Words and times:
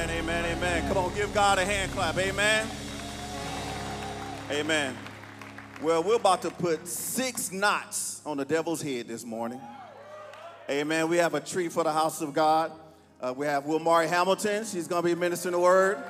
Amen, 0.00 0.16
amen, 0.22 0.56
amen. 0.56 0.88
Come 0.88 0.96
on, 0.96 1.14
give 1.14 1.34
God 1.34 1.58
a 1.58 1.64
hand 1.64 1.92
clap. 1.92 2.16
Amen. 2.16 2.66
Amen. 4.50 4.96
Well, 5.82 6.02
we're 6.02 6.14
about 6.14 6.40
to 6.40 6.50
put 6.50 6.88
six 6.88 7.52
knots 7.52 8.22
on 8.24 8.38
the 8.38 8.46
devil's 8.46 8.80
head 8.80 9.08
this 9.08 9.26
morning. 9.26 9.60
Amen. 10.70 11.10
We 11.10 11.18
have 11.18 11.34
a 11.34 11.40
treat 11.40 11.70
for 11.70 11.84
the 11.84 11.92
house 11.92 12.22
of 12.22 12.32
God. 12.32 12.72
Uh, 13.20 13.34
we 13.36 13.44
have 13.44 13.64
Wilmari 13.64 14.08
Hamilton. 14.08 14.64
She's 14.64 14.88
going 14.88 15.02
to 15.02 15.06
be 15.06 15.14
ministering 15.14 15.52
the 15.52 15.58
word. 15.58 16.02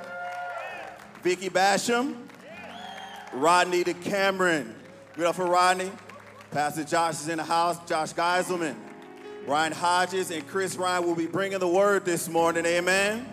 Vicky 1.25 1.51
Basham. 1.51 2.15
Rodney 3.33 3.83
the 3.83 3.95
Cameron. 3.95 4.73
Good 5.17 5.27
up 5.27 5.35
for 5.35 5.47
Rodney. 5.47 5.91
Pastor 6.53 6.85
Josh 6.85 7.15
is 7.15 7.29
in 7.29 7.39
the 7.39 7.45
house. 7.45 7.77
Josh 7.89 8.13
Geiselman. 8.13 8.77
Ryan 9.49 9.73
Hodges 9.73 10.31
and 10.31 10.47
Chris 10.47 10.77
Ryan 10.77 11.05
will 11.05 11.17
be 11.17 11.27
bringing 11.27 11.59
the 11.59 11.67
word 11.67 12.05
this 12.05 12.29
morning. 12.29 12.65
Amen. 12.67 13.27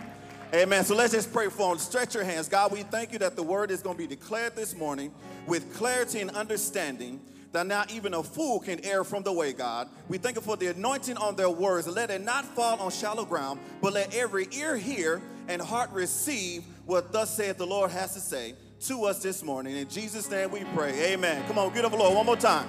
Amen. 0.53 0.85
So 0.85 0.95
let's 0.95 1.11
just 1.11 1.33
pray 1.33 1.49
for 1.49 1.69
them. 1.69 1.77
Stretch 1.77 2.15
your 2.15 2.23
hands. 2.23 2.47
God, 2.47 2.71
we 2.71 2.83
thank 2.83 3.11
you 3.11 3.19
that 3.19 3.35
the 3.35 3.43
word 3.43 3.69
is 3.69 3.81
going 3.81 3.97
to 3.97 4.01
be 4.01 4.07
declared 4.07 4.55
this 4.55 4.75
morning 4.75 5.11
with 5.45 5.75
clarity 5.75 6.21
and 6.21 6.31
understanding 6.31 7.19
that 7.51 7.67
not 7.67 7.91
even 7.91 8.13
a 8.13 8.23
fool 8.23 8.59
can 8.59 8.83
err 8.85 9.03
from 9.03 9.23
the 9.23 9.33
way, 9.33 9.51
God. 9.51 9.89
We 10.07 10.17
thank 10.17 10.35
you 10.35 10.41
for 10.41 10.55
the 10.55 10.67
anointing 10.67 11.17
on 11.17 11.35
their 11.35 11.49
words. 11.49 11.87
Let 11.87 12.11
it 12.11 12.21
not 12.21 12.45
fall 12.45 12.79
on 12.79 12.91
shallow 12.91 13.25
ground, 13.25 13.59
but 13.81 13.93
let 13.93 14.15
every 14.15 14.47
ear 14.53 14.77
hear 14.77 15.21
and 15.49 15.61
heart 15.61 15.91
receive 15.91 16.63
what 16.85 17.11
thus 17.11 17.35
saith 17.35 17.57
the 17.57 17.67
Lord 17.67 17.91
has 17.91 18.13
to 18.13 18.21
say 18.21 18.55
to 18.81 19.05
us 19.05 19.21
this 19.21 19.43
morning. 19.43 19.75
In 19.75 19.89
Jesus' 19.89 20.29
name 20.29 20.51
we 20.51 20.63
pray. 20.75 21.13
Amen. 21.13 21.45
Come 21.47 21.57
on, 21.57 21.73
get 21.73 21.83
up, 21.83 21.91
Lord, 21.91 22.15
one 22.15 22.25
more 22.25 22.37
time. 22.37 22.67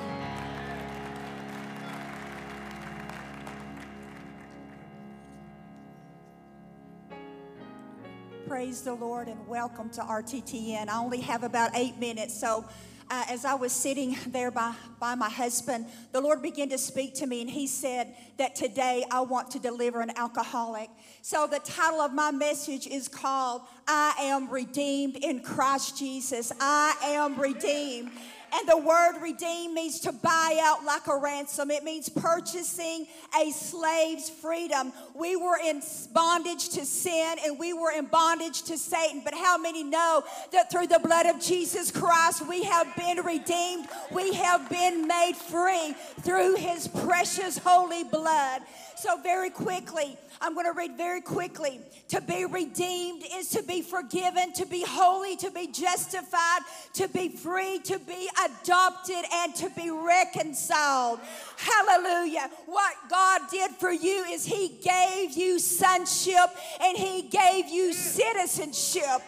Praise 8.49 8.80
the 8.80 8.95
Lord 8.95 9.29
and 9.29 9.46
welcome 9.46 9.91
to 9.91 10.01
RTTN. 10.01 10.88
I 10.88 10.99
only 10.99 11.21
have 11.21 11.43
about 11.43 11.73
eight 11.74 11.99
minutes, 11.99 12.32
so 12.32 12.65
uh, 13.10 13.24
as 13.29 13.45
I 13.45 13.52
was 13.54 13.73
sitting 13.73 14.16
there 14.29 14.51
by, 14.51 14.74
by 14.99 15.15
my 15.16 15.29
husband, 15.29 15.85
the 16.13 16.21
Lord 16.23 16.41
began 16.41 16.71
to 16.71 16.79
speak 16.79 17.15
to 17.16 17.26
me, 17.26 17.43
and 17.43 17.51
He 17.51 17.66
said 17.66 18.15
that 18.38 18.54
today 18.57 19.04
I 19.10 19.21
want 19.21 19.51
to 19.51 19.59
deliver 19.59 20.01
an 20.01 20.16
alcoholic. 20.16 20.88
So, 21.21 21.46
the 21.46 21.59
title 21.59 22.01
of 22.01 22.15
my 22.15 22.30
message 22.30 22.87
is 22.87 23.07
called 23.07 23.63
I 23.87 24.15
Am 24.19 24.49
Redeemed 24.49 25.16
in 25.16 25.41
Christ 25.41 25.99
Jesus. 25.99 26.51
I 26.59 26.96
am 27.02 27.38
redeemed. 27.38 28.13
And 28.52 28.68
the 28.68 28.79
word 28.79 29.21
redeem 29.21 29.74
means 29.74 30.01
to 30.01 30.13
buy 30.13 30.59
out 30.63 30.85
like 30.85 31.07
a 31.07 31.16
ransom. 31.16 31.71
It 31.71 31.85
means 31.85 32.09
purchasing 32.09 33.07
a 33.38 33.51
slave's 33.51 34.30
freedom. 34.30 34.93
We 35.15 35.37
were 35.37 35.59
in 35.63 35.82
bondage 36.13 36.71
to 36.71 36.85
sin 36.87 37.37
and 37.45 37.59
we 37.59 37.73
were 37.73 37.91
in 37.91 38.07
bondage 38.07 38.63
to 38.65 38.79
Satan. 38.79 39.23
But 39.24 39.35
how 39.35 39.59
many 39.59 39.85
know 39.85 40.24
that 40.52 40.71
through 40.71 40.87
the 40.87 40.99
blood 40.99 41.26
of 41.26 41.41
Jesus 41.41 41.91
Christ, 41.91 42.46
we 42.49 42.65
have 42.65 42.95
been 42.96 43.24
redeemed? 43.24 43.88
We 44.10 44.32
have 44.35 44.69
been 44.71 45.07
made 45.07 45.37
free 45.37 45.95
through 46.21 46.57
his 46.57 46.88
precious 46.88 47.59
holy 47.59 48.04
blood. 48.04 48.63
So, 48.96 49.21
very 49.23 49.51
quickly, 49.51 50.16
I'm 50.41 50.55
going 50.55 50.67
to 50.67 50.73
read 50.73 50.97
very 50.97 51.21
quickly. 51.21 51.81
To 52.09 52.21
be 52.21 52.45
redeemed 52.45 53.25
is 53.35 53.51
to 53.51 53.63
be 53.63 53.83
forgiven, 53.83 54.53
to 54.55 54.67
be 54.67 54.85
holy, 54.87 55.37
to 55.37 55.51
be 55.51 55.67
justified, 55.67 56.61
to 56.95 57.09
be 57.09 57.29
free, 57.29 57.81
to 57.85 57.99
be 57.99 58.29
adopted, 58.45 59.25
and 59.33 59.55
to 59.57 59.71
be 59.71 59.91
reconciled. 59.91 61.21
Hallelujah. 61.57 62.51
What 62.66 62.95
God 63.11 63.43
did 63.51 63.73
for 63.73 63.91
you 63.91 64.25
is 64.31 64.44
He 64.44 64.78
gave 64.83 65.37
you 65.37 65.59
sonship 65.59 66.50
and 66.81 66.97
He 66.97 67.22
gave 67.22 67.69
you 67.69 67.93
citizenship. 67.93 69.22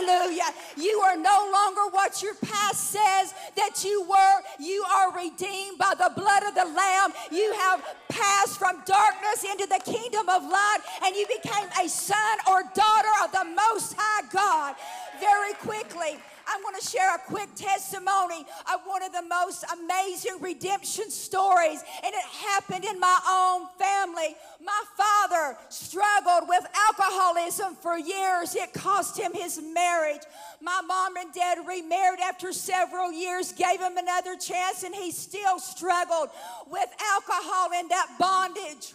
Hallelujah. 0.00 0.50
You 0.76 1.00
are 1.04 1.16
no 1.16 1.50
longer 1.52 1.90
what 1.90 2.22
your 2.22 2.34
past 2.34 2.90
says 2.90 3.34
that 3.56 3.84
you 3.84 4.02
were. 4.08 4.40
You 4.58 4.84
are 4.90 5.14
redeemed 5.14 5.78
by 5.78 5.94
the 5.96 6.12
blood 6.16 6.42
of 6.44 6.54
the 6.54 6.64
Lamb. 6.64 7.12
You 7.30 7.52
have 7.60 7.84
passed 8.08 8.58
from 8.58 8.82
darkness 8.86 9.44
into 9.44 9.66
the 9.66 9.80
kingdom 9.84 10.28
of 10.28 10.42
light 10.42 10.78
and 11.04 11.14
you 11.14 11.26
became 11.26 11.68
a 11.82 11.88
son 11.88 12.38
or 12.48 12.62
daughter 12.74 13.08
of 13.24 13.32
the 13.32 13.44
Most 13.44 13.94
High 13.96 14.26
God. 14.32 14.74
Very 15.20 15.52
quickly, 15.54 16.18
I'm 16.50 16.62
going 16.62 16.74
to 16.80 16.86
share 16.86 17.14
a 17.14 17.18
quick 17.18 17.54
testimony 17.54 18.44
of 18.72 18.80
one 18.84 19.02
of 19.02 19.12
the 19.12 19.22
most 19.22 19.64
amazing 19.72 20.40
redemption 20.40 21.10
stories, 21.10 21.82
and 22.04 22.12
it 22.12 22.24
happened 22.24 22.84
in 22.84 22.98
my 22.98 23.18
own 23.28 23.68
family. 23.78 24.34
My 24.62 24.82
father 24.96 25.56
struggled 25.68 26.48
with 26.48 26.64
alcoholism 26.88 27.76
for 27.76 27.96
years, 27.96 28.56
it 28.56 28.72
cost 28.72 29.18
him 29.18 29.32
his 29.32 29.60
marriage. 29.62 30.22
My 30.60 30.80
mom 30.86 31.16
and 31.16 31.32
dad 31.32 31.58
remarried 31.66 32.20
after 32.20 32.52
several 32.52 33.12
years, 33.12 33.52
gave 33.52 33.80
him 33.80 33.96
another 33.96 34.36
chance, 34.36 34.82
and 34.82 34.94
he 34.94 35.12
still 35.12 35.60
struggled 35.60 36.30
with 36.68 36.88
alcohol 37.14 37.68
and 37.74 37.90
that 37.90 38.08
bondage. 38.18 38.94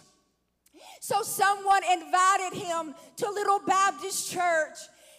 So 1.00 1.22
someone 1.22 1.82
invited 1.90 2.58
him 2.58 2.94
to 3.16 3.30
Little 3.30 3.60
Baptist 3.66 4.30
Church. 4.30 4.76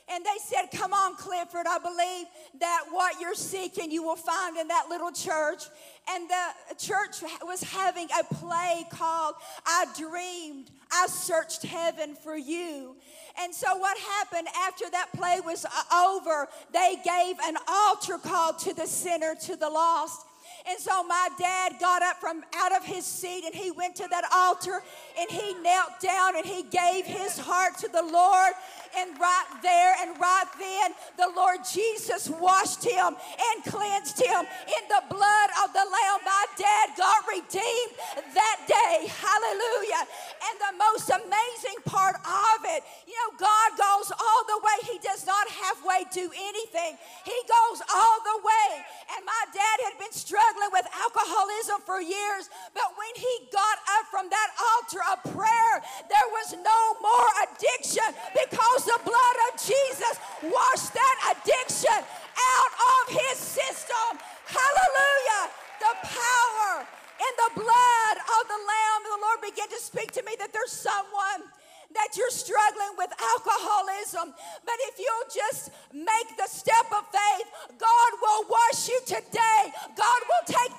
And 0.10 0.24
they 0.24 0.38
said, 0.40 0.68
Come 0.78 0.94
on, 0.94 1.16
Clifford, 1.16 1.66
I 1.68 1.80
believe 1.80 2.28
that 2.60 2.86
what 2.92 3.20
you're 3.20 3.36
seeking 3.36 3.92
you 3.92 4.04
will 4.04 4.16
find 4.16 4.58
in 4.58 4.68
that 4.70 4.86
little 4.90 5.12
church. 5.12 5.64
And 6.10 6.30
the 6.30 6.76
church 6.76 7.22
was 7.44 7.62
having 7.62 8.08
a 8.18 8.34
play 8.36 8.86
called 8.90 9.36
I 9.66 9.86
Dreamed, 9.98 10.72
I 10.92 11.08
Searched 11.08 11.64
Heaven 11.64 12.16
for 12.16 12.38
You. 12.38 12.96
And 13.40 13.54
so, 13.54 13.78
what 13.78 13.98
happened 13.98 14.48
after 14.66 14.90
that 14.92 15.10
play 15.14 15.42
was 15.46 15.66
uh, 15.66 16.06
over, 16.08 16.48
they 16.72 16.96
gave 17.04 17.36
an 17.44 17.58
altar 17.68 18.18
call 18.18 18.54
to 18.54 18.74
the 18.74 18.88
sinner, 18.88 19.36
to 19.44 19.56
the 19.58 19.70
lost. 19.70 20.26
And 20.70 20.78
so 20.80 21.04
my 21.04 21.30
dad 21.40 21.74
got 21.80 22.02
up 22.02 22.18
from 22.18 22.44
out 22.56 22.76
of 22.76 22.84
his 22.84 23.06
seat 23.06 23.44
and 23.46 23.56
he 23.56 23.72
went 23.72 23.96
to 23.98 24.08
that 24.10 24.26
altar 24.34 24.84
and 25.18 25.30
he 25.30 25.54
knelt 25.62 26.00
down 26.02 26.38
and 26.38 26.46
he 26.46 26.64
gave 26.64 27.06
his 27.06 27.38
heart 27.38 27.78
to 27.80 27.88
the 27.88 28.04
Lord. 28.04 28.54
And 28.98 29.14
right 29.20 29.52
there 29.62 29.94
and 30.02 30.18
right 30.18 30.50
then, 30.58 30.96
the 31.18 31.30
Lord 31.36 31.60
Jesus 31.62 32.30
washed 32.30 32.82
him 32.86 33.14
and 33.14 33.56
cleansed 33.66 34.18
him 34.18 34.42
in 34.42 34.84
the 34.90 35.04
blood 35.10 35.50
of 35.62 35.74
the 35.74 35.86
Lamb. 35.86 36.20
My 36.26 36.46
dad 36.58 36.98
got 36.98 37.22
redeemed 37.30 37.94
that 38.34 38.58
day. 38.66 39.06
Hallelujah. 39.06 40.02
And 40.50 40.56
the 40.58 40.74
most 40.82 41.10
amazing 41.14 41.78
part 41.86 42.16
of 42.16 42.58
it, 42.74 42.82
you 43.06 43.14
know, 43.14 43.38
God 43.38 43.70
goes 43.78 44.10
all 44.10 44.42
the 44.50 44.60
way. 44.66 44.78
He 44.90 44.98
does 45.04 45.28
not 45.28 45.46
halfway 45.46 46.08
do 46.10 46.32
anything, 46.34 46.98
He 47.26 47.38
goes 47.46 47.84
all 47.94 48.18
the 48.24 48.40
way. 48.42 48.70
And 49.14 49.22
my 49.26 49.44
dad 49.54 49.78
had 49.88 49.96
been 50.00 50.16
struggling 50.16 50.72
with 50.72 50.88
alcoholism 50.96 51.80
for 51.86 52.02
years, 52.02 52.50
but 52.74 52.92
when 53.00 53.14
he 53.16 53.34
got 53.52 53.78
up 54.00 54.06
from 54.12 54.28
that 54.30 54.50
altar 54.76 55.00
of 55.12 55.24
prayer, 55.34 55.74
there 56.10 56.30
was 56.32 56.56
no 56.60 56.82
more 57.02 57.30
addiction 57.48 58.08
because 58.34 58.86
the 58.86 59.00
blood 59.04 59.38
of 59.50 59.60
Jesus 59.60 60.16
washed 60.44 60.94
that 60.94 61.18
addiction 61.36 61.98
out 61.98 62.72
of 62.76 63.04
his 63.16 63.38
system. 63.38 64.20
Hallelujah. 64.46 65.44
The 65.80 65.94
power 66.08 66.86
in 67.18 67.34
the 67.48 67.52
blood 67.62 68.16
of 68.22 68.42
the 68.48 68.60
Lamb. 68.62 69.00
The 69.04 69.22
Lord 69.22 69.40
began 69.42 69.70
to 69.70 69.80
speak 69.82 70.12
to 70.14 70.24
me 70.24 70.36
that 70.40 70.54
there's 70.54 70.72
someone 70.72 71.50
that 71.94 72.14
you're 72.16 72.30
struggling 72.30 72.94
with 72.98 73.10
alcoholism. 73.16 74.34
But 74.66 74.78
if 74.92 75.00
you'll 75.00 75.32
just 75.34 75.72
make 75.94 76.30
the 76.38 76.48
step 76.48 76.86
of 76.92 77.04
faith, 77.10 77.48
God 77.78 78.12
will 78.22 78.46
wash 78.50 78.90
you 78.90 79.00
today. 79.06 79.72
God 79.96 80.20
will 80.30 80.46
take 80.46 80.77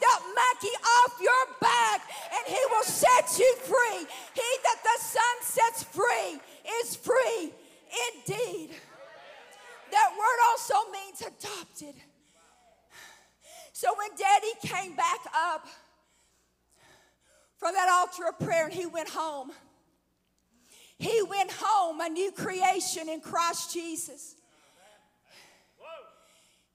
Jesus. 23.73 24.35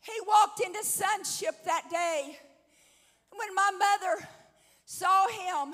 He 0.02 0.14
walked 0.28 0.60
into 0.60 0.84
sonship 0.84 1.64
that 1.66 1.90
day. 1.90 2.38
When 3.32 3.56
my 3.56 3.72
mother 3.72 4.28
saw 4.86 5.28
him, 5.28 5.74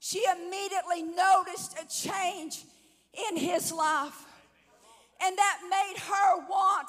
she 0.00 0.24
immediately 0.24 1.02
noticed 1.02 1.78
a 1.78 1.86
change 1.88 2.64
in 3.28 3.36
his 3.36 3.72
life. 3.72 4.24
And 5.22 5.36
that 5.36 5.58
made 5.70 6.00
her 6.00 6.46
want 6.48 6.88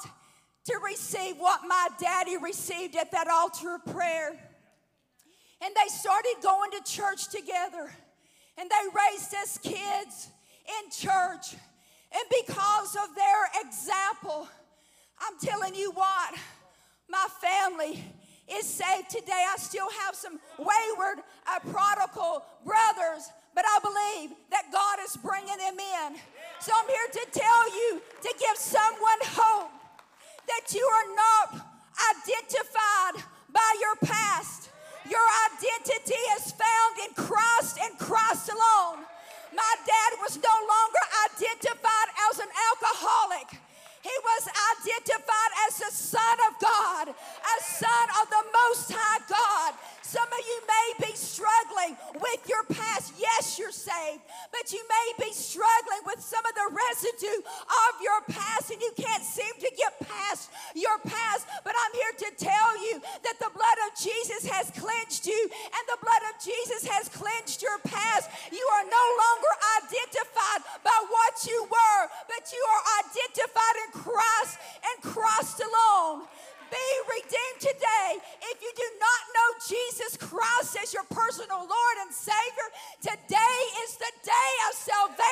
to 0.64 0.78
receive 0.84 1.36
what 1.38 1.60
my 1.66 1.88
daddy 2.00 2.36
received 2.36 2.96
at 2.96 3.12
that 3.12 3.28
altar 3.28 3.76
of 3.76 3.92
prayer. 3.92 4.30
And 5.64 5.74
they 5.74 5.88
started 5.88 6.34
going 6.42 6.70
to 6.72 6.82
church 6.84 7.28
together. 7.28 7.92
And 8.58 8.70
they 8.70 9.12
raised 9.12 9.34
us 9.34 9.58
kids 9.58 10.28
in 10.66 10.90
church. 10.90 11.54
And 12.14 12.24
because 12.44 12.96
of 12.96 13.14
their 13.14 13.64
example, 13.64 14.48
I'm 15.18 15.38
telling 15.40 15.74
you 15.74 15.92
what, 15.92 16.34
my 17.08 17.26
family 17.40 18.04
is 18.50 18.66
saved 18.66 19.10
today. 19.10 19.44
I 19.48 19.56
still 19.56 19.88
have 20.04 20.14
some 20.14 20.38
wayward, 20.58 21.24
uh, 21.46 21.58
prodigal 21.70 22.44
brothers, 22.64 23.30
but 23.54 23.64
I 23.66 23.78
believe 23.80 24.36
that 24.50 24.72
God 24.72 24.98
is 25.04 25.16
bringing 25.16 25.56
them 25.56 25.78
in. 25.78 26.16
So 26.60 26.72
I'm 26.74 26.88
here 26.88 27.08
to 27.12 27.26
tell 27.32 27.64
you 27.74 28.02
to 28.22 28.34
give 28.38 28.56
someone 28.56 29.20
hope 29.22 29.70
that 30.46 30.74
you 30.74 30.84
are 30.84 31.08
not 31.14 31.66
identified 32.16 33.24
by 33.52 33.70
your 33.80 33.96
past. 34.08 34.70
Your 35.08 35.26
identity 35.52 36.22
is 36.36 36.52
found 36.52 37.08
in 37.08 37.14
Christ 37.14 37.78
and 37.82 37.98
Christ 37.98 38.50
alone. 38.50 39.04
My 39.52 39.74
dad 39.84 40.10
was 40.24 40.40
no 40.40 40.56
longer 40.64 41.04
identified 41.28 42.08
as 42.30 42.40
an 42.40 42.48
alcoholic. 42.48 43.48
He 44.02 44.16
was 44.24 44.48
identified 44.48 45.52
as 45.68 45.78
the 45.78 45.92
Son 45.92 46.36
of 46.48 46.58
God, 46.58 47.08
a 47.12 47.56
Son 47.62 48.06
of 48.20 48.26
the 48.32 48.44
Most 48.50 48.90
High 48.90 49.22
God. 49.28 49.74
Some 50.12 50.28
of 50.28 50.44
you 50.44 50.58
may 50.68 51.08
be 51.08 51.16
struggling 51.16 51.96
with 52.20 52.44
your 52.44 52.68
past. 52.68 53.16
Yes, 53.16 53.56
you're 53.56 53.72
saved, 53.72 54.20
but 54.52 54.68
you 54.68 54.84
may 54.84 55.24
be 55.24 55.32
struggling 55.32 56.04
with 56.04 56.20
some 56.20 56.44
of 56.44 56.52
the 56.52 56.68
residue 56.68 57.40
of 57.40 57.92
your 57.96 58.20
past 58.28 58.68
and 58.76 58.82
you 58.84 58.92
can't 58.92 59.24
seem 59.24 59.56
to 59.56 59.72
get 59.72 59.96
past 60.04 60.52
your 60.76 61.00
past. 61.08 61.48
But 61.64 61.72
I'm 61.72 61.94
here 61.96 62.28
to 62.28 62.44
tell 62.44 62.70
you 62.84 63.00
that 63.24 63.40
the 63.40 63.56
blood 63.56 63.78
of 63.88 63.96
Jesus 63.96 64.44
has 64.52 64.68
cleansed 64.76 65.24
you 65.24 65.48
and 65.48 65.84
the 65.88 66.04
blood 66.04 66.22
of 66.28 66.36
Jesus 66.44 66.84
has 66.92 67.08
cleansed 67.08 67.64
your 67.64 67.80
past. 67.80 68.28
You 68.52 68.68
are 68.68 68.84
no 68.84 69.06
longer 69.16 69.52
identified 69.80 70.60
by 70.84 70.98
what 71.08 71.40
you 71.48 71.56
were, 71.72 72.02
but 72.28 72.52
you 72.52 72.60
are 72.60 72.84
identified 73.00 73.76
in 73.88 73.90
Christ 73.96 74.60
and 74.92 74.96
Christ 75.00 75.56
alone 75.64 76.28
be 76.72 76.88
redeemed 77.20 77.60
today. 77.60 78.16
If 78.48 78.56
you 78.64 78.72
do 78.72 78.88
not 78.96 79.22
know 79.36 79.48
Jesus 79.68 80.16
Christ 80.16 80.80
as 80.80 80.96
your 80.96 81.04
personal 81.12 81.60
Lord 81.60 81.96
and 82.00 82.12
Savior, 82.12 82.68
today 83.04 83.58
is 83.84 84.00
the 84.00 84.12
day 84.24 84.52
of 84.68 84.72
salvation. 84.72 85.31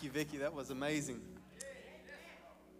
Thank 0.00 0.14
you, 0.14 0.18
Vicki. 0.18 0.38
That 0.38 0.54
was 0.54 0.70
amazing. 0.70 1.20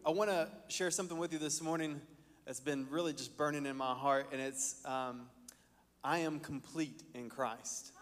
I 0.07 0.11
want 0.11 0.31
to 0.31 0.49
share 0.69 0.91
something 0.91 1.19
with 1.19 1.35
you 1.35 1.39
this 1.39 1.61
morning 1.61 2.01
that's 2.47 2.61
been 2.61 2.87
really 2.89 3.13
just 3.13 3.37
burning 3.37 3.67
in 3.67 3.77
my 3.77 3.93
heart, 3.93 4.29
and 4.33 4.41
it's 4.41 4.83
um, 4.87 5.27
I 6.03 6.21
am 6.21 6.41
complete 6.41 7.03
in 7.15 7.29
Christ. 7.29 7.93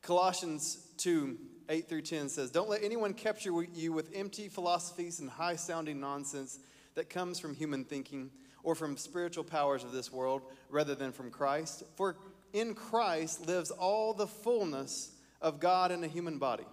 Colossians 0.00 0.78
2 0.98 1.36
8 1.68 1.88
through 1.88 2.02
10 2.02 2.28
says, 2.28 2.52
Don't 2.52 2.70
let 2.70 2.84
anyone 2.84 3.14
capture 3.14 3.50
you 3.74 3.92
with 3.92 4.12
empty 4.14 4.46
philosophies 4.48 5.18
and 5.18 5.28
high 5.28 5.56
sounding 5.56 5.98
nonsense 5.98 6.60
that 6.94 7.10
comes 7.10 7.40
from 7.40 7.56
human 7.56 7.82
thinking 7.82 8.30
or 8.62 8.76
from 8.76 8.96
spiritual 8.96 9.42
powers 9.42 9.82
of 9.82 9.90
this 9.90 10.12
world 10.12 10.42
rather 10.68 10.94
than 10.94 11.10
from 11.10 11.32
Christ. 11.32 11.82
For 11.96 12.16
in 12.52 12.74
Christ 12.74 13.48
lives 13.48 13.72
all 13.72 14.14
the 14.14 14.28
fullness 14.28 15.10
of 15.42 15.58
God 15.58 15.90
in 15.90 16.04
a 16.04 16.08
human 16.08 16.38
body. 16.38 16.66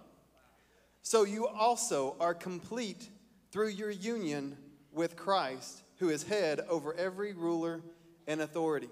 So 1.08 1.24
you 1.24 1.48
also 1.48 2.16
are 2.20 2.34
complete 2.34 3.08
through 3.50 3.68
your 3.68 3.88
union 3.88 4.58
with 4.92 5.16
Christ, 5.16 5.80
who 6.00 6.10
is 6.10 6.22
head 6.22 6.60
over 6.68 6.92
every 6.92 7.32
ruler 7.32 7.80
and 8.26 8.42
authority. 8.42 8.90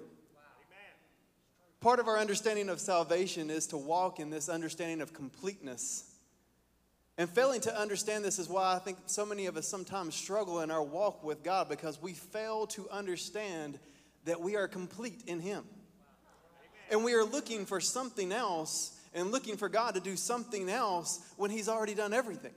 Part 1.83 2.01
of 2.01 2.09
our 2.09 2.19
understanding 2.19 2.71
of 2.71 2.81
salvation 2.81 3.51
is 3.51 3.67
to 3.67 3.77
walk 3.77 4.19
in 4.19 4.31
this 4.31 4.49
understanding 4.49 5.03
of 5.03 5.13
completeness. 5.13 6.11
And 7.19 7.29
failing 7.29 7.61
to 7.61 7.79
understand 7.79 8.25
this 8.25 8.39
is 8.39 8.49
why 8.49 8.75
I 8.75 8.79
think 8.79 8.97
so 9.05 9.27
many 9.27 9.45
of 9.45 9.59
us 9.59 9.69
sometimes 9.69 10.15
struggle 10.15 10.63
in 10.63 10.71
our 10.71 10.83
walk 10.83 11.23
with 11.23 11.43
God 11.43 11.69
because 11.69 12.01
we 12.01 12.15
fail 12.15 12.67
to 12.69 12.89
understand 12.89 13.79
that 14.25 14.41
we 14.41 14.57
are 14.57 14.69
complete 14.69 15.23
in 15.27 15.41
Him 15.41 15.65
and 16.91 17.05
we 17.05 17.13
are 17.13 17.25
looking 17.25 17.67
for 17.67 17.79
something 17.79 18.33
else 18.33 18.96
and 19.17 19.33
looking 19.33 19.57
for 19.57 19.69
God 19.69 19.95
to 19.95 20.01
do 20.01 20.15
something 20.15 20.69
else 20.69 21.21
when 21.37 21.51
He's 21.51 21.69
already 21.69 21.95
done 21.95 22.13
everything. 22.13 22.53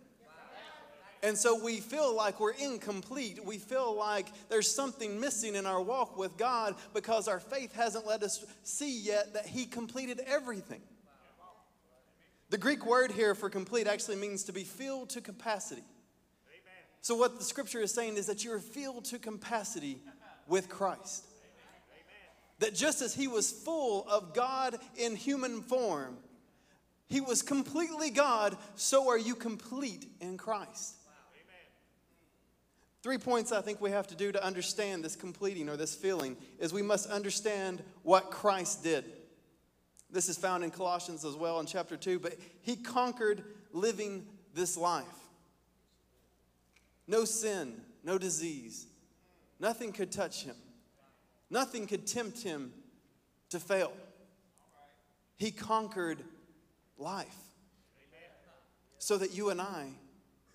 And 1.21 1.38
so 1.38 1.61
we 1.61 1.77
feel 1.77 2.15
like 2.15 2.39
we're 2.39 2.51
incomplete. 2.51 3.44
We 3.44 3.57
feel 3.57 3.94
like 3.95 4.27
there's 4.47 4.73
something 4.73 5.19
missing 5.19 5.56
in 5.56 5.65
our 5.65 5.81
walk 5.81 6.17
with 6.17 6.38
God 6.38 6.75
because 6.94 7.27
our 7.27 7.39
faith 7.39 7.73
hasn't 7.73 8.06
let 8.06 8.23
us 8.23 8.45
see 8.63 9.01
yet 9.01 9.33
that 9.33 9.45
He 9.45 9.65
completed 9.65 10.21
everything. 10.27 10.81
The 12.50 12.57
Greek 12.57 12.85
word 12.85 13.11
here 13.11 13.35
for 13.35 13.50
complete 13.50 13.88
actually 13.88 14.15
means 14.15 14.44
to 14.45 14.53
be 14.53 14.63
filled 14.63 15.09
to 15.11 15.21
capacity. 15.21 15.83
So, 17.01 17.15
what 17.15 17.38
the 17.38 17.45
scripture 17.45 17.79
is 17.79 17.94
saying 17.94 18.17
is 18.17 18.25
that 18.25 18.44
you're 18.44 18.59
filled 18.59 19.06
to 19.06 19.19
capacity 19.19 20.01
with 20.47 20.67
Christ. 20.67 21.25
That 22.59 22.75
just 22.75 23.01
as 23.01 23.13
he 23.13 23.27
was 23.27 23.51
full 23.51 24.06
of 24.09 24.33
God 24.33 24.77
in 24.97 25.15
human 25.15 25.61
form, 25.61 26.17
he 27.09 27.21
was 27.21 27.41
completely 27.41 28.11
God, 28.11 28.56
so 28.75 29.09
are 29.09 29.17
you 29.17 29.35
complete 29.35 30.06
in 30.21 30.38
Christ. 30.38 30.95
Three 33.01 33.17
points 33.17 33.51
I 33.51 33.61
think 33.61 33.81
we 33.81 33.91
have 33.91 34.07
to 34.07 34.15
do 34.15 34.31
to 34.31 34.44
understand 34.44 35.03
this 35.03 35.15
completing 35.15 35.69
or 35.69 35.77
this 35.77 35.95
feeling 35.95 36.35
is 36.59 36.73
we 36.73 36.81
must 36.81 37.09
understand 37.09 37.81
what 38.03 38.29
Christ 38.29 38.83
did. 38.83 39.06
This 40.11 40.27
is 40.27 40.38
found 40.38 40.63
in 40.63 40.71
Colossians 40.71 41.23
as 41.23 41.35
well 41.35 41.59
in 41.59 41.65
chapter 41.65 41.95
2, 41.95 42.19
but 42.19 42.35
he 42.61 42.75
conquered 42.75 43.44
living 43.71 44.25
this 44.53 44.75
life. 44.75 45.06
No 47.07 47.25
sin, 47.25 47.81
no 48.03 48.17
disease, 48.17 48.85
nothing 49.59 49.94
could 49.94 50.11
touch 50.11 50.44
him. 50.44 50.56
Nothing 51.49 51.87
could 51.87 52.06
tempt 52.06 52.44
him 52.44 52.71
to 53.49 53.59
fail. 53.59 53.92
He 55.37 55.51
conquered 55.51 56.23
life 56.99 57.35
so 58.97 59.18
that 59.18 59.33
you 59.33 59.49
and 59.49 59.61
I 59.61 59.87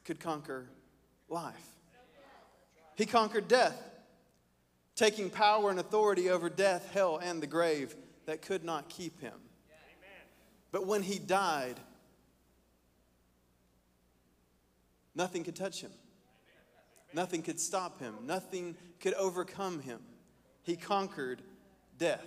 could 0.04 0.20
conquer 0.20 0.68
life. 1.28 1.66
He 2.96 3.06
conquered 3.06 3.48
death, 3.48 3.76
taking 4.94 5.30
power 5.30 5.70
and 5.70 5.80
authority 5.80 6.30
over 6.30 6.48
death, 6.48 6.90
hell, 6.92 7.18
and 7.20 7.42
the 7.42 7.46
grave 7.46 7.96
that 8.26 8.42
could 8.42 8.64
not 8.64 8.88
keep 8.88 9.20
him. 9.20 9.34
But 10.70 10.86
when 10.86 11.02
he 11.02 11.18
died, 11.18 11.80
nothing 15.14 15.42
could 15.42 15.56
touch 15.56 15.80
him. 15.80 15.90
Nothing 17.12 17.42
could 17.42 17.60
stop 17.60 18.00
him. 18.00 18.14
Nothing 18.26 18.76
could 19.00 19.14
overcome 19.14 19.80
him. 19.80 20.00
He 20.62 20.76
conquered 20.76 21.42
death. 21.98 22.26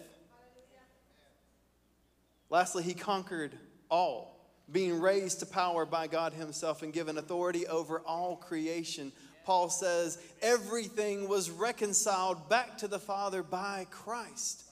Lastly, 2.49 2.83
he 2.83 2.93
conquered 2.93 3.51
all, 3.89 4.39
being 4.71 4.99
raised 4.99 5.39
to 5.39 5.45
power 5.45 5.85
by 5.85 6.07
God 6.07 6.33
himself 6.33 6.83
and 6.83 6.91
given 6.93 7.17
authority 7.17 7.67
over 7.67 7.99
all 7.99 8.35
creation. 8.35 9.11
Paul 9.45 9.69
says 9.69 10.17
everything 10.41 11.29
was 11.29 11.49
reconciled 11.49 12.49
back 12.49 12.77
to 12.79 12.87
the 12.87 12.99
Father 12.99 13.43
by 13.43 13.87
Christ, 13.89 14.63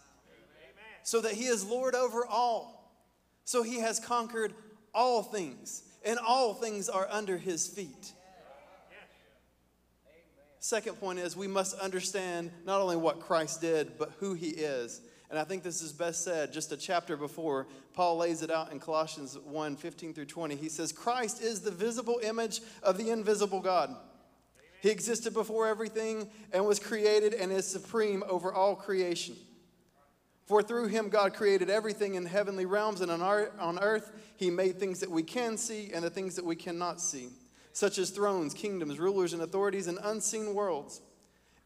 so 1.04 1.22
that 1.22 1.34
he 1.34 1.46
is 1.46 1.66
Lord 1.66 1.96
over 1.96 2.26
all. 2.26 2.94
So 3.46 3.64
he 3.64 3.80
has 3.80 4.00
conquered 4.00 4.54
all 4.94 5.24
things, 5.24 5.84
and 6.04 6.20
all 6.20 6.54
things 6.54 6.90
are 6.90 7.08
under 7.10 7.38
his 7.38 7.68
feet. 7.68 8.12
Second 10.60 11.00
point 11.00 11.20
is 11.20 11.38
we 11.38 11.48
must 11.48 11.78
understand 11.78 12.52
not 12.66 12.82
only 12.82 12.98
what 12.98 13.20
Christ 13.20 13.62
did, 13.62 14.00
but 14.00 14.12
who 14.20 14.34
he 14.34 14.48
is. 14.48 15.00
And 15.30 15.40
I 15.40 15.44
think 15.44 15.64
this 15.64 15.82
is 15.82 15.92
best 15.92 16.24
said 16.24 16.54
just 16.54 16.72
a 16.72 16.78
chapter 16.78 17.18
before. 17.18 17.68
Paul 17.94 18.18
lays 18.18 18.42
it 18.42 18.52
out 18.52 18.72
in 18.72 18.80
Colossians 18.80 19.38
1 19.38 19.76
15 19.76 20.14
through 20.14 20.26
20. 20.26 20.56
He 20.56 20.70
says, 20.70 20.92
Christ 20.92 21.42
is 21.42 21.62
the 21.62 21.72
visible 21.72 22.20
image 22.24 22.62
of 22.84 22.98
the 22.98 23.10
invisible 23.10 23.60
God. 23.60 23.96
He 24.82 24.90
existed 24.90 25.34
before 25.34 25.68
everything 25.68 26.30
and 26.54 26.66
was 26.66 26.80
created 26.80 27.34
and 27.34 27.52
is 27.52 27.66
supreme 27.66 28.24
over 28.28 28.54
all 28.54 28.76
creation. 28.76 29.36
For 30.46 30.62
through 30.62 30.88
him 30.88 31.10
God 31.10 31.34
created 31.34 31.72
everything 31.72 32.16
in 32.16 32.26
heavenly 32.26 32.68
realms 32.68 33.02
and 33.02 33.10
on 33.12 33.80
earth. 33.80 34.12
He 34.38 34.52
made 34.52 34.80
things 34.80 35.00
that 35.00 35.10
we 35.10 35.24
can 35.24 35.58
see 35.58 35.92
and 35.92 36.04
the 36.04 36.10
things 36.12 36.36
that 36.36 36.46
we 36.46 36.56
cannot 36.56 37.02
see 37.02 37.30
such 37.76 37.98
as 37.98 38.10
thrones, 38.10 38.54
kingdoms, 38.54 39.00
rulers, 39.00 39.34
and 39.34 39.42
authorities 39.42 39.88
and 39.88 40.00
unseen 40.02 40.54
worlds. 40.54 41.02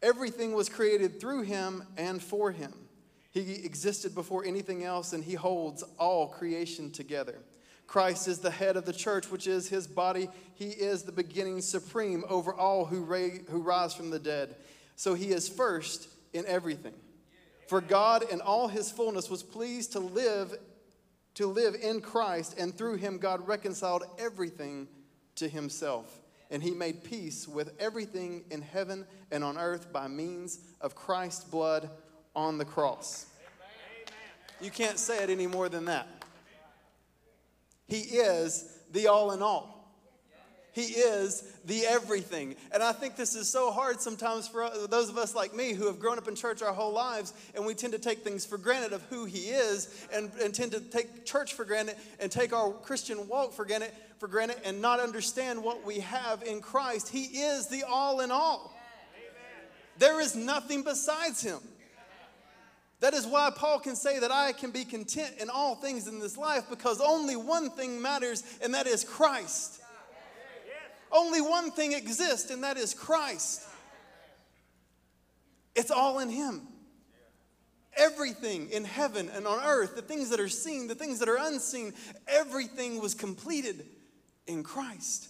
Everything 0.02 0.54
was 0.54 0.68
created 0.68 1.20
through 1.20 1.42
him 1.42 1.84
and 1.96 2.20
for 2.20 2.50
him. 2.50 2.74
He 3.30 3.64
existed 3.64 4.14
before 4.14 4.44
anything 4.44 4.84
else, 4.84 5.12
and 5.12 5.22
he 5.22 5.34
holds 5.34 5.82
all 5.98 6.28
creation 6.28 6.90
together. 6.90 7.38
Christ 7.86 8.28
is 8.28 8.38
the 8.38 8.50
head 8.50 8.76
of 8.76 8.84
the 8.84 8.92
church, 8.92 9.30
which 9.30 9.46
is 9.46 9.68
his 9.68 9.86
body. 9.86 10.28
He 10.54 10.68
is 10.68 11.02
the 11.02 11.12
beginning 11.12 11.60
supreme 11.60 12.24
over 12.28 12.54
all 12.54 12.84
who, 12.84 13.02
ra- 13.02 13.38
who 13.48 13.62
rise 13.62 13.94
from 13.94 14.10
the 14.10 14.18
dead. 14.18 14.56
So 14.96 15.14
he 15.14 15.30
is 15.30 15.48
first 15.48 16.08
in 16.32 16.46
everything. 16.46 16.94
For 17.66 17.80
God 17.80 18.24
in 18.30 18.40
all 18.40 18.68
his 18.68 18.90
fullness 18.90 19.30
was 19.30 19.42
pleased 19.42 19.92
to 19.92 20.00
live 20.00 20.56
to 21.34 21.46
live 21.46 21.76
in 21.80 22.00
Christ 22.00 22.58
and 22.58 22.76
through 22.76 22.96
him 22.96 23.18
God 23.18 23.46
reconciled 23.46 24.02
everything 24.18 24.88
to 25.36 25.48
himself 25.48 26.20
and 26.50 26.62
he 26.62 26.72
made 26.72 27.04
peace 27.04 27.46
with 27.46 27.72
everything 27.78 28.44
in 28.50 28.60
heaven 28.60 29.06
and 29.30 29.44
on 29.44 29.56
earth 29.56 29.92
by 29.92 30.08
means 30.08 30.58
of 30.80 30.96
Christ's 30.96 31.44
blood 31.44 31.88
on 32.40 32.58
the 32.58 32.64
cross. 32.64 33.26
You 34.60 34.70
can't 34.70 34.98
say 34.98 35.22
it 35.22 35.30
any 35.30 35.46
more 35.46 35.68
than 35.68 35.84
that. 35.86 36.08
He 37.86 38.00
is 38.00 38.78
the 38.92 39.06
all 39.06 39.32
in 39.32 39.42
all. 39.42 39.80
He 40.72 40.82
is 40.82 41.42
the 41.64 41.84
everything. 41.84 42.54
And 42.72 42.82
I 42.82 42.92
think 42.92 43.16
this 43.16 43.34
is 43.34 43.48
so 43.48 43.72
hard 43.72 44.00
sometimes 44.00 44.46
for 44.46 44.70
those 44.88 45.08
of 45.08 45.18
us 45.18 45.34
like 45.34 45.52
me 45.52 45.72
who 45.72 45.86
have 45.86 45.98
grown 45.98 46.16
up 46.16 46.28
in 46.28 46.36
church 46.36 46.62
our 46.62 46.72
whole 46.72 46.92
lives 46.92 47.34
and 47.56 47.66
we 47.66 47.74
tend 47.74 47.92
to 47.92 47.98
take 47.98 48.22
things 48.22 48.46
for 48.46 48.56
granted 48.56 48.92
of 48.92 49.02
who 49.10 49.24
He 49.24 49.48
is 49.48 50.06
and, 50.12 50.30
and 50.40 50.54
tend 50.54 50.70
to 50.72 50.80
take 50.80 51.26
church 51.26 51.54
for 51.54 51.64
granted 51.64 51.96
and 52.20 52.30
take 52.30 52.52
our 52.52 52.70
Christian 52.70 53.26
walk 53.26 53.52
for 53.52 53.64
granted, 53.64 53.90
for 54.18 54.28
granted 54.28 54.58
and 54.64 54.80
not 54.80 55.00
understand 55.00 55.62
what 55.62 55.84
we 55.84 55.98
have 56.00 56.44
in 56.44 56.60
Christ. 56.60 57.08
He 57.08 57.24
is 57.24 57.66
the 57.66 57.82
all 57.82 58.20
in 58.20 58.30
all. 58.30 58.72
There 59.98 60.20
is 60.20 60.36
nothing 60.36 60.82
besides 60.82 61.42
Him. 61.42 61.58
That 63.00 63.14
is 63.14 63.26
why 63.26 63.50
Paul 63.54 63.80
can 63.80 63.96
say 63.96 64.18
that 64.18 64.30
I 64.30 64.52
can 64.52 64.70
be 64.70 64.84
content 64.84 65.36
in 65.40 65.48
all 65.48 65.74
things 65.74 66.06
in 66.06 66.18
this 66.18 66.36
life 66.36 66.64
because 66.68 67.00
only 67.00 67.34
one 67.34 67.70
thing 67.70 68.00
matters, 68.00 68.42
and 68.62 68.74
that 68.74 68.86
is 68.86 69.04
Christ. 69.04 69.80
Only 71.10 71.40
one 71.40 71.72
thing 71.72 71.92
exists, 71.92 72.50
and 72.50 72.62
that 72.62 72.76
is 72.76 72.94
Christ. 72.94 73.62
It's 75.74 75.90
all 75.90 76.18
in 76.18 76.28
Him. 76.28 76.68
Everything 77.96 78.68
in 78.70 78.84
heaven 78.84 79.30
and 79.34 79.46
on 79.46 79.64
earth, 79.64 79.96
the 79.96 80.02
things 80.02 80.30
that 80.30 80.38
are 80.38 80.48
seen, 80.48 80.86
the 80.86 80.94
things 80.94 81.18
that 81.18 81.28
are 81.28 81.38
unseen, 81.40 81.94
everything 82.28 83.00
was 83.00 83.14
completed 83.14 83.84
in 84.46 84.62
Christ. 84.62 85.28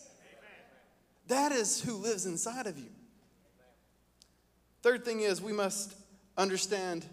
That 1.28 1.52
is 1.52 1.80
who 1.80 1.94
lives 1.94 2.26
inside 2.26 2.66
of 2.66 2.76
you. 2.78 2.90
Third 4.82 5.04
thing 5.04 5.20
is 5.20 5.40
we 5.40 5.52
must 5.52 5.94
understand 6.36 7.06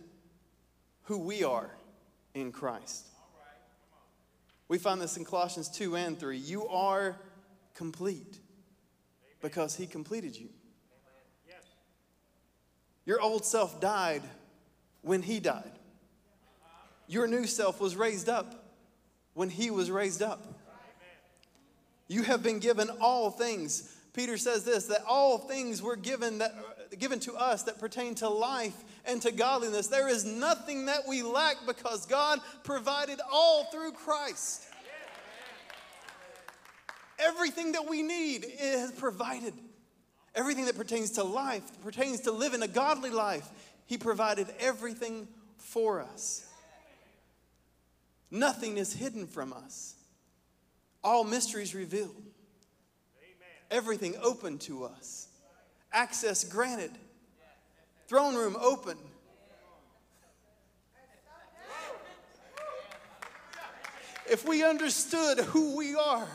who 1.08 1.18
we 1.18 1.44
are 1.44 1.70
in 2.34 2.52
Christ. 2.52 3.08
We 4.68 4.78
find 4.78 5.02
this 5.02 5.16
in 5.16 5.24
Colossians 5.24 5.70
2 5.70 5.96
and 5.96 6.20
3. 6.20 6.38
You 6.38 6.68
are 6.68 7.16
complete 7.74 8.40
because 9.42 9.76
he 9.76 9.88
completed 9.88 10.36
you. 10.36 10.50
Your 13.06 13.22
old 13.22 13.46
self 13.46 13.80
died 13.80 14.22
when 15.02 15.22
he 15.22 15.40
died. 15.40 15.72
Your 17.08 17.26
new 17.26 17.48
self 17.48 17.80
was 17.80 17.96
raised 17.96 18.28
up 18.28 18.66
when 19.34 19.50
he 19.50 19.72
was 19.72 19.90
raised 19.90 20.22
up. 20.22 20.46
You 22.10 22.24
have 22.24 22.44
been 22.44 22.60
given 22.60 22.90
all 23.00 23.32
things. 23.32 23.96
Peter 24.12 24.36
says 24.36 24.66
this 24.66 24.88
that 24.88 25.04
all 25.08 25.38
things 25.38 25.82
were 25.82 25.96
given 25.96 26.40
that 26.40 26.54
given 27.00 27.20
to 27.22 27.36
us 27.36 27.64
that 27.64 27.80
pertain 27.80 28.16
to 28.16 28.28
life 28.28 28.76
and 29.08 29.22
to 29.22 29.32
godliness. 29.32 29.88
There 29.88 30.10
is 30.10 30.26
nothing 30.26 30.86
that 30.86 31.08
we 31.08 31.24
lack 31.24 31.56
because 31.66 32.06
God 32.06 32.40
provided 32.64 33.20
all 33.32 33.64
through 33.72 33.94
Christ. 33.94 34.64
Everything 37.18 37.72
that 37.72 37.90
we 37.90 38.04
need 38.04 38.46
is 38.60 38.92
provided. 38.92 39.54
Everything 40.36 40.66
that 40.66 40.78
pertains 40.78 41.12
to 41.12 41.24
life, 41.24 41.64
pertains 41.82 42.22
to 42.22 42.32
living 42.32 42.62
a 42.62 42.68
godly 42.68 43.10
life, 43.10 43.50
He 43.88 43.98
provided 43.98 44.48
everything 44.60 45.28
for 45.58 46.02
us. 46.02 46.46
Nothing 48.30 48.78
is 48.78 48.94
hidden 48.94 49.26
from 49.26 49.54
us. 49.54 49.96
All 51.04 51.24
mysteries 51.24 51.74
revealed. 51.74 52.16
Everything 53.72 54.16
open 54.22 54.60
to 54.60 54.86
us. 54.86 55.28
Access 55.92 56.44
granted. 56.44 56.92
Throne 58.08 58.36
room 58.36 58.56
open. 58.60 58.98
If 64.30 64.46
we 64.48 64.64
understood 64.64 65.40
who 65.40 65.76
we 65.78 65.96
are, 65.96 66.28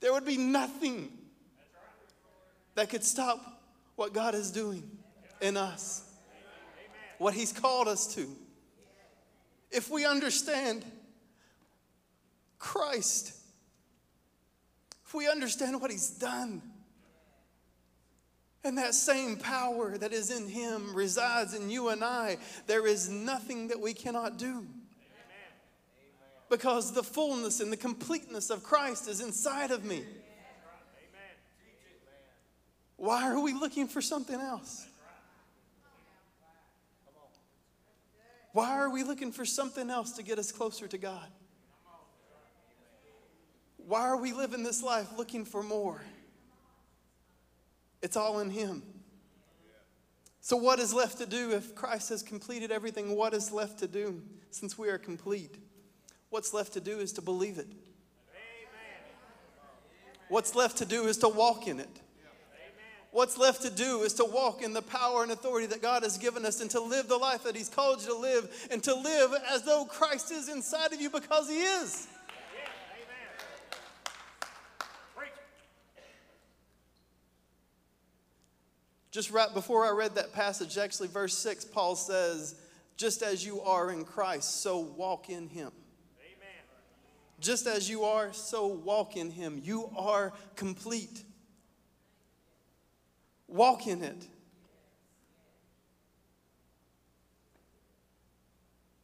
there 0.00 0.12
would 0.12 0.24
be 0.26 0.36
nothing 0.36 1.10
that 2.74 2.90
could 2.90 3.04
stop 3.04 3.62
what 3.96 4.12
God 4.12 4.34
is 4.34 4.50
doing 4.50 4.88
in 5.40 5.56
us, 5.56 6.02
what 7.18 7.34
He's 7.34 7.52
called 7.52 7.88
us 7.88 8.14
to. 8.14 8.26
If 9.70 9.90
we 9.90 10.06
understand 10.06 10.84
Christ, 12.58 13.34
if 15.06 15.14
we 15.14 15.28
understand 15.28 15.80
what 15.80 15.90
He's 15.90 16.10
done, 16.10 16.62
and 18.66 18.76
that 18.78 18.94
same 18.94 19.36
power 19.36 19.96
that 19.96 20.12
is 20.12 20.30
in 20.30 20.48
Him 20.48 20.94
resides 20.94 21.54
in 21.54 21.70
you 21.70 21.88
and 21.88 22.02
I, 22.04 22.36
there 22.66 22.86
is 22.86 23.08
nothing 23.08 23.68
that 23.68 23.80
we 23.80 23.94
cannot 23.94 24.36
do 24.36 24.66
because 26.48 26.92
the 26.92 27.02
fullness 27.02 27.60
and 27.60 27.72
the 27.72 27.76
completeness 27.76 28.50
of 28.50 28.62
Christ 28.62 29.08
is 29.08 29.20
inside 29.20 29.70
of 29.70 29.84
me. 29.84 30.04
Why 32.96 33.30
are 33.30 33.40
we 33.40 33.52
looking 33.52 33.88
for 33.88 34.00
something 34.00 34.40
else? 34.40 34.86
Why 38.52 38.70
are 38.70 38.90
we 38.90 39.02
looking 39.02 39.32
for 39.32 39.44
something 39.44 39.90
else 39.90 40.12
to 40.12 40.22
get 40.22 40.38
us 40.38 40.50
closer 40.50 40.88
to 40.88 40.98
God? 40.98 41.28
Why 43.76 44.00
are 44.00 44.16
we 44.16 44.32
living 44.32 44.62
this 44.62 44.82
life 44.82 45.08
looking 45.16 45.44
for 45.44 45.62
more? 45.62 46.00
It's 48.06 48.16
all 48.16 48.38
in 48.38 48.50
Him. 48.50 48.84
So, 50.40 50.56
what 50.56 50.78
is 50.78 50.94
left 50.94 51.18
to 51.18 51.26
do 51.26 51.50
if 51.50 51.74
Christ 51.74 52.10
has 52.10 52.22
completed 52.22 52.70
everything? 52.70 53.16
What 53.16 53.34
is 53.34 53.50
left 53.50 53.80
to 53.80 53.88
do 53.88 54.22
since 54.52 54.78
we 54.78 54.88
are 54.90 54.96
complete? 54.96 55.56
What's 56.30 56.54
left 56.54 56.74
to 56.74 56.80
do 56.80 57.00
is 57.00 57.12
to 57.14 57.20
believe 57.20 57.58
it. 57.58 57.66
What's 60.28 60.54
left 60.54 60.76
to 60.76 60.84
do 60.84 61.08
is 61.08 61.16
to 61.18 61.28
walk 61.28 61.66
in 61.66 61.80
it. 61.80 62.00
What's 63.10 63.36
left 63.36 63.62
to 63.62 63.70
do 63.70 64.02
is 64.02 64.12
to 64.14 64.24
walk 64.24 64.62
in 64.62 64.72
the 64.72 64.82
power 64.82 65.24
and 65.24 65.32
authority 65.32 65.66
that 65.66 65.82
God 65.82 66.04
has 66.04 66.16
given 66.16 66.46
us 66.46 66.60
and 66.60 66.70
to 66.70 66.80
live 66.80 67.08
the 67.08 67.16
life 67.16 67.42
that 67.42 67.56
He's 67.56 67.68
called 67.68 68.02
you 68.02 68.10
to 68.10 68.16
live 68.16 68.68
and 68.70 68.80
to 68.84 68.94
live 68.94 69.32
as 69.52 69.62
though 69.62 69.84
Christ 69.84 70.30
is 70.30 70.48
inside 70.48 70.92
of 70.92 71.00
you 71.00 71.10
because 71.10 71.48
He 71.48 71.58
is. 71.58 72.06
Just 79.16 79.30
right 79.30 79.54
before 79.54 79.86
I 79.86 79.92
read 79.92 80.16
that 80.16 80.34
passage, 80.34 80.76
actually, 80.76 81.08
verse 81.08 81.32
6, 81.38 81.64
Paul 81.64 81.96
says, 81.96 82.54
Just 82.98 83.22
as 83.22 83.46
you 83.46 83.62
are 83.62 83.90
in 83.90 84.04
Christ, 84.04 84.60
so 84.60 84.76
walk 84.78 85.30
in 85.30 85.48
Him. 85.48 85.72
Amen. 86.20 86.64
Just 87.40 87.66
as 87.66 87.88
you 87.88 88.04
are, 88.04 88.34
so 88.34 88.66
walk 88.66 89.16
in 89.16 89.30
him. 89.30 89.58
You 89.64 89.90
are 89.96 90.34
complete. 90.54 91.24
Walk 93.48 93.86
in 93.86 94.02
it. 94.02 94.26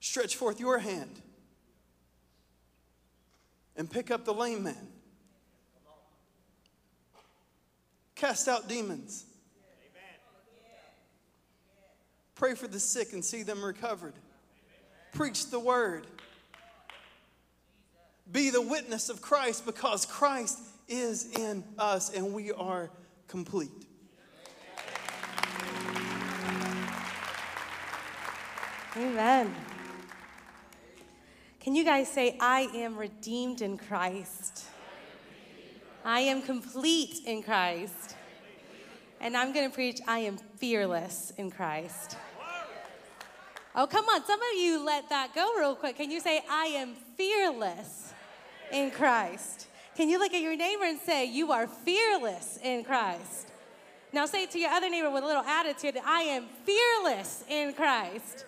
Stretch 0.00 0.36
forth 0.36 0.60
your 0.60 0.78
hand 0.78 1.22
and 3.76 3.90
pick 3.90 4.10
up 4.10 4.26
the 4.26 4.34
lame 4.34 4.64
man. 4.64 4.88
Cast 8.14 8.46
out 8.46 8.68
demons. 8.68 9.24
Pray 12.42 12.56
for 12.56 12.66
the 12.66 12.80
sick 12.80 13.12
and 13.12 13.24
see 13.24 13.44
them 13.44 13.64
recovered. 13.64 14.14
Preach 15.12 15.48
the 15.50 15.60
word. 15.60 16.08
Be 18.32 18.50
the 18.50 18.60
witness 18.60 19.10
of 19.10 19.22
Christ 19.22 19.64
because 19.64 20.04
Christ 20.06 20.58
is 20.88 21.38
in 21.38 21.62
us 21.78 22.12
and 22.12 22.32
we 22.32 22.50
are 22.50 22.90
complete. 23.28 23.70
Amen. 28.96 29.54
Can 31.60 31.76
you 31.76 31.84
guys 31.84 32.08
say, 32.08 32.36
I 32.40 32.62
am 32.74 32.96
redeemed 32.96 33.62
in 33.62 33.78
Christ? 33.78 34.64
I 36.04 36.22
am 36.22 36.42
complete 36.42 37.20
in 37.24 37.44
Christ. 37.44 38.16
And 39.20 39.36
I'm 39.36 39.52
going 39.52 39.70
to 39.70 39.72
preach, 39.72 40.00
I 40.08 40.18
am 40.18 40.38
fearless 40.56 41.32
in 41.38 41.48
Christ. 41.48 42.16
Oh, 43.74 43.86
come 43.86 44.04
on. 44.06 44.24
Some 44.24 44.40
of 44.40 44.60
you 44.60 44.84
let 44.84 45.08
that 45.08 45.34
go 45.34 45.50
real 45.58 45.74
quick. 45.74 45.96
Can 45.96 46.10
you 46.10 46.20
say, 46.20 46.42
I 46.50 46.66
am 46.66 46.94
fearless 47.16 48.12
in 48.70 48.90
Christ? 48.90 49.66
Can 49.96 50.08
you 50.08 50.18
look 50.18 50.34
at 50.34 50.40
your 50.40 50.56
neighbor 50.56 50.84
and 50.84 50.98
say, 50.98 51.24
You 51.26 51.52
are 51.52 51.66
fearless 51.66 52.58
in 52.62 52.84
Christ? 52.84 53.48
Now 54.12 54.26
say 54.26 54.42
it 54.42 54.50
to 54.50 54.58
your 54.58 54.70
other 54.70 54.90
neighbor 54.90 55.10
with 55.10 55.24
a 55.24 55.26
little 55.26 55.42
attitude 55.42 55.98
I 56.04 56.22
am 56.22 56.44
fearless 56.64 57.44
in 57.48 57.72
Christ. 57.72 58.44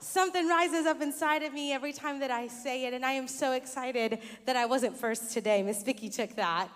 Something 0.00 0.46
rises 0.48 0.84
up 0.84 1.00
inside 1.00 1.42
of 1.42 1.54
me 1.54 1.72
every 1.72 1.94
time 1.94 2.20
that 2.20 2.30
I 2.30 2.48
say 2.48 2.84
it, 2.84 2.92
and 2.92 3.06
I 3.06 3.12
am 3.12 3.26
so 3.26 3.52
excited 3.52 4.18
that 4.44 4.54
I 4.54 4.66
wasn't 4.66 4.98
first 4.98 5.32
today. 5.32 5.62
Miss 5.62 5.82
Vicky 5.82 6.10
took 6.10 6.36
that. 6.36 6.68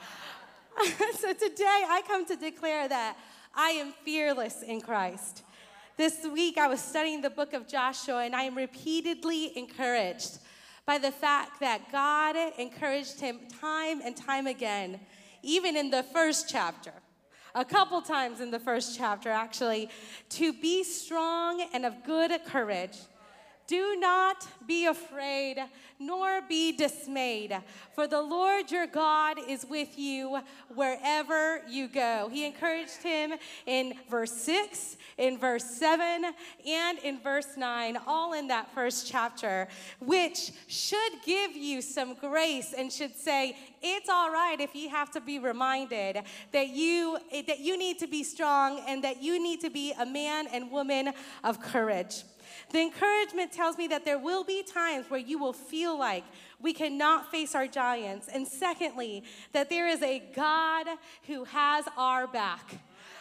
so 1.19 1.35
today 1.35 1.85
I 1.87 2.03
come 2.07 2.25
to 2.25 2.37
declare 2.37 2.89
that 2.89 3.19
I 3.55 3.71
am 3.71 3.93
fearless 4.03 4.63
in 4.63 4.81
Christ. 4.81 5.43
This 5.99 6.25
week 6.33 6.59
I 6.59 6.69
was 6.69 6.81
studying 6.81 7.23
the 7.23 7.29
book 7.29 7.55
of 7.55 7.67
Joshua, 7.67 8.23
and 8.23 8.33
I 8.33 8.45
am 8.45 8.57
repeatedly 8.57 9.59
encouraged 9.59 10.39
by 10.87 10.97
the 10.97 11.11
fact 11.11 11.59
that 11.59 11.91
God 11.91 12.37
encouraged 12.57 13.19
him 13.19 13.41
time 13.61 14.01
and 14.05 14.17
time 14.17 14.47
again, 14.47 15.01
even 15.43 15.77
in 15.77 15.91
the 15.91 16.05
first 16.05 16.49
chapter 16.49 16.93
a 17.57 17.65
couple 17.65 18.01
times 18.01 18.41
in 18.41 18.53
the 18.53 18.61
first 18.61 18.97
chapter, 18.97 19.29
actually, 19.31 19.91
to 20.29 20.53
be 20.53 20.85
strong 20.85 21.67
and 21.73 21.85
of 21.85 22.05
good 22.05 22.31
courage. 22.47 22.97
Do 23.69 23.97
not 24.01 24.49
be 24.67 24.87
afraid, 24.87 25.63
nor 25.99 26.41
be 26.41 26.73
dismayed, 26.73 27.55
for 27.95 28.07
the 28.07 28.23
Lord 28.23 28.71
your 28.71 28.87
God 28.87 29.37
is 29.47 29.67
with 29.69 29.99
you 29.99 30.41
wherever 30.75 31.61
you 31.69 31.87
go. 31.87 32.31
He 32.33 32.47
encouraged 32.47 33.03
him 33.03 33.35
in 33.67 33.93
verse 34.09 34.33
6, 34.33 34.97
in 35.19 35.37
verse 35.37 35.65
7, 35.65 36.33
and 36.67 36.99
in 37.01 37.21
verse 37.21 37.59
9, 37.59 37.99
all 38.07 38.33
in 38.33 38.49
that 38.49 38.73
first 38.75 39.07
chapter, 39.07 39.69
which 40.01 40.51
should 40.67 41.13
give 41.27 41.55
you 41.55 41.83
some 41.83 42.15
grace 42.15 42.73
and 42.73 42.91
should 42.91 43.15
say, 43.15 43.55
it's 43.83 44.09
all 44.09 44.31
right 44.31 44.63
if 44.63 44.75
you 44.75 44.89
have 44.89 45.11
to 45.11 45.21
be 45.21 45.39
reminded 45.39 46.23
that 46.53 46.69
you 46.71 47.19
that 47.31 47.61
you 47.61 47.77
need 47.77 47.99
to 47.99 48.07
be 48.07 48.25
strong 48.25 48.83
and 48.89 49.05
that 49.05 49.23
you 49.23 49.43
need 49.43 49.61
to 49.61 49.69
be 49.69 49.93
a 50.01 50.07
man 50.07 50.47
and 50.47 50.71
woman 50.71 51.13
of 51.45 51.61
courage. 51.61 52.25
The 52.71 52.81
encouragement 52.81 53.53
tells 53.53 53.79
me 53.79 53.89
that 53.89 54.05
there 54.05 54.19
will 54.19 54.45
be 54.45 54.63
times 54.63 55.09
where 55.09 55.21
you 55.21 55.39
will 55.39 55.55
feel 55.55 55.99
like 55.99 56.25
we 56.61 56.73
cannot 56.75 57.31
face 57.31 57.55
our 57.55 57.67
giants. 57.67 58.29
And 58.29 58.47
secondly, 58.47 59.25
that 59.53 59.71
there 59.71 59.89
is 59.89 60.03
a 60.03 60.23
God 60.35 60.87
who 61.27 61.45
has 61.45 61.87
our 61.97 62.27
back. 62.27 62.79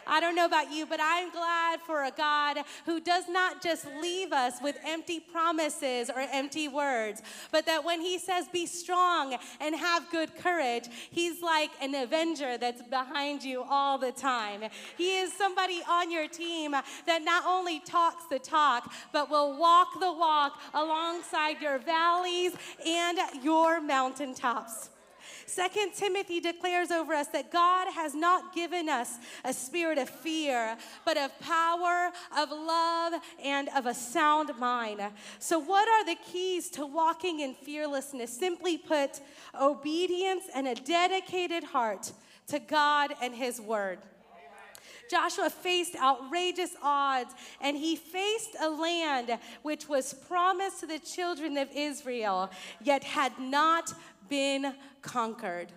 I 0.08 0.20
don't 0.20 0.36
know 0.36 0.46
about 0.46 0.72
you, 0.72 0.86
but 0.86 1.00
I'm 1.02 1.32
glad 1.32 1.82
for 1.82 2.04
a 2.04 2.12
God 2.12 2.60
who 2.86 3.00
does 3.00 3.26
not 3.30 3.62
just 3.62 3.86
leave 4.02 4.32
us 4.32 4.56
with 4.62 4.78
empty 4.86 5.20
promises 5.20 6.10
or 6.10 6.22
empty 6.32 6.68
words, 6.68 7.22
but 7.52 7.66
that 7.66 7.84
when 7.84 8.02
He 8.02 8.18
says, 8.18 8.48
be 8.48 8.66
strong 8.66 9.38
and 9.60 9.76
have 9.76 10.10
good 10.12 10.36
courage, 10.38 10.86
He's 11.12 11.42
like 11.42 11.72
an 11.82 11.94
avenger 11.96 12.58
that's 12.58 12.82
behind 12.82 13.44
you 13.44 13.64
all 13.64 13.98
the 13.98 14.12
time. 14.12 14.64
He 14.98 15.18
is 15.18 15.34
somebody 15.34 15.82
on 15.90 16.12
your 16.12 16.28
team 16.28 16.72
that 16.72 17.22
not 17.24 17.44
only 17.46 17.80
talks 17.80 18.26
the 18.26 18.40
talk, 18.40 18.92
but 19.12 19.30
will 19.30 19.58
walk 19.58 20.00
the 20.00 20.12
walk 20.12 20.60
alongside 20.74 21.62
your 21.62 21.80
valleys 21.80 22.54
and 22.86 23.20
your 23.44 23.82
mountaintops. 23.82 24.90
Second 25.50 25.94
Timothy 25.94 26.42
declares 26.42 26.92
over 26.92 27.14
us 27.14 27.28
that 27.28 27.54
God 27.54 27.88
has 27.94 28.14
not 28.14 28.54
given 28.54 28.90
us 28.90 29.18
a 29.46 29.54
spirit 29.54 29.98
of 29.98 30.10
fear, 30.10 30.78
but 31.06 31.18
of 31.18 31.32
power, 31.40 32.12
of 32.38 32.52
love, 32.52 33.14
and 33.42 33.70
of 33.74 33.86
a 33.86 33.94
sound 33.94 34.52
mind. 34.60 35.02
So, 35.40 35.58
what 35.58 35.88
are 35.88 36.04
the 36.04 36.20
keys 36.32 36.70
to 36.72 36.86
walking 36.86 37.40
in 37.40 37.54
fearlessness? 37.54 38.38
Simply 38.38 38.78
put, 38.78 39.22
obedience 39.60 40.44
and 40.54 40.68
a 40.68 40.76
dedicated 40.76 41.64
heart 41.64 42.12
to 42.48 42.60
God 42.60 43.14
and 43.22 43.34
His 43.34 43.62
Word. 43.62 44.00
Joshua 45.10 45.50
faced 45.50 45.96
outrageous 45.96 46.76
odds 46.84 47.34
and 47.62 47.78
he 47.78 47.96
faced 47.96 48.56
a 48.62 48.70
land 48.70 49.38
which 49.62 49.88
was 49.88 50.14
promised 50.14 50.82
to 50.82 50.86
the 50.86 51.00
children 51.00 51.58
of 51.58 51.70
Israel, 51.74 52.50
yet 52.82 53.04
had 53.04 53.38
not 53.40 53.94
been 54.30 54.74
conquered. 55.02 55.72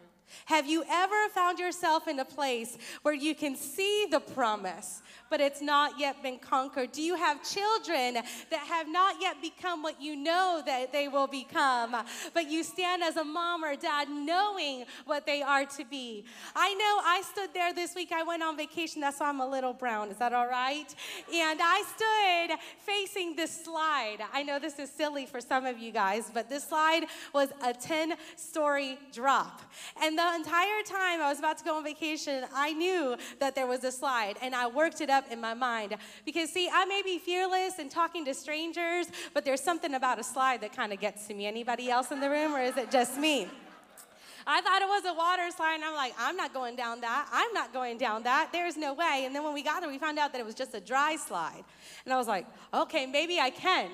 Have 0.47 0.67
you 0.67 0.85
ever 0.89 1.29
found 1.35 1.59
yourself 1.59 2.07
in 2.07 2.19
a 2.21 2.25
place 2.25 2.79
where 3.03 3.15
you 3.15 3.35
can 3.35 3.57
see 3.57 4.07
the 4.11 4.21
promise, 4.21 5.03
but 5.31 5.41
it's 5.41 5.63
not 5.63 5.99
yet 5.99 6.23
been 6.23 6.39
conquered? 6.39 6.93
Do 6.93 7.03
you 7.03 7.15
have 7.15 7.43
children 7.49 8.15
that 8.15 8.67
have 8.69 8.89
not 8.89 9.17
yet 9.21 9.41
become 9.41 9.83
what 9.83 10.03
you 10.03 10.17
know 10.17 10.63
that 10.67 10.93
they 10.93 11.09
will 11.09 11.27
become, 11.27 11.97
but 12.35 12.51
you 12.51 12.63
stand 12.63 13.03
as 13.03 13.17
a 13.17 13.25
mom 13.25 13.65
or 13.65 13.77
dad 13.77 14.09
knowing 14.11 14.85
what 15.07 15.25
they 15.25 15.43
are 15.43 15.65
to 15.65 15.85
be? 15.85 16.25
I 16.55 16.75
know 16.75 17.01
I 17.05 17.23
stood 17.31 17.51
there 17.55 17.73
this 17.73 17.95
week. 17.95 18.13
I 18.13 18.23
went 18.23 18.43
on 18.43 18.57
vacation. 18.57 19.01
That's 19.01 19.21
why 19.21 19.29
I'm 19.29 19.41
a 19.41 19.49
little 19.49 19.73
brown. 19.73 20.11
Is 20.11 20.17
that 20.17 20.33
all 20.33 20.49
right? 20.49 20.95
And 21.33 21.61
I 21.63 21.85
stood 21.97 22.59
facing 22.79 23.37
this 23.37 23.65
slide. 23.65 24.19
I 24.33 24.43
know 24.43 24.59
this 24.59 24.79
is 24.79 24.91
silly 24.91 25.27
for 25.27 25.41
some 25.41 25.65
of 25.65 25.79
you 25.79 25.93
guys, 25.93 26.31
but 26.33 26.49
this 26.49 26.65
slide 26.65 27.07
was 27.33 27.51
a 27.63 27.73
10 27.73 28.15
story 28.37 28.99
drop. 29.13 29.63
And 30.03 30.19
the 30.19 30.35
entire 30.35 30.83
time 30.85 31.21
I 31.21 31.29
was 31.29 31.39
about 31.39 31.59
to 31.59 31.65
go 31.65 31.77
on 31.77 31.85
vacation, 31.85 32.45
I 32.55 32.73
knew 32.73 33.17
that 33.39 33.55
there 33.55 33.67
was 33.67 33.85
a 33.85 33.93
slide 33.93 34.37
and 34.43 34.55
I 34.55 34.67
worked 34.67 35.01
it 35.01 35.11
up 35.11 35.20
in 35.31 35.41
my 35.41 35.55
mind. 35.55 35.97
Because, 36.25 36.51
see, 36.51 36.69
I 36.73 36.85
may 36.85 37.03
be 37.03 37.19
fearless 37.19 37.79
and 37.79 37.91
talking 37.91 38.25
to 38.25 38.35
strangers, 38.35 39.07
but 39.35 39.45
there's 39.45 39.61
something 39.61 39.95
about 39.95 40.19
a 40.19 40.25
slide 40.25 40.61
that 40.61 40.75
kind 40.75 40.93
of 40.93 41.01
gets 41.01 41.27
to 41.27 41.35
me. 41.35 41.47
Anybody 41.47 41.91
else 41.91 42.11
in 42.11 42.21
the 42.21 42.31
room, 42.31 42.55
or 42.55 42.61
is 42.61 42.77
it 42.77 42.91
just 42.91 43.19
me? 43.19 43.49
I 44.51 44.61
thought 44.61 44.83
it 44.83 44.89
was 44.89 45.05
a 45.05 45.15
water 45.15 45.49
slide, 45.57 45.77
and 45.77 45.85
I'm 45.85 45.95
like, 45.95 46.15
I'm 46.19 46.37
not 46.37 46.53
going 46.53 46.75
down 46.77 47.01
that. 47.03 47.29
I'm 47.33 47.53
not 47.53 47.73
going 47.73 47.99
down 47.99 48.25
that. 48.25 48.51
There's 48.53 48.77
no 48.77 48.95
way. 48.95 49.23
And 49.25 49.35
then 49.35 49.45
when 49.45 49.55
we 49.55 49.63
got 49.63 49.81
there, 49.81 49.91
we 49.91 49.99
found 49.99 50.19
out 50.19 50.33
that 50.33 50.41
it 50.41 50.45
was 50.45 50.55
just 50.55 50.75
a 50.75 50.81
dry 50.81 51.17
slide. 51.17 51.63
And 52.05 52.13
I 52.13 52.17
was 52.17 52.27
like, 52.27 52.47
okay, 52.73 53.07
maybe 53.07 53.39
I 53.39 53.51
can. 53.51 53.91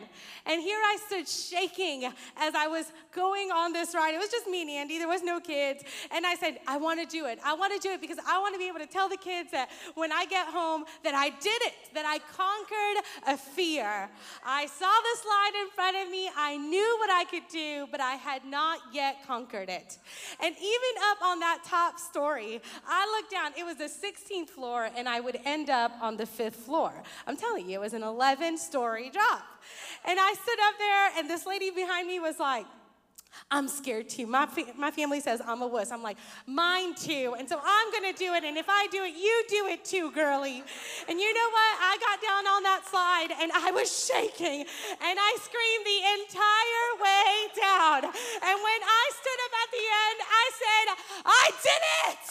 And 0.46 0.62
here 0.62 0.78
I 0.78 0.98
stood 1.06 1.28
shaking 1.28 2.04
as 2.36 2.54
I 2.54 2.68
was 2.68 2.92
going 3.12 3.50
on 3.50 3.72
this 3.72 3.94
ride. 3.94 4.14
It 4.14 4.18
was 4.18 4.30
just 4.30 4.46
me 4.46 4.62
and 4.62 4.70
Andy, 4.70 4.98
there 4.98 5.08
was 5.08 5.22
no 5.22 5.40
kids. 5.40 5.82
And 6.10 6.26
I 6.26 6.34
said, 6.36 6.58
I 6.66 6.76
want 6.76 7.00
to 7.00 7.06
do 7.06 7.26
it. 7.26 7.38
I 7.44 7.54
want 7.54 7.74
to 7.74 7.78
do 7.78 7.92
it 7.92 8.00
because 8.00 8.18
I 8.26 8.38
want 8.38 8.54
to 8.54 8.58
be 8.58 8.68
able 8.68 8.78
to 8.78 8.86
tell 8.86 9.08
the 9.08 9.16
kids 9.16 9.50
that 9.52 9.70
when 9.94 10.12
I 10.12 10.24
get 10.26 10.46
home 10.48 10.84
that 11.04 11.14
I 11.14 11.30
did 11.30 11.62
it, 11.62 11.74
that 11.94 12.06
I 12.06 12.18
conquered 12.34 13.04
a 13.26 13.36
fear. 13.36 14.08
I 14.44 14.66
saw 14.66 14.86
the 14.86 15.22
slide 15.22 15.62
in 15.62 15.70
front 15.70 15.96
of 15.96 16.10
me. 16.10 16.30
I 16.36 16.56
knew 16.56 16.96
what 17.00 17.10
I 17.10 17.24
could 17.24 17.48
do, 17.50 17.86
but 17.90 18.00
I 18.00 18.14
had 18.14 18.44
not 18.44 18.80
yet 18.92 19.26
conquered 19.26 19.68
it. 19.68 19.98
Even 20.54 21.02
up 21.10 21.22
on 21.22 21.40
that 21.40 21.60
top 21.64 21.98
story, 21.98 22.60
I 22.86 23.06
looked 23.18 23.30
down. 23.30 23.52
It 23.56 23.64
was 23.64 23.76
the 23.76 23.84
16th 23.84 24.50
floor, 24.50 24.88
and 24.96 25.08
I 25.08 25.20
would 25.20 25.38
end 25.44 25.70
up 25.70 25.92
on 26.00 26.16
the 26.16 26.26
fifth 26.26 26.56
floor. 26.56 26.92
I'm 27.26 27.36
telling 27.36 27.68
you, 27.68 27.78
it 27.78 27.80
was 27.80 27.94
an 27.94 28.02
11 28.02 28.58
story 28.58 29.10
drop. 29.10 29.42
And 30.06 30.18
I 30.20 30.34
stood 30.34 30.60
up 30.68 30.74
there, 30.78 31.10
and 31.18 31.30
this 31.30 31.46
lady 31.46 31.70
behind 31.70 32.06
me 32.06 32.20
was 32.20 32.38
like, 32.38 32.66
I'm 33.48 33.68
scared 33.70 34.10
too. 34.10 34.26
My, 34.26 34.46
fa- 34.46 34.74
my 34.74 34.90
family 34.90 35.22
says 35.22 35.38
I'm 35.38 35.62
a 35.62 35.70
wuss. 35.70 35.94
I'm 35.94 36.02
like, 36.02 36.18
mine 36.50 36.98
too. 36.98 37.38
And 37.38 37.46
so 37.46 37.62
I'm 37.62 37.92
going 37.94 38.10
to 38.10 38.18
do 38.18 38.34
it. 38.34 38.42
And 38.42 38.58
if 38.58 38.66
I 38.66 38.90
do 38.90 39.06
it, 39.06 39.14
you 39.14 39.34
do 39.46 39.70
it 39.70 39.86
too, 39.86 40.10
girly. 40.10 40.66
And 41.06 41.14
you 41.22 41.30
know 41.30 41.48
what? 41.54 41.72
I 41.78 41.94
got 42.02 42.18
down 42.18 42.42
on 42.42 42.66
that 42.66 42.82
slide 42.90 43.30
and 43.38 43.54
I 43.54 43.70
was 43.70 43.86
shaking 43.86 44.66
and 44.66 45.14
I 45.14 45.30
screamed 45.38 45.86
the 45.86 46.00
entire 46.26 46.90
way 46.98 47.30
down. 47.54 48.00
And 48.10 48.56
when 48.58 48.80
I 48.82 49.04
stood 49.14 49.40
up 49.46 49.54
at 49.62 49.68
the 49.70 49.84
end, 49.86 50.18
I 50.26 50.46
said, 50.50 50.86
I 51.22 51.46
did 51.62 51.82
it. 52.10 52.24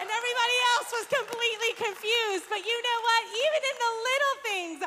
And 0.00 0.08
everybody 0.08 0.58
else 0.80 0.88
was 0.96 1.06
completely 1.12 1.72
confused. 1.76 2.48
But 2.48 2.64
you 2.64 2.72
know 2.72 2.98
what? 3.04 3.22
Even 3.36 3.60
in 3.68 3.76
the 3.84 3.92
little 4.00 4.36
things, 4.48 4.78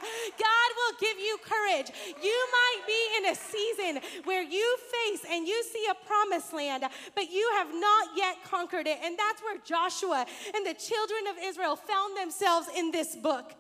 God 0.42 0.70
will 0.74 0.96
give 0.98 1.22
you 1.22 1.38
courage. 1.46 1.94
You 2.18 2.38
might 2.50 2.82
be 2.90 3.02
in 3.22 3.24
a 3.30 3.36
season 3.38 4.02
where 4.26 4.42
you 4.42 4.66
face 4.90 5.22
and 5.30 5.46
you 5.46 5.67
see 5.72 5.86
a 5.90 6.06
promised 6.06 6.54
land, 6.54 6.84
but 7.16 7.32
you 7.32 7.50
have 7.56 7.68
not 7.74 8.10
yet 8.16 8.44
conquered 8.44 8.88
it. 8.88 9.00
And 9.04 9.18
that's 9.18 9.42
where 9.42 9.58
Joshua 9.64 10.26
and 10.56 10.66
the 10.66 10.74
children 10.74 11.28
of 11.28 11.36
Israel 11.44 11.76
found 11.76 12.18
themselves 12.18 12.68
in 12.76 12.92
this 12.92 13.16
book. 13.16 13.54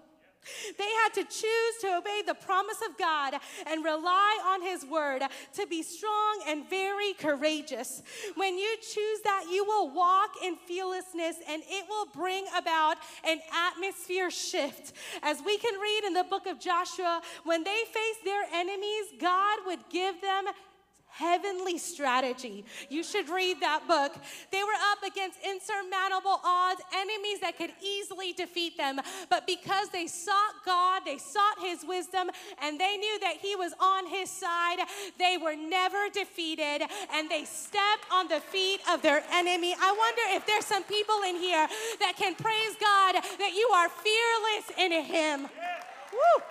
They 0.77 0.89
had 1.03 1.13
to 1.15 1.23
choose 1.23 1.75
to 1.81 1.97
obey 1.97 2.21
the 2.25 2.33
promise 2.33 2.79
of 2.87 2.97
God 2.97 3.35
and 3.65 3.83
rely 3.83 4.39
on 4.45 4.61
His 4.61 4.85
word 4.85 5.23
to 5.53 5.67
be 5.67 5.83
strong 5.83 6.43
and 6.47 6.69
very 6.69 7.13
courageous. 7.13 8.01
When 8.35 8.57
you 8.57 8.77
choose 8.77 9.19
that, 9.23 9.45
you 9.51 9.65
will 9.65 9.93
walk 9.93 10.31
in 10.43 10.55
fearlessness 10.55 11.37
and 11.49 11.61
it 11.67 11.85
will 11.89 12.07
bring 12.13 12.45
about 12.55 12.97
an 13.23 13.39
atmosphere 13.53 14.31
shift. 14.31 14.93
As 15.21 15.41
we 15.45 15.57
can 15.57 15.79
read 15.79 16.03
in 16.05 16.13
the 16.13 16.23
book 16.23 16.47
of 16.47 16.59
Joshua, 16.59 17.21
when 17.43 17.63
they 17.63 17.83
faced 17.91 18.23
their 18.23 18.43
enemies, 18.53 19.05
God 19.19 19.59
would 19.65 19.79
give 19.89 20.21
them 20.21 20.45
Heavenly 21.17 21.77
Strategy. 21.77 22.65
You 22.89 23.03
should 23.03 23.29
read 23.29 23.59
that 23.61 23.87
book. 23.87 24.15
They 24.51 24.63
were 24.63 24.79
up 24.91 25.03
against 25.03 25.39
insurmountable 25.43 26.39
odds, 26.43 26.81
enemies 26.93 27.39
that 27.41 27.57
could 27.57 27.71
easily 27.83 28.33
defeat 28.33 28.77
them. 28.77 28.99
But 29.29 29.47
because 29.47 29.89
they 29.89 30.07
sought 30.07 30.63
God, 30.65 31.01
they 31.05 31.17
sought 31.17 31.59
His 31.59 31.83
wisdom, 31.85 32.29
and 32.61 32.79
they 32.79 32.97
knew 32.97 33.19
that 33.21 33.37
He 33.41 33.55
was 33.55 33.73
on 33.79 34.07
His 34.07 34.29
side, 34.29 34.79
they 35.17 35.37
were 35.37 35.55
never 35.55 36.09
defeated 36.13 36.83
and 37.13 37.29
they 37.29 37.45
stepped 37.45 38.05
on 38.11 38.27
the 38.27 38.39
feet 38.39 38.79
of 38.89 39.01
their 39.01 39.23
enemy. 39.31 39.75
I 39.79 39.91
wonder 39.91 40.21
if 40.35 40.45
there's 40.45 40.65
some 40.65 40.83
people 40.83 41.21
in 41.27 41.35
here 41.35 41.67
that 41.99 42.13
can 42.17 42.35
praise 42.35 42.75
God 42.79 43.15
that 43.39 43.53
you 43.55 43.67
are 43.73 43.89
fearless 43.89 44.71
in 44.77 45.03
Him. 45.03 45.49
Woo! 46.11 46.43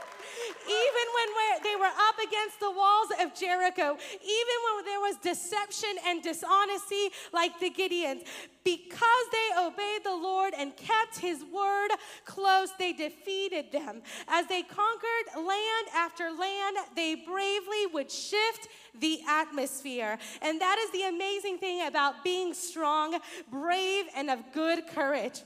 Even 0.67 1.07
when 1.15 1.63
they 1.63 1.77
were 1.77 1.85
up 1.87 2.19
against 2.19 2.61
the 2.61 2.71
walls 2.71 3.09
of 3.21 3.35
Jericho, 3.35 3.97
even 4.23 4.57
when 4.65 4.85
there 4.85 5.01
was 5.01 5.17
deception 5.23 5.91
and 6.07 6.23
dishonesty 6.23 7.11
like 7.33 7.59
the 7.61 7.71
Gideons, 7.71 8.25
because 8.65 9.27
they 9.31 9.61
obeyed 9.61 10.03
the 10.05 10.17
Lord 10.17 10.53
and 10.59 10.77
kept 10.77 11.19
his 11.19 11.45
word 11.53 11.91
close, 12.25 12.71
they 12.79 12.93
defeated 12.93 13.71
them. 13.71 14.03
As 14.27 14.47
they 14.47 14.63
conquered 14.63 15.27
land 15.37 15.87
after 15.95 16.31
land, 16.31 16.77
they 16.97 17.15
bravely 17.15 17.87
would 17.93 18.11
shift 18.11 18.69
the 18.99 19.21
atmosphere. 19.29 20.19
And 20.43 20.61
that 20.61 20.79
is 20.79 20.91
the 20.91 21.09
amazing 21.09 21.59
thing 21.59 21.87
about 21.87 22.25
being 22.25 22.55
strong, 22.55 23.19
brave, 23.51 24.07
and 24.17 24.31
of 24.31 24.41
good 24.53 24.87
courage. 24.89 25.43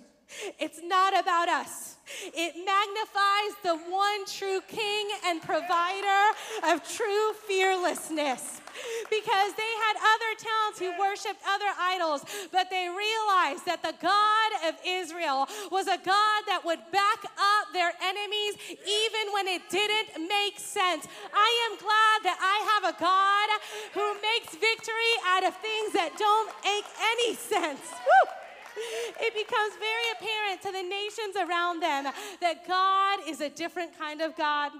It's 0.58 0.80
not 0.82 1.18
about 1.18 1.48
us. 1.48 1.96
It 2.34 2.54
magnifies 2.64 3.52
the 3.62 3.76
one 3.90 4.26
true 4.26 4.60
King 4.66 5.08
and 5.26 5.40
provider 5.42 6.22
of 6.64 6.82
true 6.82 7.32
fearlessness. 7.46 8.60
Because 9.10 9.52
they 9.54 9.72
had 9.86 9.96
other 9.98 10.32
towns 10.38 10.78
who 10.78 10.90
worshiped 10.98 11.42
other 11.46 11.70
idols, 11.78 12.24
but 12.52 12.70
they 12.70 12.88
realized 12.88 13.66
that 13.66 13.82
the 13.82 13.94
God 14.00 14.50
of 14.68 14.74
Israel 14.86 15.46
was 15.70 15.86
a 15.86 15.98
God 15.98 16.40
that 16.46 16.62
would 16.64 16.80
back 16.90 17.24
up 17.24 17.72
their 17.72 17.92
enemies 18.02 18.54
even 18.70 19.34
when 19.34 19.46
it 19.48 19.62
didn't 19.70 20.26
make 20.26 20.58
sense. 20.58 21.06
I 21.34 21.50
am 21.70 21.78
glad 21.78 22.18
that 22.30 22.38
I 22.38 22.56
have 22.78 22.94
a 22.94 22.98
God 22.98 23.48
who 23.92 24.06
makes 24.22 24.54
victory 24.54 25.14
out 25.26 25.44
of 25.44 25.54
things 25.58 25.92
that 25.92 26.14
don't 26.16 26.50
make 26.64 26.86
any 27.02 27.34
sense. 27.34 27.82
Woo! 27.90 28.39
it 29.20 29.34
becomes 29.34 29.74
very 29.78 30.06
apparent 30.16 30.62
to 30.62 30.72
the 30.72 30.82
nations 30.82 31.36
around 31.36 31.80
them 31.82 32.12
that 32.40 32.66
God 32.66 33.20
is 33.28 33.40
a 33.40 33.48
different 33.48 33.98
kind 33.98 34.20
of 34.20 34.36
God. 34.36 34.72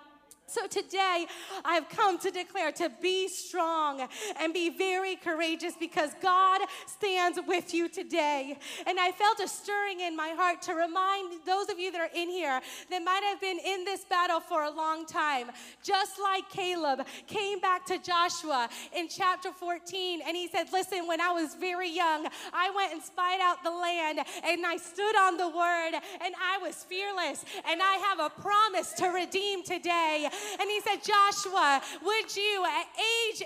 So 0.50 0.66
today, 0.66 1.26
I've 1.64 1.88
come 1.88 2.18
to 2.18 2.30
declare 2.32 2.72
to 2.72 2.90
be 3.00 3.28
strong 3.28 4.08
and 4.40 4.52
be 4.52 4.68
very 4.68 5.14
courageous 5.14 5.74
because 5.78 6.10
God 6.20 6.60
stands 6.88 7.38
with 7.46 7.72
you 7.72 7.88
today. 7.88 8.58
And 8.84 8.98
I 8.98 9.12
felt 9.12 9.38
a 9.38 9.46
stirring 9.46 10.00
in 10.00 10.16
my 10.16 10.30
heart 10.30 10.60
to 10.62 10.74
remind 10.74 11.46
those 11.46 11.68
of 11.68 11.78
you 11.78 11.92
that 11.92 12.00
are 12.00 12.10
in 12.16 12.28
here 12.28 12.60
that 12.90 13.04
might 13.04 13.22
have 13.22 13.40
been 13.40 13.60
in 13.64 13.84
this 13.84 14.04
battle 14.04 14.40
for 14.40 14.64
a 14.64 14.70
long 14.72 15.06
time, 15.06 15.52
just 15.84 16.18
like 16.20 16.50
Caleb 16.50 17.06
came 17.28 17.60
back 17.60 17.86
to 17.86 17.98
Joshua 17.98 18.68
in 18.92 19.06
chapter 19.06 19.52
14 19.52 20.20
and 20.26 20.36
he 20.36 20.48
said, 20.48 20.66
Listen, 20.72 21.06
when 21.06 21.20
I 21.20 21.30
was 21.30 21.54
very 21.54 21.94
young, 21.94 22.26
I 22.52 22.72
went 22.74 22.92
and 22.92 23.00
spied 23.00 23.38
out 23.40 23.62
the 23.62 23.70
land 23.70 24.18
and 24.42 24.66
I 24.66 24.78
stood 24.78 25.16
on 25.16 25.36
the 25.36 25.48
word 25.48 25.92
and 26.20 26.34
I 26.42 26.58
was 26.60 26.82
fearless 26.82 27.44
and 27.70 27.80
I 27.80 27.94
have 28.08 28.18
a 28.18 28.30
promise 28.30 28.94
to 28.94 29.10
redeem 29.10 29.62
today. 29.62 30.28
And 30.60 30.68
he 30.68 30.80
said, 30.80 31.02
Joshua, 31.02 31.82
would 32.04 32.36
you 32.36 32.64
at 32.64 32.86
age 32.96 33.42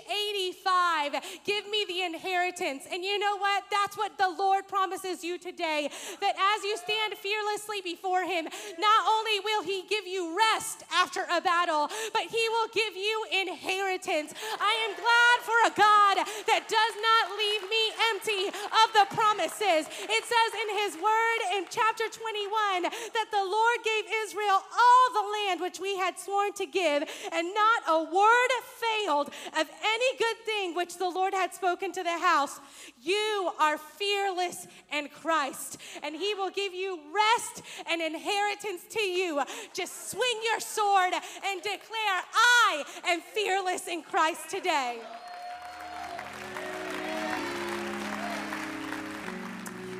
85 0.65 1.41
give 1.45 1.67
me 1.69 1.85
the 1.87 2.01
inheritance? 2.03 2.85
And 2.91 3.03
you 3.03 3.19
know 3.19 3.37
what? 3.37 3.63
That's 3.71 3.97
what 3.97 4.17
the 4.17 4.29
Lord 4.37 4.67
promises 4.67 5.23
you 5.23 5.37
today. 5.37 5.89
That 6.21 6.35
as 6.35 6.63
you 6.63 6.77
stand 6.77 7.13
fearlessly 7.15 7.81
before 7.83 8.23
him, 8.23 8.45
not 8.79 9.01
only 9.07 9.39
will 9.43 9.63
he 9.63 9.83
give 9.89 10.07
you 10.07 10.37
rest 10.37 10.83
after 10.93 11.25
a 11.31 11.41
battle, 11.41 11.89
but 12.13 12.23
he 12.23 12.43
will 12.49 12.69
give 12.73 12.95
you 12.95 13.15
inheritance. 13.31 14.33
I 14.59 14.73
am 14.89 14.93
glad 14.95 15.37
for 15.43 15.57
a 15.67 15.73
God 15.75 16.15
that 16.47 16.67
does 16.67 16.95
not 17.01 17.23
leave 17.37 17.63
me 17.69 17.83
empty 18.13 18.43
of 18.49 18.87
the 18.93 19.05
promises. 19.15 19.89
It 19.89 20.23
says 20.23 20.51
in 20.61 20.69
his 20.83 20.93
word 21.01 21.39
in 21.57 21.65
chapter 21.69 22.05
21 22.09 22.83
that 22.83 23.29
the 23.31 23.43
Lord 23.43 23.79
gave 23.83 24.05
Israel 24.25 24.59
all 24.61 25.05
the 25.13 25.25
land 25.39 25.61
which 25.61 25.79
we 25.79 25.97
had 25.97 26.19
sworn 26.19 26.53
to 26.53 26.65
give 26.65 26.84
give, 26.85 27.09
and 27.31 27.53
not 27.53 27.81
a 27.89 28.03
word 28.03 28.51
failed 28.81 29.27
of 29.59 29.67
any 29.83 30.17
good 30.17 30.37
thing 30.45 30.75
which 30.75 30.97
the 30.97 31.09
Lord 31.09 31.33
had 31.33 31.53
spoken 31.53 31.91
to 31.93 32.03
the 32.03 32.17
house. 32.17 32.59
You 33.01 33.51
are 33.59 33.77
fearless 33.77 34.67
in 34.93 35.09
Christ, 35.09 35.77
and 36.03 36.15
He 36.15 36.33
will 36.35 36.51
give 36.51 36.73
you 36.73 36.99
rest 37.13 37.63
and 37.89 38.01
inheritance 38.01 38.81
to 38.89 39.01
you. 39.01 39.41
Just 39.73 40.11
swing 40.11 40.39
your 40.43 40.59
sword 40.59 41.13
and 41.13 41.61
declare, 41.61 42.17
I 42.33 42.83
am 43.07 43.21
fearless 43.21 43.87
in 43.87 44.03
Christ 44.03 44.49
today. 44.49 44.99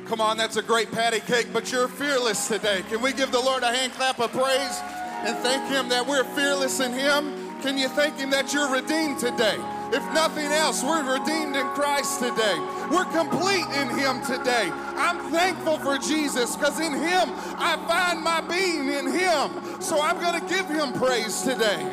Come 0.06 0.20
on, 0.20 0.36
that's 0.36 0.56
a 0.56 0.62
great 0.62 0.92
patty 0.92 1.18
cake, 1.18 1.48
but 1.52 1.72
you're 1.72 1.88
fearless 1.88 2.46
today. 2.46 2.82
Can 2.88 3.02
we 3.02 3.12
give 3.12 3.32
the 3.32 3.40
Lord 3.40 3.64
a 3.64 3.72
hand 3.74 3.92
clap 3.94 4.20
of 4.20 4.30
praise? 4.30 5.05
And 5.26 5.36
thank 5.38 5.68
Him 5.68 5.88
that 5.88 6.06
we're 6.06 6.24
fearless 6.24 6.78
in 6.78 6.92
Him? 6.92 7.60
Can 7.60 7.76
you 7.76 7.88
thank 7.88 8.16
Him 8.16 8.30
that 8.30 8.54
you're 8.54 8.70
redeemed 8.70 9.18
today? 9.18 9.56
If 9.92 10.02
nothing 10.14 10.46
else, 10.46 10.84
we're 10.84 11.18
redeemed 11.18 11.56
in 11.56 11.66
Christ 11.68 12.20
today. 12.20 12.56
We're 12.90 13.04
complete 13.06 13.66
in 13.74 13.88
Him 13.88 14.22
today. 14.24 14.70
I'm 14.96 15.32
thankful 15.32 15.78
for 15.78 15.98
Jesus 15.98 16.54
because 16.54 16.78
in 16.78 16.92
Him 16.92 17.30
I 17.58 17.76
find 17.88 18.22
my 18.22 18.40
being 18.40 18.88
in 18.88 19.06
Him. 19.12 19.80
So 19.82 20.00
I'm 20.00 20.20
going 20.20 20.40
to 20.40 20.46
give 20.48 20.68
Him 20.68 20.92
praise 20.92 21.42
today. 21.42 21.92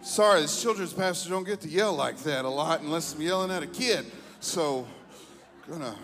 Sorry, 0.00 0.42
this 0.42 0.62
children's 0.62 0.92
pastor 0.92 1.30
don't 1.30 1.44
get 1.44 1.60
to 1.62 1.68
yell 1.68 1.94
like 1.94 2.18
that 2.18 2.44
a 2.44 2.48
lot 2.48 2.80
unless 2.82 3.14
I'm 3.14 3.22
yelling 3.22 3.50
at 3.50 3.62
a 3.62 3.66
kid. 3.66 4.04
So, 4.38 4.86
gonna 5.68 5.96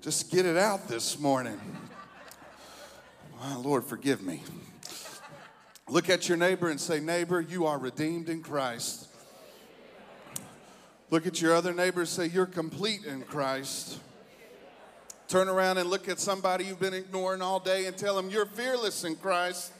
just 0.00 0.30
get 0.30 0.46
it 0.46 0.56
out 0.56 0.88
this 0.88 1.18
morning. 1.18 1.60
Oh, 3.40 3.62
Lord, 3.64 3.84
forgive 3.84 4.20
me. 4.20 4.42
Look 5.88 6.10
at 6.10 6.28
your 6.28 6.36
neighbor 6.36 6.68
and 6.68 6.80
say, 6.80 6.98
Neighbor, 6.98 7.40
you 7.40 7.66
are 7.66 7.78
redeemed 7.78 8.28
in 8.28 8.42
Christ. 8.42 9.06
Look 11.10 11.26
at 11.26 11.40
your 11.40 11.54
other 11.54 11.72
neighbor 11.72 12.00
and 12.00 12.08
say, 12.08 12.26
You're 12.26 12.46
complete 12.46 13.04
in 13.04 13.22
Christ. 13.22 14.00
Turn 15.28 15.48
around 15.48 15.78
and 15.78 15.88
look 15.88 16.08
at 16.08 16.18
somebody 16.18 16.64
you've 16.64 16.80
been 16.80 16.94
ignoring 16.94 17.40
all 17.40 17.60
day 17.60 17.86
and 17.86 17.96
tell 17.96 18.16
them, 18.16 18.28
You're 18.28 18.46
fearless 18.46 19.04
in 19.04 19.14
Christ. 19.14 19.72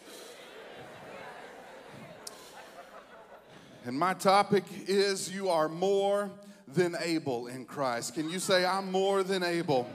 And 3.84 3.98
my 3.98 4.14
topic 4.14 4.64
is, 4.86 5.34
You 5.34 5.48
are 5.48 5.68
more 5.68 6.30
than 6.68 6.94
able 7.02 7.48
in 7.48 7.64
Christ. 7.64 8.14
Can 8.14 8.30
you 8.30 8.38
say, 8.38 8.64
I'm 8.64 8.92
more 8.92 9.24
than 9.24 9.42
able? 9.42 9.88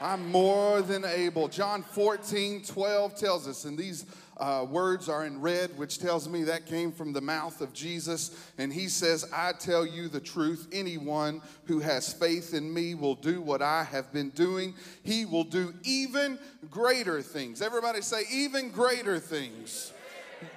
I'm 0.00 0.30
more 0.30 0.80
than 0.80 1.04
able. 1.04 1.48
John 1.48 1.82
14, 1.82 2.62
12 2.64 3.14
tells 3.16 3.46
us, 3.46 3.66
and 3.66 3.76
these 3.76 4.06
uh, 4.38 4.64
words 4.68 5.10
are 5.10 5.26
in 5.26 5.38
red, 5.42 5.76
which 5.76 5.98
tells 5.98 6.26
me 6.26 6.44
that 6.44 6.64
came 6.64 6.90
from 6.90 7.12
the 7.12 7.20
mouth 7.20 7.60
of 7.60 7.74
Jesus. 7.74 8.50
And 8.56 8.72
he 8.72 8.88
says, 8.88 9.28
I 9.34 9.52
tell 9.52 9.84
you 9.84 10.08
the 10.08 10.20
truth. 10.20 10.68
Anyone 10.72 11.42
who 11.66 11.80
has 11.80 12.14
faith 12.14 12.54
in 12.54 12.72
me 12.72 12.94
will 12.94 13.14
do 13.14 13.42
what 13.42 13.60
I 13.60 13.84
have 13.84 14.10
been 14.10 14.30
doing. 14.30 14.74
He 15.02 15.26
will 15.26 15.44
do 15.44 15.74
even 15.82 16.38
greater 16.70 17.20
things. 17.20 17.60
Everybody 17.60 18.00
say, 18.00 18.22
even 18.32 18.70
greater 18.70 19.18
things. 19.18 19.92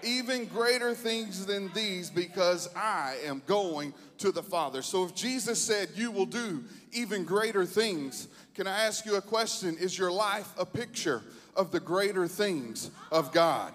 Even 0.02 0.46
greater 0.46 0.94
things 0.94 1.46
than 1.46 1.70
these 1.74 2.10
because 2.10 2.70
I 2.74 3.18
am 3.26 3.42
going 3.46 3.94
to 4.20 4.32
the 4.32 4.42
Father. 4.42 4.82
So 4.82 5.04
if 5.04 5.14
Jesus 5.14 5.60
said, 5.62 5.90
You 5.96 6.10
will 6.10 6.26
do 6.26 6.64
even 6.94 7.26
greater 7.26 7.66
things, 7.66 8.30
can 8.54 8.68
I 8.68 8.84
ask 8.84 9.06
you 9.06 9.16
a 9.16 9.22
question? 9.22 9.78
Is 9.78 9.98
your 9.98 10.12
life 10.12 10.54
a 10.58 10.66
picture 10.66 11.24
of 11.56 11.72
the 11.72 11.80
greater 11.80 12.28
things 12.28 12.92
of 13.12 13.32
God? 13.32 13.74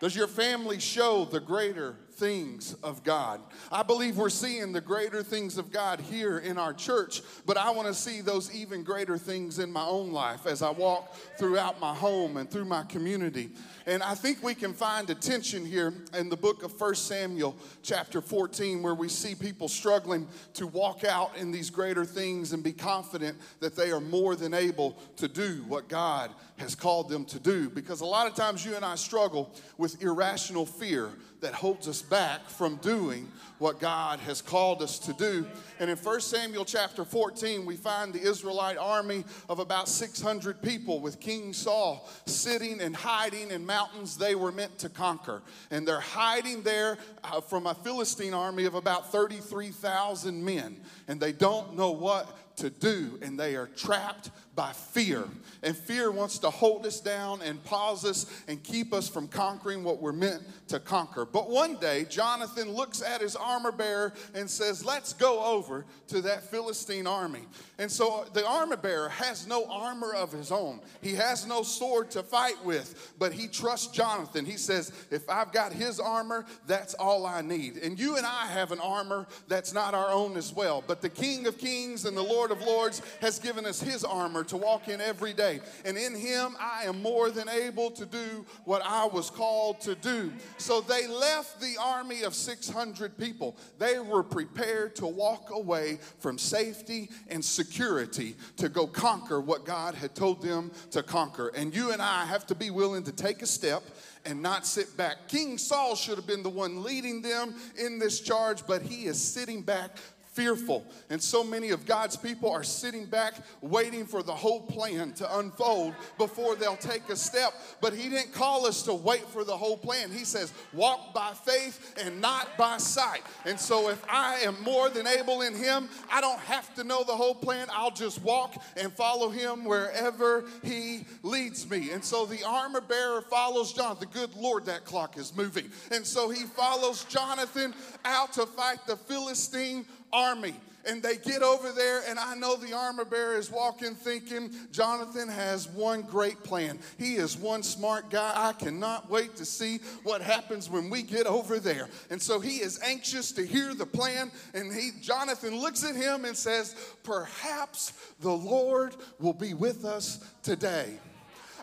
Does 0.00 0.14
your 0.14 0.26
family 0.26 0.78
show 0.78 1.24
the 1.24 1.40
greater 1.40 1.96
things 2.16 2.74
of 2.82 3.04
God. 3.04 3.40
I 3.70 3.82
believe 3.82 4.16
we're 4.16 4.30
seeing 4.30 4.72
the 4.72 4.80
greater 4.80 5.22
things 5.22 5.58
of 5.58 5.70
God 5.70 6.00
here 6.00 6.38
in 6.38 6.58
our 6.58 6.72
church, 6.72 7.22
but 7.44 7.56
I 7.56 7.70
want 7.70 7.88
to 7.88 7.94
see 7.94 8.20
those 8.20 8.52
even 8.54 8.82
greater 8.82 9.18
things 9.18 9.58
in 9.58 9.70
my 9.70 9.84
own 9.84 10.12
life 10.12 10.46
as 10.46 10.62
I 10.62 10.70
walk 10.70 11.14
throughout 11.38 11.80
my 11.80 11.94
home 11.94 12.38
and 12.38 12.50
through 12.50 12.64
my 12.64 12.84
community. 12.84 13.50
And 13.88 14.02
I 14.02 14.16
think 14.16 14.42
we 14.42 14.56
can 14.56 14.72
find 14.72 15.08
attention 15.10 15.64
here 15.64 15.94
in 16.18 16.28
the 16.28 16.36
book 16.36 16.64
of 16.64 16.78
1 16.78 16.96
Samuel, 16.96 17.56
chapter 17.84 18.20
14, 18.20 18.82
where 18.82 18.96
we 18.96 19.08
see 19.08 19.36
people 19.36 19.68
struggling 19.68 20.26
to 20.54 20.66
walk 20.66 21.04
out 21.04 21.36
in 21.36 21.52
these 21.52 21.70
greater 21.70 22.04
things 22.04 22.52
and 22.52 22.64
be 22.64 22.72
confident 22.72 23.38
that 23.60 23.76
they 23.76 23.92
are 23.92 24.00
more 24.00 24.34
than 24.34 24.54
able 24.54 24.98
to 25.18 25.28
do 25.28 25.64
what 25.68 25.88
God 25.88 26.32
has 26.56 26.74
called 26.74 27.08
them 27.08 27.24
to 27.26 27.38
do. 27.38 27.70
Because 27.70 28.00
a 28.00 28.06
lot 28.06 28.26
of 28.26 28.34
times 28.34 28.64
you 28.64 28.74
and 28.74 28.84
I 28.84 28.96
struggle 28.96 29.54
with 29.78 30.02
irrational 30.02 30.66
fear 30.66 31.10
that 31.40 31.54
holds 31.54 31.86
us 31.86 32.02
back 32.02 32.48
from 32.48 32.76
doing 32.76 33.30
what 33.58 33.80
God 33.80 34.20
has 34.20 34.42
called 34.42 34.82
us 34.82 34.98
to 35.00 35.12
do. 35.12 35.46
And 35.78 35.90
in 35.90 35.96
1 35.96 36.20
Samuel 36.20 36.64
chapter 36.64 37.04
14, 37.04 37.64
we 37.64 37.76
find 37.76 38.12
the 38.12 38.20
Israelite 38.20 38.78
army 38.78 39.24
of 39.48 39.58
about 39.58 39.88
600 39.88 40.62
people 40.62 41.00
with 41.00 41.20
King 41.20 41.52
Saul 41.52 42.08
sitting 42.26 42.80
and 42.80 42.94
hiding 42.94 43.50
in 43.50 43.64
mountains 43.64 44.16
they 44.16 44.34
were 44.34 44.52
meant 44.52 44.78
to 44.78 44.88
conquer. 44.88 45.42
And 45.70 45.86
they're 45.86 46.00
hiding 46.00 46.62
there 46.62 46.98
uh, 47.24 47.40
from 47.40 47.66
a 47.66 47.74
Philistine 47.74 48.34
army 48.34 48.64
of 48.64 48.74
about 48.74 49.12
33,000 49.12 50.44
men. 50.44 50.76
And 51.08 51.20
they 51.20 51.32
don't 51.32 51.76
know 51.76 51.90
what 51.90 52.56
to 52.56 52.70
do, 52.70 53.18
and 53.22 53.38
they 53.38 53.54
are 53.54 53.66
trapped 53.66 54.30
by 54.56 54.72
fear. 54.72 55.24
And 55.62 55.76
fear 55.76 56.10
wants 56.10 56.38
to 56.38 56.50
hold 56.50 56.86
us 56.86 57.00
down 57.00 57.42
and 57.42 57.62
pause 57.62 58.04
us 58.04 58.26
and 58.48 58.62
keep 58.62 58.92
us 58.92 59.08
from 59.08 59.28
conquering 59.28 59.84
what 59.84 60.00
we're 60.00 60.12
meant 60.12 60.42
to 60.68 60.80
conquer. 60.80 61.24
But 61.24 61.50
one 61.50 61.76
day, 61.76 62.06
Jonathan 62.08 62.72
looks 62.72 63.02
at 63.02 63.20
his 63.20 63.36
armor 63.36 63.70
bearer 63.70 64.14
and 64.34 64.48
says, 64.48 64.84
Let's 64.84 65.12
go 65.12 65.44
over 65.44 65.84
to 66.08 66.22
that 66.22 66.42
Philistine 66.44 67.06
army. 67.06 67.42
And 67.78 67.90
so 67.90 68.24
the 68.32 68.46
armor 68.46 68.76
bearer 68.76 69.10
has 69.10 69.46
no 69.46 69.66
armor 69.66 70.14
of 70.14 70.32
his 70.32 70.50
own, 70.50 70.80
he 71.02 71.14
has 71.14 71.46
no 71.46 71.62
sword 71.62 72.10
to 72.12 72.22
fight 72.22 72.64
with, 72.64 73.12
but 73.18 73.32
he 73.32 73.46
trusts 73.46 73.88
Jonathan. 73.88 74.44
He 74.46 74.56
says, 74.56 74.92
If 75.10 75.28
I've 75.28 75.52
got 75.52 75.72
his 75.72 76.00
armor, 76.00 76.46
that's 76.66 76.94
all 76.94 77.26
I 77.26 77.42
need. 77.42 77.76
And 77.76 77.98
you 77.98 78.16
and 78.16 78.24
I 78.24 78.46
have 78.46 78.72
an 78.72 78.80
armor 78.80 79.26
that's 79.48 79.74
not 79.74 79.92
our 79.92 80.10
own 80.10 80.36
as 80.36 80.54
well. 80.54 80.82
But 80.86 81.02
the 81.02 81.10
King 81.10 81.46
of 81.46 81.58
Kings 81.58 82.06
and 82.06 82.16
the 82.16 82.22
Lord 82.22 82.50
of 82.50 82.62
Lords 82.62 83.02
has 83.20 83.38
given 83.38 83.66
us 83.66 83.82
his 83.82 84.02
armor 84.02 84.44
to 84.48 84.56
walk 84.56 84.88
in 84.88 85.00
every 85.00 85.32
day. 85.32 85.60
And 85.84 85.96
in 85.96 86.14
him, 86.14 86.56
I 86.60 86.84
am 86.84 87.02
more 87.02 87.30
than 87.30 87.48
able 87.48 87.90
to 87.92 88.06
do 88.06 88.44
what 88.64 88.82
I 88.84 89.06
was 89.06 89.30
called 89.30 89.80
to 89.82 89.94
do. 89.94 90.32
So 90.58 90.80
they 90.80 91.06
left 91.06 91.60
the 91.60 91.76
army 91.80 92.22
of 92.22 92.34
600 92.34 93.18
people. 93.18 93.56
They 93.78 93.98
were 93.98 94.22
prepared 94.22 94.96
to 94.96 95.06
walk 95.06 95.50
away 95.50 95.98
from 96.18 96.38
safety 96.38 97.10
and 97.28 97.44
security 97.44 98.36
to 98.56 98.68
go 98.68 98.86
conquer 98.86 99.40
what 99.40 99.64
God 99.64 99.94
had 99.94 100.14
told 100.14 100.42
them 100.42 100.70
to 100.90 101.02
conquer. 101.02 101.48
And 101.48 101.74
you 101.74 101.92
and 101.92 102.02
I 102.02 102.24
have 102.24 102.46
to 102.46 102.54
be 102.54 102.70
willing 102.70 103.04
to 103.04 103.12
take 103.12 103.42
a 103.42 103.46
step 103.46 103.82
and 104.24 104.42
not 104.42 104.66
sit 104.66 104.96
back. 104.96 105.28
King 105.28 105.56
Saul 105.56 105.94
should 105.94 106.16
have 106.16 106.26
been 106.26 106.42
the 106.42 106.50
one 106.50 106.82
leading 106.82 107.22
them 107.22 107.54
in 107.78 107.98
this 107.98 108.20
charge, 108.20 108.66
but 108.66 108.82
he 108.82 109.06
is 109.06 109.20
sitting 109.20 109.62
back 109.62 109.98
fearful. 110.36 110.84
And 111.10 111.20
so 111.20 111.42
many 111.42 111.70
of 111.70 111.86
God's 111.86 112.16
people 112.16 112.50
are 112.50 112.62
sitting 112.62 113.06
back 113.06 113.34
waiting 113.62 114.06
for 114.06 114.22
the 114.22 114.34
whole 114.34 114.60
plan 114.60 115.12
to 115.14 115.38
unfold 115.38 115.94
before 116.18 116.54
they'll 116.54 116.76
take 116.76 117.08
a 117.08 117.16
step. 117.16 117.54
But 117.80 117.94
He 117.94 118.08
didn't 118.08 118.32
call 118.32 118.66
us 118.66 118.82
to 118.82 118.94
wait 118.94 119.26
for 119.28 119.42
the 119.42 119.56
whole 119.56 119.78
plan. 119.78 120.10
He 120.10 120.24
says, 120.24 120.52
walk 120.72 121.14
by 121.14 121.32
faith 121.32 121.94
and 122.00 122.20
not 122.20 122.56
by 122.58 122.76
sight. 122.76 123.22
And 123.46 123.58
so 123.58 123.88
if 123.88 124.04
I 124.08 124.40
am 124.40 124.62
more 124.62 124.90
than 124.90 125.06
able 125.06 125.40
in 125.40 125.54
Him, 125.54 125.88
I 126.12 126.20
don't 126.20 126.40
have 126.40 126.72
to 126.74 126.84
know 126.84 127.02
the 127.02 127.16
whole 127.16 127.34
plan. 127.34 127.68
I'll 127.72 127.90
just 127.90 128.22
walk 128.22 128.62
and 128.76 128.92
follow 128.92 129.30
Him 129.30 129.64
wherever 129.64 130.44
He 130.62 131.06
leads 131.22 131.68
me. 131.68 131.90
And 131.90 132.04
so 132.04 132.26
the 132.26 132.44
armor 132.44 132.82
bearer 132.82 133.22
follows 133.22 133.72
Jonathan. 133.72 134.08
Good 134.12 134.34
Lord, 134.34 134.66
that 134.66 134.84
clock 134.84 135.16
is 135.16 135.34
moving. 135.34 135.70
And 135.90 136.06
so 136.06 136.28
he 136.28 136.44
follows 136.44 137.04
Jonathan 137.04 137.74
out 138.04 138.32
to 138.34 138.46
fight 138.46 138.86
the 138.86 138.96
Philistine 138.96 139.86
army. 140.12 140.54
And 140.88 141.02
they 141.02 141.16
get 141.16 141.42
over 141.42 141.72
there, 141.72 142.02
and 142.08 142.16
I 142.16 142.36
know 142.36 142.54
the 142.54 142.72
armor 142.72 143.04
bearer 143.04 143.34
is 143.34 143.50
walking 143.50 143.96
thinking, 143.96 144.52
Jonathan 144.70 145.28
has 145.28 145.66
one 145.68 146.02
great 146.02 146.44
plan. 146.44 146.78
He 146.96 147.16
is 147.16 147.36
one 147.36 147.64
smart 147.64 148.08
guy. 148.08 148.32
I 148.36 148.52
cannot 148.52 149.10
wait 149.10 149.34
to 149.36 149.44
see 149.44 149.80
what 150.04 150.22
happens 150.22 150.70
when 150.70 150.88
we 150.88 151.02
get 151.02 151.26
over 151.26 151.58
there. 151.58 151.88
And 152.08 152.22
so 152.22 152.38
he 152.38 152.58
is 152.58 152.80
anxious 152.84 153.32
to 153.32 153.44
hear 153.44 153.74
the 153.74 153.84
plan. 153.84 154.30
And 154.54 154.72
he, 154.72 154.92
Jonathan 155.02 155.58
looks 155.58 155.84
at 155.84 155.96
him 155.96 156.24
and 156.24 156.36
says, 156.36 156.76
Perhaps 157.02 157.92
the 158.20 158.30
Lord 158.30 158.94
will 159.18 159.32
be 159.32 159.54
with 159.54 159.84
us 159.84 160.24
today. 160.44 161.00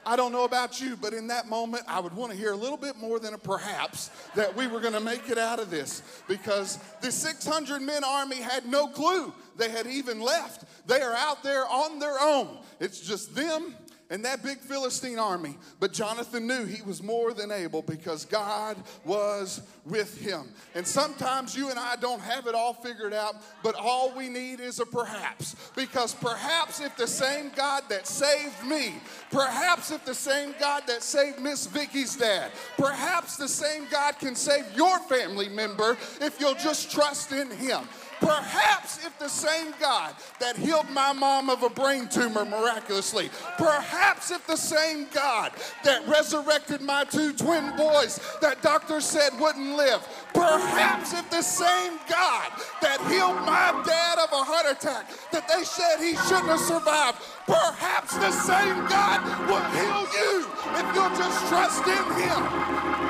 I 0.06 0.16
don't 0.16 0.32
know 0.32 0.44
about 0.44 0.82
you, 0.82 0.98
but 0.98 1.13
in 1.13 1.28
that 1.28 1.48
moment, 1.48 1.84
I 1.88 2.00
would 2.00 2.13
want 2.13 2.32
to 2.32 2.38
hear 2.38 2.52
a 2.52 2.58
little 2.58 2.78
bit 2.78 2.98
more 2.98 3.20
than 3.20 3.34
a 3.34 3.38
perhaps 3.38 4.10
that 4.36 4.56
we 4.56 4.68
were 4.68 4.80
going 4.80 4.94
to 4.94 5.00
make 5.00 5.30
it 5.30 5.38
out 5.38 5.60
of 5.60 5.70
this 5.70 6.04
because 6.28 6.78
the 7.02 7.12
600 7.12 7.82
men 7.82 8.04
army 8.04 8.42
had 8.42 8.66
no 8.66 8.88
clue 8.88 9.34
they 9.56 9.70
had 9.70 9.88
even 9.88 10.20
left. 10.20 10.66
They 10.88 11.02
are 11.02 11.16
out 11.16 11.44
there 11.44 11.66
on 11.66 12.00
their 12.00 12.20
own. 12.20 12.58
It's 12.80 13.00
just 13.00 13.36
them 13.36 13.76
and 14.13 14.23
that 14.23 14.43
big 14.43 14.60
Philistine 14.60 15.17
army. 15.17 15.58
But 15.80 15.91
Jonathan 15.91 16.45
knew 16.45 16.65
he 16.65 16.84
was 16.84 17.02
more 17.02 17.34
than 17.34 17.52
able 17.52 17.82
because 17.82 18.26
God 18.26 18.78
was 19.04 19.63
with 19.88 20.21
him. 20.21 20.54
And 20.76 20.86
sometimes 20.86 21.56
you 21.56 21.71
and 21.71 21.80
I 21.80 21.95
don't 21.95 22.21
have 22.21 22.45
it 22.45 22.54
all 22.54 22.76
figured 22.76 23.15
out, 23.15 23.38
but 23.63 23.73
all 23.73 24.13
we 24.15 24.30
need 24.30 24.60
is 24.60 24.80
a 24.80 24.86
perhaps. 24.86 25.56
Because 25.76 26.13
perhaps 26.13 26.80
if 26.80 26.95
the 26.95 27.08
same 27.08 27.52
God 27.56 27.86
that 27.89 28.06
saved 28.06 28.63
me, 28.63 28.93
perhaps 29.32 29.89
if 29.89 30.06
the 30.06 30.13
same 30.13 30.54
God 30.60 30.84
that 30.86 31.02
saved 31.02 31.41
Miss 31.41 31.65
Vicky's 31.65 32.15
dad, 32.15 32.52
perhaps 32.78 33.36
the 33.36 33.47
same 33.47 33.88
God 33.89 34.19
can 34.19 34.36
save 34.36 34.65
your 34.76 34.99
family 34.99 35.49
member 35.49 35.97
if 36.21 36.39
you'll 36.39 36.54
just 36.54 36.91
trust 36.91 37.32
in 37.32 37.49
him. 37.49 37.82
Perhaps 38.19 39.06
if 39.06 39.17
the 39.19 39.28
same 39.28 39.73
God 39.80 40.15
that 40.39 40.56
healed 40.56 40.89
my 40.91 41.13
mom 41.13 41.49
of 41.49 41.63
a 41.63 41.69
brain 41.69 42.08
tumor 42.08 42.45
miraculously, 42.45 43.30
perhaps 43.58 44.32
if 44.32 44.45
the 44.47 44.56
same 44.56 45.08
God 45.13 45.52
that 45.84 46.08
resurrected 46.08 46.82
my 46.82 47.04
two 47.06 47.34
twin 47.34 47.76
boys 47.76 48.19
that 48.41 48.62
doctors 48.62 49.06
said 49.06 49.32
wouldn't 49.39 49.76
live, 49.76 50.02
perhaps 50.34 51.13
if 51.13 51.30
the 51.30 51.41
same 51.41 51.97
God 52.10 52.52
that 52.82 52.99
healed 53.10 53.36
my 53.45 53.84
dad 53.86 54.19
of 54.19 54.32
a 54.32 54.43
heart 54.43 54.65
attack 54.69 55.10
that 55.32 55.47
they 55.47 55.63
said 55.63 55.97
he 55.99 56.15
shouldn't 56.28 56.47
have 56.47 56.60
survived, 56.60 57.17
perhaps 57.45 58.15
the 58.17 58.32
same 58.32 58.88
God 58.88 59.21
will 59.47 59.63
heal 59.76 60.04
you 60.15 60.47
if 60.76 60.95
you'll 60.95 61.15
just 61.17 61.47
trust 61.47 61.86
in 61.88 62.04
him. 62.21 63.03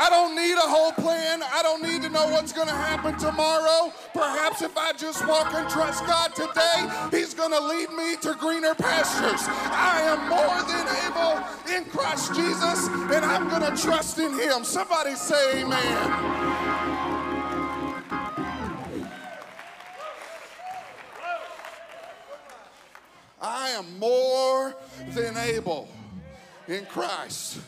I 0.00 0.08
don't 0.10 0.36
need 0.36 0.54
a 0.54 0.60
whole 0.60 0.92
plan. 0.92 1.42
I 1.42 1.60
don't 1.62 1.82
need 1.82 2.02
to 2.02 2.08
know 2.08 2.28
what's 2.28 2.52
going 2.52 2.68
to 2.68 2.74
happen 2.74 3.18
tomorrow. 3.18 3.92
Perhaps 4.14 4.62
if 4.62 4.76
I 4.76 4.92
just 4.92 5.26
walk 5.26 5.52
and 5.54 5.68
trust 5.68 6.06
God 6.06 6.34
today, 6.36 6.88
He's 7.10 7.34
going 7.34 7.50
to 7.50 7.60
lead 7.60 7.90
me 7.90 8.16
to 8.22 8.34
greener 8.34 8.74
pastures. 8.74 9.42
I 9.48 10.02
am 10.02 10.28
more 10.28 10.62
than 10.70 10.86
able 11.04 11.76
in 11.76 11.90
Christ 11.90 12.32
Jesus, 12.34 12.86
and 13.12 13.24
I'm 13.24 13.48
going 13.48 13.74
to 13.74 13.82
trust 13.82 14.18
in 14.18 14.38
Him. 14.38 14.62
Somebody 14.62 15.16
say 15.16 15.62
amen. 15.62 16.48
I 23.40 23.70
am 23.70 23.98
more 23.98 24.76
than 25.10 25.36
able 25.36 25.88
in 26.68 26.86
Christ. 26.86 27.58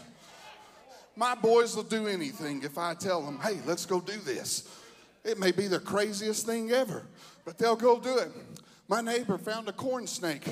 My 1.16 1.34
boys 1.34 1.76
will 1.76 1.82
do 1.82 2.06
anything 2.06 2.62
if 2.62 2.78
I 2.78 2.94
tell 2.94 3.22
them, 3.22 3.38
hey, 3.40 3.58
let's 3.66 3.86
go 3.86 4.00
do 4.00 4.16
this. 4.18 4.68
It 5.24 5.38
may 5.38 5.50
be 5.50 5.66
the 5.66 5.80
craziest 5.80 6.46
thing 6.46 6.70
ever, 6.70 7.04
but 7.44 7.58
they'll 7.58 7.76
go 7.76 8.00
do 8.00 8.18
it. 8.18 8.30
My 8.88 9.00
neighbor 9.00 9.38
found 9.38 9.68
a 9.68 9.72
corn 9.72 10.06
snake 10.06 10.46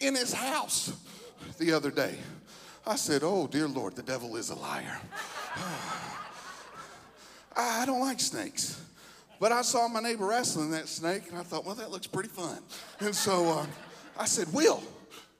in 0.00 0.14
his 0.14 0.32
house 0.32 0.92
the 1.58 1.72
other 1.72 1.90
day. 1.90 2.16
I 2.86 2.96
said, 2.96 3.22
Oh, 3.24 3.46
dear 3.46 3.66
Lord, 3.66 3.96
the 3.96 4.02
devil 4.02 4.36
is 4.36 4.50
a 4.50 4.54
liar. 4.54 5.00
I 7.56 7.86
don't 7.86 8.00
like 8.00 8.20
snakes. 8.20 8.80
But 9.40 9.52
I 9.52 9.62
saw 9.62 9.88
my 9.88 10.00
neighbor 10.00 10.26
wrestling 10.26 10.70
that 10.70 10.88
snake, 10.88 11.24
and 11.28 11.38
I 11.38 11.42
thought, 11.42 11.64
well, 11.64 11.74
that 11.74 11.90
looks 11.90 12.06
pretty 12.06 12.28
fun. 12.28 12.58
And 13.00 13.14
so 13.14 13.58
uh, 13.58 13.66
I 14.18 14.26
said, 14.26 14.52
Will, 14.52 14.82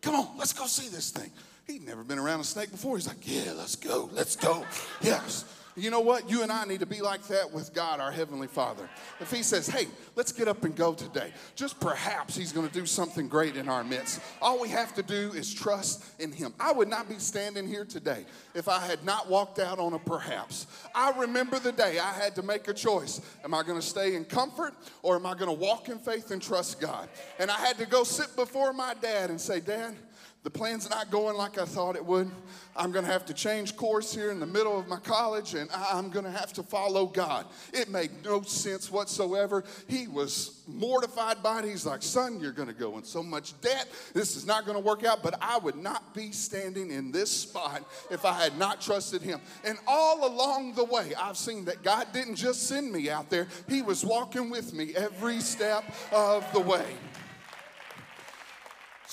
come 0.03 0.15
on, 0.15 0.37
let's 0.37 0.53
go 0.53 0.67
see 0.67 0.89
this 0.89 1.11
thing. 1.11 1.31
He'd 1.67 1.87
never 1.87 2.05
been 2.05 2.19
around 2.19 2.41
a 2.41 2.45
snake 2.45 2.71
before. 2.71 2.97
He's 2.97 3.07
like, 3.07 3.17
Yeah, 3.23 3.53
let's 3.57 3.77
go, 3.77 4.11
let's 4.13 4.37
go. 4.37 4.65
Yes. 5.01 5.45
You 5.77 5.91
know 5.91 6.01
what? 6.01 6.31
You 6.31 6.45
and 6.45 6.53
I 6.53 6.65
need 6.67 6.81
to 6.81 6.87
be 6.87 7.01
like 7.01 7.27
that 7.27 7.53
with 7.53 7.75
God, 7.75 7.99
our 7.99 8.13
Heavenly 8.13 8.47
Father. 8.47 8.89
If 9.19 9.33
He 9.33 9.43
says, 9.43 9.67
Hey, 9.67 9.89
let's 10.15 10.31
get 10.31 10.47
up 10.47 10.63
and 10.65 10.77
go 10.77 10.95
today, 10.95 11.33
just 11.57 11.81
perhaps 11.81 12.37
He's 12.37 12.53
going 12.53 12.69
to 12.69 12.73
do 12.73 12.87
something 12.87 13.27
great 13.27 13.57
in 13.57 13.69
our 13.69 13.83
midst. 13.83 14.21
All 14.41 14.61
we 14.61 14.69
have 14.69 14.95
to 14.95 15.03
do 15.03 15.33
is 15.33 15.53
trust 15.53 16.05
in 16.21 16.31
Him. 16.31 16.55
I 16.61 16.71
would 16.71 16.89
not 16.89 17.09
be 17.09 17.19
standing 17.19 17.67
here 17.67 17.85
today 17.85 18.25
if 18.55 18.69
I 18.69 18.79
had 18.87 19.05
not 19.05 19.29
walked 19.29 19.59
out 19.59 19.81
on 19.81 19.95
a 19.95 19.99
perhaps. 19.99 20.69
I 20.95 21.11
remember 21.19 21.59
the 21.59 21.73
day 21.73 21.99
I 21.99 22.13
had 22.13 22.37
to 22.37 22.43
make 22.43 22.69
a 22.69 22.75
choice. 22.75 23.21
Am 23.43 23.53
I 23.53 23.65
going 23.65 23.81
to 23.81 23.87
stay 23.87 24.15
in 24.15 24.27
comfort 24.27 24.75
or 25.03 25.17
am 25.17 25.27
I 25.27 25.35
going 25.35 25.49
to 25.49 25.61
walk 25.61 25.89
in 25.89 25.99
faith 25.99 26.31
and 26.31 26.41
trust 26.41 26.79
God? 26.79 27.09
And 27.41 27.51
I 27.51 27.59
had 27.59 27.79
to 27.79 27.87
go 27.87 28.05
sit 28.05 28.37
before 28.37 28.73
my 28.73 28.95
dad 28.95 29.31
and 29.31 29.41
say, 29.41 29.59
Dad, 29.59 29.97
the 30.45 30.51
plan's 30.51 30.91
not 30.91 31.11
going 31.11 31.39
like 31.39 31.59
I 31.59 31.65
thought 31.65 31.97
it 31.97 32.05
would. 32.05 32.31
I'm 32.77 32.93
going 32.93 33.07
to 33.07 33.11
have 33.11 33.25
to 33.27 33.35
change 33.35 33.77
course 33.77 34.15
here 34.15 34.31
in 34.31 34.41
the 34.41 34.47
middle 34.47 34.79
of 34.79 34.87
my 34.89 34.99
college 34.99 35.55
and 35.55 35.71
I'm 35.75 36.11
going 36.11 36.27
to 36.27 36.31
have 36.31 36.53
to 36.55 36.63
follow 36.63 37.07
God. 37.07 37.47
It 37.73 37.89
made 37.89 38.11
no 38.23 38.43
sense 38.43 38.91
whatsoever. 38.91 39.65
He 39.89 40.07
was 40.07 40.61
mortified 40.67 41.43
by 41.43 41.61
it. 41.61 41.65
He's 41.65 41.87
like, 41.87 42.03
Son, 42.03 42.41
you're 42.41 42.53
going 42.53 42.69
to 42.69 42.75
go 42.75 42.99
in 42.99 43.05
so 43.05 43.23
much 43.23 43.59
debt. 43.63 43.89
This 44.13 44.37
is 44.37 44.45
not 44.45 44.67
going 44.67 44.77
to 44.77 44.85
work 44.85 45.03
out. 45.03 45.23
But 45.23 45.39
I 45.41 45.57
would 45.57 45.77
not 45.77 46.15
be 46.15 46.31
standing 46.31 46.91
in 46.91 47.11
this 47.11 47.31
spot 47.31 47.83
if 48.11 48.27
I 48.27 48.35
had 48.35 48.59
not 48.59 48.83
trusted 48.83 49.23
Him. 49.23 49.41
And 49.65 49.79
all 49.87 50.29
along 50.29 50.75
the 50.75 50.85
way, 50.85 51.15
I've 51.15 51.39
seen 51.39 51.65
that 51.67 51.83
God 51.83 52.09
didn't 52.13 52.37
just 52.37 52.65
send 52.65 52.93
me 52.93 53.09
out 53.09 53.31
there, 53.31 53.47
He 53.67 53.81
was 53.81 54.05
walking 54.05 54.51
with 54.51 54.75
me 54.75 54.95
every 54.95 55.41
step 55.41 55.85
of 56.13 56.45
the 56.53 56.61
way. 56.61 56.97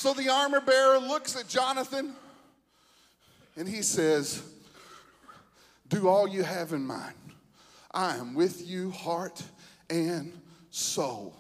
So 0.02 0.16
the 0.16 0.30
armor 0.30 0.62
bearer 0.62 0.98
looks 0.98 1.36
at 1.36 1.48
Jonathan 1.48 2.16
and 3.56 3.70
he 3.70 3.84
says, 3.84 4.42
Do 5.90 6.08
all 6.08 6.28
you 6.28 6.42
have 6.42 6.74
in 6.74 6.84
mind. 6.88 7.14
I 7.92 8.16
am 8.16 8.34
with 8.34 8.68
you, 8.68 8.90
heart 8.90 9.44
and 9.92 10.34
soul. 10.72 11.36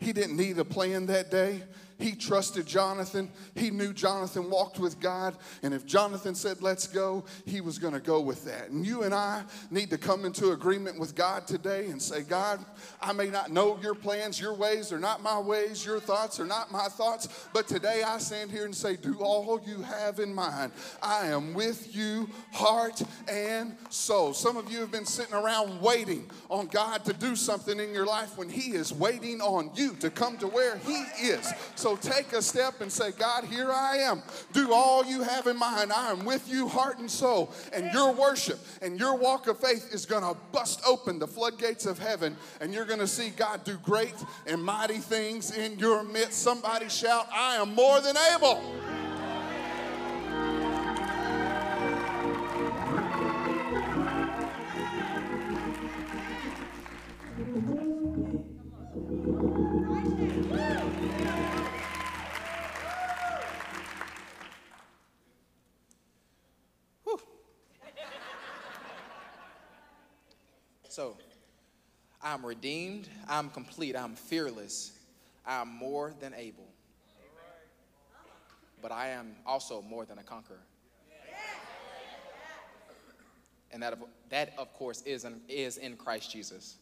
He 0.00 0.14
didn't 0.14 0.38
need 0.38 0.58
a 0.58 0.64
plan 0.64 1.04
that 1.08 1.30
day. 1.30 1.60
He 1.98 2.14
trusted 2.14 2.66
Jonathan. 2.66 3.30
He 3.54 3.70
knew 3.70 3.92
Jonathan 3.92 4.50
walked 4.50 4.78
with 4.78 5.00
God. 5.00 5.36
And 5.62 5.72
if 5.72 5.86
Jonathan 5.86 6.34
said, 6.34 6.62
let's 6.62 6.86
go, 6.86 7.24
he 7.44 7.60
was 7.60 7.78
going 7.78 7.94
to 7.94 8.00
go 8.00 8.20
with 8.20 8.44
that. 8.44 8.70
And 8.70 8.86
you 8.86 9.04
and 9.04 9.14
I 9.14 9.44
need 9.70 9.90
to 9.90 9.98
come 9.98 10.24
into 10.24 10.52
agreement 10.52 10.98
with 10.98 11.14
God 11.14 11.46
today 11.46 11.86
and 11.86 12.00
say, 12.00 12.22
God, 12.22 12.64
I 13.00 13.12
may 13.12 13.28
not 13.28 13.50
know 13.50 13.78
your 13.82 13.94
plans, 13.94 14.40
your 14.40 14.54
ways 14.54 14.92
are 14.92 14.98
not 14.98 15.22
my 15.22 15.38
ways, 15.38 15.84
your 15.86 16.00
thoughts 16.00 16.38
are 16.38 16.46
not 16.46 16.70
my 16.70 16.88
thoughts. 16.88 17.48
But 17.52 17.66
today 17.66 18.02
I 18.02 18.18
stand 18.18 18.50
here 18.50 18.66
and 18.66 18.74
say, 18.74 18.96
do 18.96 19.16
all 19.20 19.60
you 19.66 19.82
have 19.82 20.18
in 20.18 20.34
mind. 20.34 20.72
I 21.02 21.28
am 21.28 21.54
with 21.54 21.94
you, 21.94 22.28
heart 22.52 23.02
and 23.28 23.76
soul. 23.88 24.34
Some 24.34 24.56
of 24.56 24.70
you 24.70 24.80
have 24.80 24.90
been 24.90 25.06
sitting 25.06 25.34
around 25.34 25.80
waiting 25.80 26.30
on 26.50 26.66
God 26.66 27.04
to 27.06 27.12
do 27.12 27.36
something 27.36 27.78
in 27.78 27.94
your 27.94 28.06
life 28.06 28.36
when 28.36 28.48
He 28.48 28.72
is 28.72 28.92
waiting 28.92 29.40
on 29.40 29.70
you 29.74 29.94
to 30.00 30.10
come 30.10 30.36
to 30.38 30.46
where 30.46 30.76
He 30.78 31.04
is. 31.22 31.52
So 31.74 31.85
take 31.94 32.32
a 32.32 32.42
step 32.42 32.80
and 32.80 32.90
say, 32.90 33.12
God, 33.12 33.44
here 33.44 33.70
I 33.70 33.98
am. 33.98 34.22
Do 34.52 34.72
all 34.72 35.04
you 35.04 35.22
have 35.22 35.46
in 35.46 35.56
mind. 35.56 35.92
I 35.92 36.10
am 36.10 36.24
with 36.24 36.48
you, 36.48 36.66
heart 36.66 36.98
and 36.98 37.10
soul. 37.10 37.52
And 37.72 37.92
your 37.92 38.12
worship 38.12 38.58
and 38.82 38.98
your 38.98 39.16
walk 39.16 39.46
of 39.46 39.60
faith 39.60 39.94
is 39.94 40.06
going 40.06 40.22
to 40.22 40.36
bust 40.50 40.80
open 40.84 41.18
the 41.18 41.28
floodgates 41.28 41.86
of 41.86 41.98
heaven, 41.98 42.36
and 42.60 42.72
you're 42.72 42.86
going 42.86 42.98
to 43.00 43.06
see 43.06 43.30
God 43.30 43.62
do 43.62 43.76
great 43.76 44.14
and 44.46 44.62
mighty 44.62 44.98
things 44.98 45.56
in 45.56 45.78
your 45.78 46.02
midst. 46.02 46.42
Somebody 46.42 46.88
shout, 46.88 47.28
I 47.32 47.56
am 47.56 47.74
more 47.74 48.00
than 48.00 48.16
able. 48.34 49.05
So, 70.96 71.14
I'm 72.22 72.46
redeemed, 72.46 73.06
I'm 73.28 73.50
complete, 73.50 73.94
I'm 73.94 74.14
fearless, 74.14 74.92
I'm 75.46 75.68
more 75.68 76.14
than 76.20 76.32
able. 76.32 76.66
But 78.80 78.92
I 78.92 79.08
am 79.08 79.36
also 79.44 79.82
more 79.82 80.06
than 80.06 80.16
a 80.16 80.22
conqueror. 80.22 80.62
And 83.72 83.82
that, 83.82 83.92
of, 83.92 84.04
that 84.30 84.54
of 84.56 84.72
course, 84.72 85.02
is 85.02 85.26
in, 85.26 85.38
is 85.50 85.76
in 85.76 85.98
Christ 85.98 86.32
Jesus. 86.32 86.76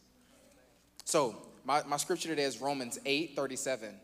So, 1.05 1.35
my, 1.65 1.83
my 1.83 1.97
scripture 1.97 2.29
today 2.29 2.45
is 2.45 2.61
Romans 2.61 3.01
8 3.05 3.35
37. 3.35 3.97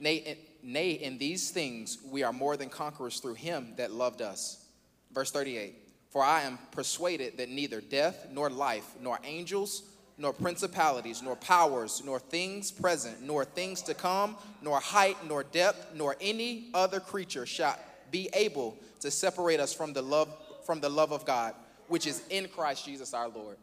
Nay, 0.00 0.38
nay, 0.60 0.90
in 0.90 1.18
these 1.18 1.52
things 1.52 1.98
we 2.04 2.24
are 2.24 2.32
more 2.32 2.56
than 2.56 2.68
conquerors 2.68 3.20
through 3.20 3.34
him 3.34 3.74
that 3.76 3.92
loved 3.92 4.22
us. 4.22 4.66
Verse 5.12 5.30
38. 5.30 5.81
For 6.12 6.22
I 6.22 6.42
am 6.42 6.58
persuaded 6.72 7.38
that 7.38 7.48
neither 7.48 7.80
death, 7.80 8.26
nor 8.30 8.50
life, 8.50 8.84
nor 9.00 9.18
angels, 9.24 9.82
nor 10.18 10.34
principalities, 10.34 11.22
nor 11.22 11.36
powers, 11.36 12.02
nor 12.04 12.18
things 12.18 12.70
present, 12.70 13.22
nor 13.22 13.46
things 13.46 13.80
to 13.82 13.94
come, 13.94 14.36
nor 14.60 14.78
height, 14.78 15.16
nor 15.26 15.42
depth, 15.42 15.94
nor 15.94 16.16
any 16.20 16.68
other 16.74 17.00
creature 17.00 17.46
shall 17.46 17.78
be 18.10 18.28
able 18.34 18.76
to 19.00 19.10
separate 19.10 19.58
us 19.58 19.72
from 19.72 19.94
the 19.94 20.02
love 20.02 20.28
from 20.66 20.80
the 20.80 20.88
love 20.90 21.12
of 21.12 21.24
God, 21.24 21.54
which 21.88 22.06
is 22.06 22.22
in 22.28 22.46
Christ 22.46 22.84
Jesus 22.84 23.14
our 23.14 23.28
Lord. 23.28 23.56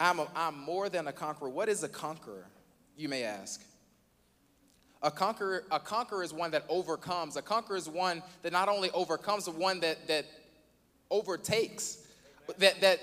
I'm, 0.00 0.20
a, 0.20 0.28
I'm 0.34 0.58
more 0.58 0.88
than 0.88 1.06
a 1.06 1.12
conqueror. 1.12 1.50
What 1.50 1.68
is 1.68 1.82
a 1.82 1.88
conqueror, 1.88 2.46
you 2.96 3.08
may 3.08 3.24
ask? 3.24 3.62
A 5.02 5.10
conqueror, 5.10 5.64
a 5.70 5.78
conqueror 5.78 6.22
is 6.22 6.32
one 6.32 6.50
that 6.50 6.64
overcomes. 6.68 7.36
A 7.36 7.42
conqueror 7.42 7.76
is 7.76 7.88
one 7.88 8.22
that 8.42 8.52
not 8.52 8.68
only 8.68 8.90
overcomes, 8.90 9.46
but 9.46 9.54
one 9.54 9.80
that, 9.80 10.08
that 10.08 10.26
overtakes. 11.10 11.98
That, 12.58 12.80
that 12.80 13.00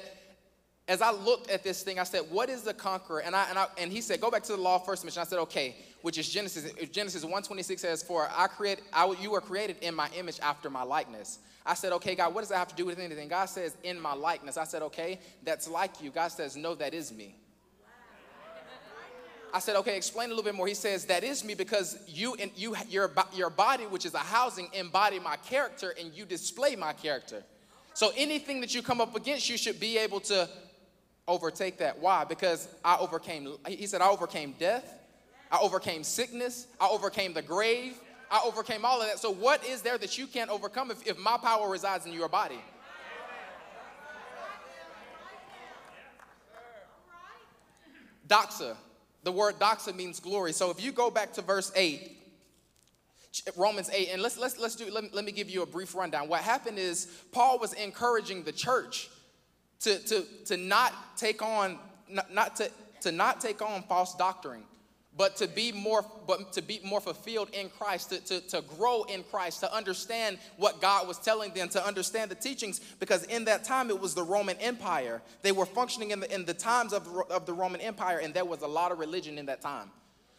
as 0.88 1.02
I 1.02 1.12
looked 1.12 1.50
at 1.50 1.64
this 1.64 1.84
thing, 1.84 1.98
I 1.98 2.04
said, 2.04 2.24
what 2.30 2.50
is 2.50 2.64
the 2.64 2.74
conqueror? 2.74 3.20
And, 3.20 3.36
I, 3.36 3.50
and, 3.50 3.58
I, 3.58 3.68
and 3.78 3.92
he 3.92 4.02
said, 4.02 4.22
go 4.22 4.30
back 4.30 4.44
to 4.44 4.52
the 4.52 4.62
law 4.62 4.76
of 4.76 4.86
first 4.86 5.04
mention. 5.04 5.22
I 5.22 5.26
said, 5.26 5.40
okay, 5.40 5.76
which 6.02 6.18
is 6.18 6.30
Genesis. 6.30 6.72
Genesis 6.92 7.26
1.26 7.26 7.80
says, 7.80 8.04
for 8.04 8.30
I 8.36 8.48
create, 8.48 8.82
I, 8.94 9.12
you 9.20 9.32
were 9.32 9.42
created 9.42 9.78
in 9.82 9.96
my 9.96 10.10
image 10.16 10.40
after 10.42 10.70
my 10.70 10.84
likeness. 10.84 11.40
I 11.66 11.74
said, 11.74 11.94
okay, 11.94 12.14
God, 12.14 12.36
what 12.36 12.42
does 12.42 12.50
that 12.50 12.58
have 12.58 12.68
to 12.68 12.76
do 12.76 12.86
with 12.86 13.00
anything? 13.00 13.28
God 13.28 13.46
says, 13.46 13.76
in 13.84 14.00
my 14.00 14.14
likeness. 14.14 14.58
I 14.58 14.66
said, 14.66 14.84
okay, 14.84 15.20
that's 15.44 15.68
like 15.68 16.02
you. 16.02 16.12
God 16.12 16.28
says, 16.28 16.56
no, 16.56 16.76
that 16.76 16.94
is 16.94 17.12
me. 17.12 17.36
I 19.56 19.60
said, 19.60 19.78
okay, 19.78 19.96
explain 19.96 20.26
a 20.26 20.30
little 20.32 20.44
bit 20.44 20.54
more. 20.54 20.68
He 20.68 20.74
says, 20.74 21.06
that 21.06 21.24
is 21.24 21.46
me 21.46 21.56
because 21.56 21.98
you 22.10 22.36
and 22.36 22.52
you, 22.58 22.76
your, 22.90 23.10
your 23.34 23.50
body, 23.50 23.86
which 23.86 24.06
is 24.06 24.14
a 24.14 24.18
housing, 24.18 24.68
embody 24.74 25.18
my 25.18 25.38
character 25.38 25.96
and 25.98 26.14
you 26.14 26.26
display 26.26 26.76
my 26.76 26.92
character. 26.92 27.42
So 27.94 28.12
anything 28.18 28.60
that 28.60 28.76
you 28.76 28.82
come 28.82 29.00
up 29.00 29.16
against, 29.16 29.50
you 29.50 29.58
should 29.58 29.80
be 29.80 29.98
able 29.98 30.20
to 30.20 30.50
overtake 31.26 31.78
that. 31.78 32.00
Why? 32.00 32.26
Because 32.26 32.68
I 32.84 32.98
overcame, 32.98 33.48
he 33.66 33.88
said, 33.88 34.02
I 34.02 34.10
overcame 34.10 34.56
death. 34.60 34.94
I 35.50 35.60
overcame 35.62 36.04
sickness. 36.04 36.68
I 36.78 36.90
overcame 36.90 37.32
the 37.32 37.42
grave. 37.42 37.98
I 38.30 38.42
overcame 38.46 38.84
all 38.84 39.00
of 39.00 39.08
that. 39.08 39.20
So 39.20 39.32
what 39.32 39.66
is 39.66 39.82
there 39.82 39.98
that 39.98 40.18
you 40.18 40.28
can't 40.28 40.50
overcome 40.50 40.92
if, 40.92 41.08
if 41.08 41.18
my 41.18 41.38
power 41.38 41.70
resides 41.70 42.06
in 42.06 42.12
your 42.12 42.28
body? 42.28 42.60
Doxa, 48.28 48.76
the 49.26 49.32
word 49.32 49.60
doxa 49.60 49.94
means 49.94 50.20
glory. 50.20 50.54
So 50.54 50.70
if 50.70 50.82
you 50.82 50.92
go 50.92 51.10
back 51.10 51.34
to 51.34 51.42
verse 51.42 51.72
8, 51.76 52.12
Romans 53.58 53.90
8, 53.92 54.10
and 54.14 54.22
let's 54.22 54.38
let's 54.38 54.58
let's 54.60 54.76
do 54.76 54.90
let 54.90 55.04
me, 55.04 55.10
let 55.12 55.26
me 55.26 55.32
give 55.32 55.50
you 55.50 55.64
a 55.64 55.66
brief 55.66 55.96
rundown. 55.96 56.30
What 56.30 56.42
happened 56.42 56.78
is 56.78 57.08
Paul 57.32 57.60
was 57.60 57.74
encouraging 57.74 58.44
the 58.44 58.52
church 58.52 59.10
to 59.82 59.98
to 59.98 60.26
to 60.46 60.58
not 60.58 60.94
take 61.18 61.42
on 61.42 61.80
not, 62.08 62.32
not 62.34 62.56
to 62.58 62.70
to 63.02 63.12
not 63.12 63.42
take 63.42 63.62
on 63.62 63.82
false 63.84 64.16
doctrine 64.16 64.64
but 65.18 65.36
to 65.38 65.48
be 65.48 65.72
more 65.72 66.06
but 66.28 66.52
to 66.54 66.62
be 66.62 66.80
more 66.84 67.02
fulfilled 67.02 67.50
in 67.54 67.70
christ 67.70 68.10
to, 68.10 68.20
to, 68.26 68.42
to 68.48 68.62
grow 68.78 69.04
in 69.04 69.24
christ 69.24 69.62
to 69.62 69.74
understand 69.74 70.38
what 70.58 70.82
god 70.82 71.08
was 71.08 71.18
telling 71.18 71.54
them 71.54 71.70
to 71.70 71.86
understand 71.86 72.30
the 72.30 72.36
teachings 72.36 72.80
because 73.00 73.24
in 73.26 73.46
that 73.46 73.64
time 73.64 73.90
it 73.90 74.00
was 74.00 74.14
the 74.14 74.24
roman 74.24 74.58
empire. 74.58 75.22
They 75.42 75.52
were 75.52 75.66
functioning 75.66 76.12
in 76.12 76.20
the, 76.20 76.34
in 76.34 76.46
the 76.46 76.54
times 76.54 76.94
of, 76.94 77.08
of 77.30 77.46
the 77.46 77.54
roman 77.54 77.82
empire 77.82 78.20
and 78.20 78.34
there 78.34 78.46
was 78.46 78.62
a 78.62 78.68
lot 78.68 78.92
of 78.92 79.00
religion 79.00 79.38
in 79.38 79.46
that 79.48 79.62
time. 79.62 79.90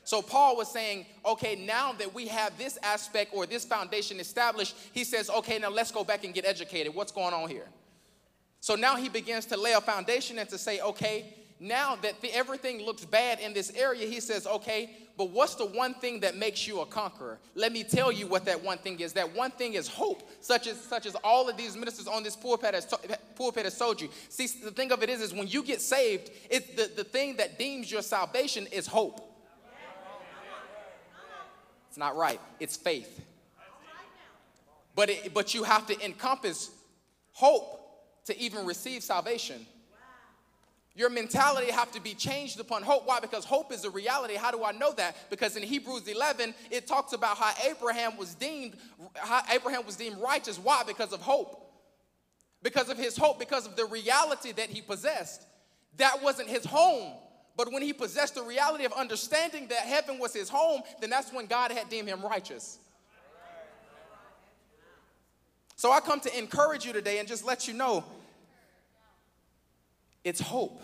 So 0.04 0.22
paul 0.22 0.56
was 0.56 0.70
saying 0.70 1.06
okay 1.24 1.56
now 1.56 1.92
that 1.94 2.14
we 2.14 2.28
have 2.28 2.56
this 2.58 2.78
aspect 2.82 3.32
or 3.34 3.46
this 3.46 3.64
foundation 3.64 4.20
established 4.20 4.76
he 4.92 5.04
says 5.04 5.30
okay 5.30 5.58
now 5.58 5.70
let's 5.70 5.90
go 5.90 6.04
back 6.04 6.24
and 6.24 6.34
get 6.34 6.44
educated. 6.44 6.94
What's 6.94 7.12
going 7.12 7.34
on 7.34 7.48
here? 7.48 7.68
So 8.60 8.74
now 8.74 8.96
he 8.96 9.08
begins 9.08 9.46
to 9.46 9.56
lay 9.56 9.72
a 9.72 9.80
foundation 9.80 10.38
and 10.38 10.48
to 10.48 10.58
say 10.58 10.80
okay 10.80 11.34
now 11.58 11.96
that 12.02 12.20
the, 12.20 12.34
everything 12.34 12.84
looks 12.84 13.04
bad 13.04 13.40
in 13.40 13.54
this 13.54 13.72
area, 13.74 14.06
he 14.06 14.20
says, 14.20 14.46
okay, 14.46 14.90
but 15.16 15.30
what's 15.30 15.54
the 15.54 15.64
one 15.64 15.94
thing 15.94 16.20
that 16.20 16.36
makes 16.36 16.68
you 16.68 16.80
a 16.80 16.86
conqueror? 16.86 17.38
Let 17.54 17.72
me 17.72 17.82
tell 17.82 18.12
you 18.12 18.26
what 18.26 18.44
that 18.44 18.62
one 18.62 18.76
thing 18.78 19.00
is. 19.00 19.14
That 19.14 19.34
one 19.34 19.50
thing 19.50 19.72
is 19.74 19.88
hope, 19.88 20.28
such 20.42 20.66
as 20.66 20.78
such 20.78 21.06
as 21.06 21.14
all 21.24 21.48
of 21.48 21.56
these 21.56 21.74
ministers 21.74 22.06
on 22.06 22.22
this 22.22 22.36
pulpit 22.36 22.74
has, 22.74 22.92
pulpit 23.34 23.64
has 23.64 23.78
told 23.78 24.00
you. 24.00 24.10
See, 24.28 24.46
the 24.62 24.70
thing 24.70 24.92
of 24.92 25.02
it 25.02 25.08
is, 25.08 25.22
is 25.22 25.32
when 25.32 25.48
you 25.48 25.62
get 25.62 25.80
saved, 25.80 26.30
it, 26.50 26.76
the, 26.76 26.90
the 26.94 27.04
thing 27.04 27.36
that 27.36 27.58
deems 27.58 27.90
your 27.90 28.02
salvation 28.02 28.66
is 28.70 28.86
hope. 28.86 29.22
It's 31.88 31.98
not 31.98 32.14
right. 32.14 32.40
It's 32.60 32.76
faith. 32.76 33.24
But, 34.94 35.08
it, 35.08 35.32
but 35.32 35.54
you 35.54 35.62
have 35.62 35.86
to 35.86 36.04
encompass 36.04 36.70
hope 37.32 37.76
to 38.26 38.38
even 38.38 38.66
receive 38.66 39.02
salvation. 39.02 39.66
Your 40.96 41.10
mentality 41.10 41.70
have 41.70 41.92
to 41.92 42.00
be 42.00 42.14
changed 42.14 42.58
upon 42.58 42.82
hope. 42.82 43.06
Why? 43.06 43.20
Because 43.20 43.44
hope 43.44 43.70
is 43.70 43.84
a 43.84 43.90
reality. 43.90 44.34
How 44.34 44.50
do 44.50 44.64
I 44.64 44.72
know 44.72 44.94
that? 44.94 45.28
Because 45.28 45.54
in 45.54 45.62
Hebrews 45.62 46.08
11, 46.08 46.54
it 46.70 46.86
talks 46.86 47.12
about 47.12 47.36
how 47.36 47.52
Abraham 47.68 48.16
was 48.16 48.34
deemed 48.34 48.76
how 49.14 49.42
Abraham 49.52 49.84
was 49.84 49.96
deemed 49.96 50.16
righteous. 50.18 50.58
Why? 50.58 50.82
Because 50.86 51.12
of 51.12 51.20
hope. 51.20 51.62
Because 52.62 52.88
of 52.88 52.96
his 52.96 53.14
hope, 53.14 53.38
because 53.38 53.66
of 53.66 53.76
the 53.76 53.84
reality 53.84 54.52
that 54.52 54.70
he 54.70 54.80
possessed. 54.80 55.42
That 55.98 56.22
wasn't 56.22 56.48
his 56.48 56.64
home. 56.64 57.12
But 57.56 57.70
when 57.70 57.82
he 57.82 57.92
possessed 57.92 58.34
the 58.34 58.42
reality 58.42 58.86
of 58.86 58.92
understanding 58.94 59.68
that 59.68 59.80
heaven 59.80 60.18
was 60.18 60.32
his 60.32 60.48
home, 60.48 60.80
then 61.02 61.10
that's 61.10 61.30
when 61.30 61.44
God 61.44 61.72
had 61.72 61.90
deemed 61.90 62.08
him 62.08 62.22
righteous. 62.22 62.78
So 65.76 65.92
I 65.92 66.00
come 66.00 66.20
to 66.20 66.38
encourage 66.38 66.86
you 66.86 66.94
today 66.94 67.18
and 67.18 67.28
just 67.28 67.44
let 67.44 67.68
you 67.68 67.74
know 67.74 68.02
it's 70.26 70.40
hope. 70.40 70.82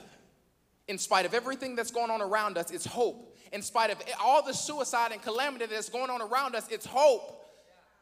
In 0.86 0.99
spite 0.99 1.26
of 1.26 1.34
everything 1.34 1.74
that's 1.74 1.90
going 1.90 2.12
on 2.12 2.22
around 2.22 2.57
us, 2.57 2.70
it's 2.70 2.86
hope. 2.86 3.36
In 3.51 3.61
spite 3.61 3.90
of 3.90 4.01
all 4.22 4.45
the 4.45 4.55
suicide 4.55 5.11
and 5.11 5.20
calamity 5.20 5.66
that's 5.66 5.88
going 5.88 6.11
on 6.11 6.22
around 6.22 6.55
us, 6.55 6.68
it's 6.70 6.86
hope 6.86 7.45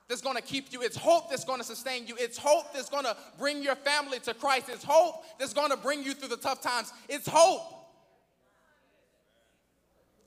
that's 0.06 0.20
going 0.20 0.36
to 0.36 0.42
keep 0.42 0.70
you. 0.70 0.82
It's 0.82 0.98
hope 0.98 1.30
that's 1.30 1.44
going 1.44 1.58
to 1.58 1.64
sustain 1.64 2.06
you. 2.06 2.14
It's 2.18 2.36
hope 2.36 2.74
that's 2.74 2.90
going 2.90 3.04
to 3.04 3.16
bring 3.38 3.62
your 3.62 3.74
family 3.74 4.18
to 4.20 4.34
Christ. 4.34 4.68
It's 4.68 4.84
hope 4.84 5.24
that's 5.38 5.54
going 5.54 5.70
to 5.70 5.78
bring 5.78 6.02
you 6.02 6.12
through 6.12 6.28
the 6.28 6.36
tough 6.36 6.60
times. 6.60 6.92
It's 7.08 7.26
hope. 7.26 7.62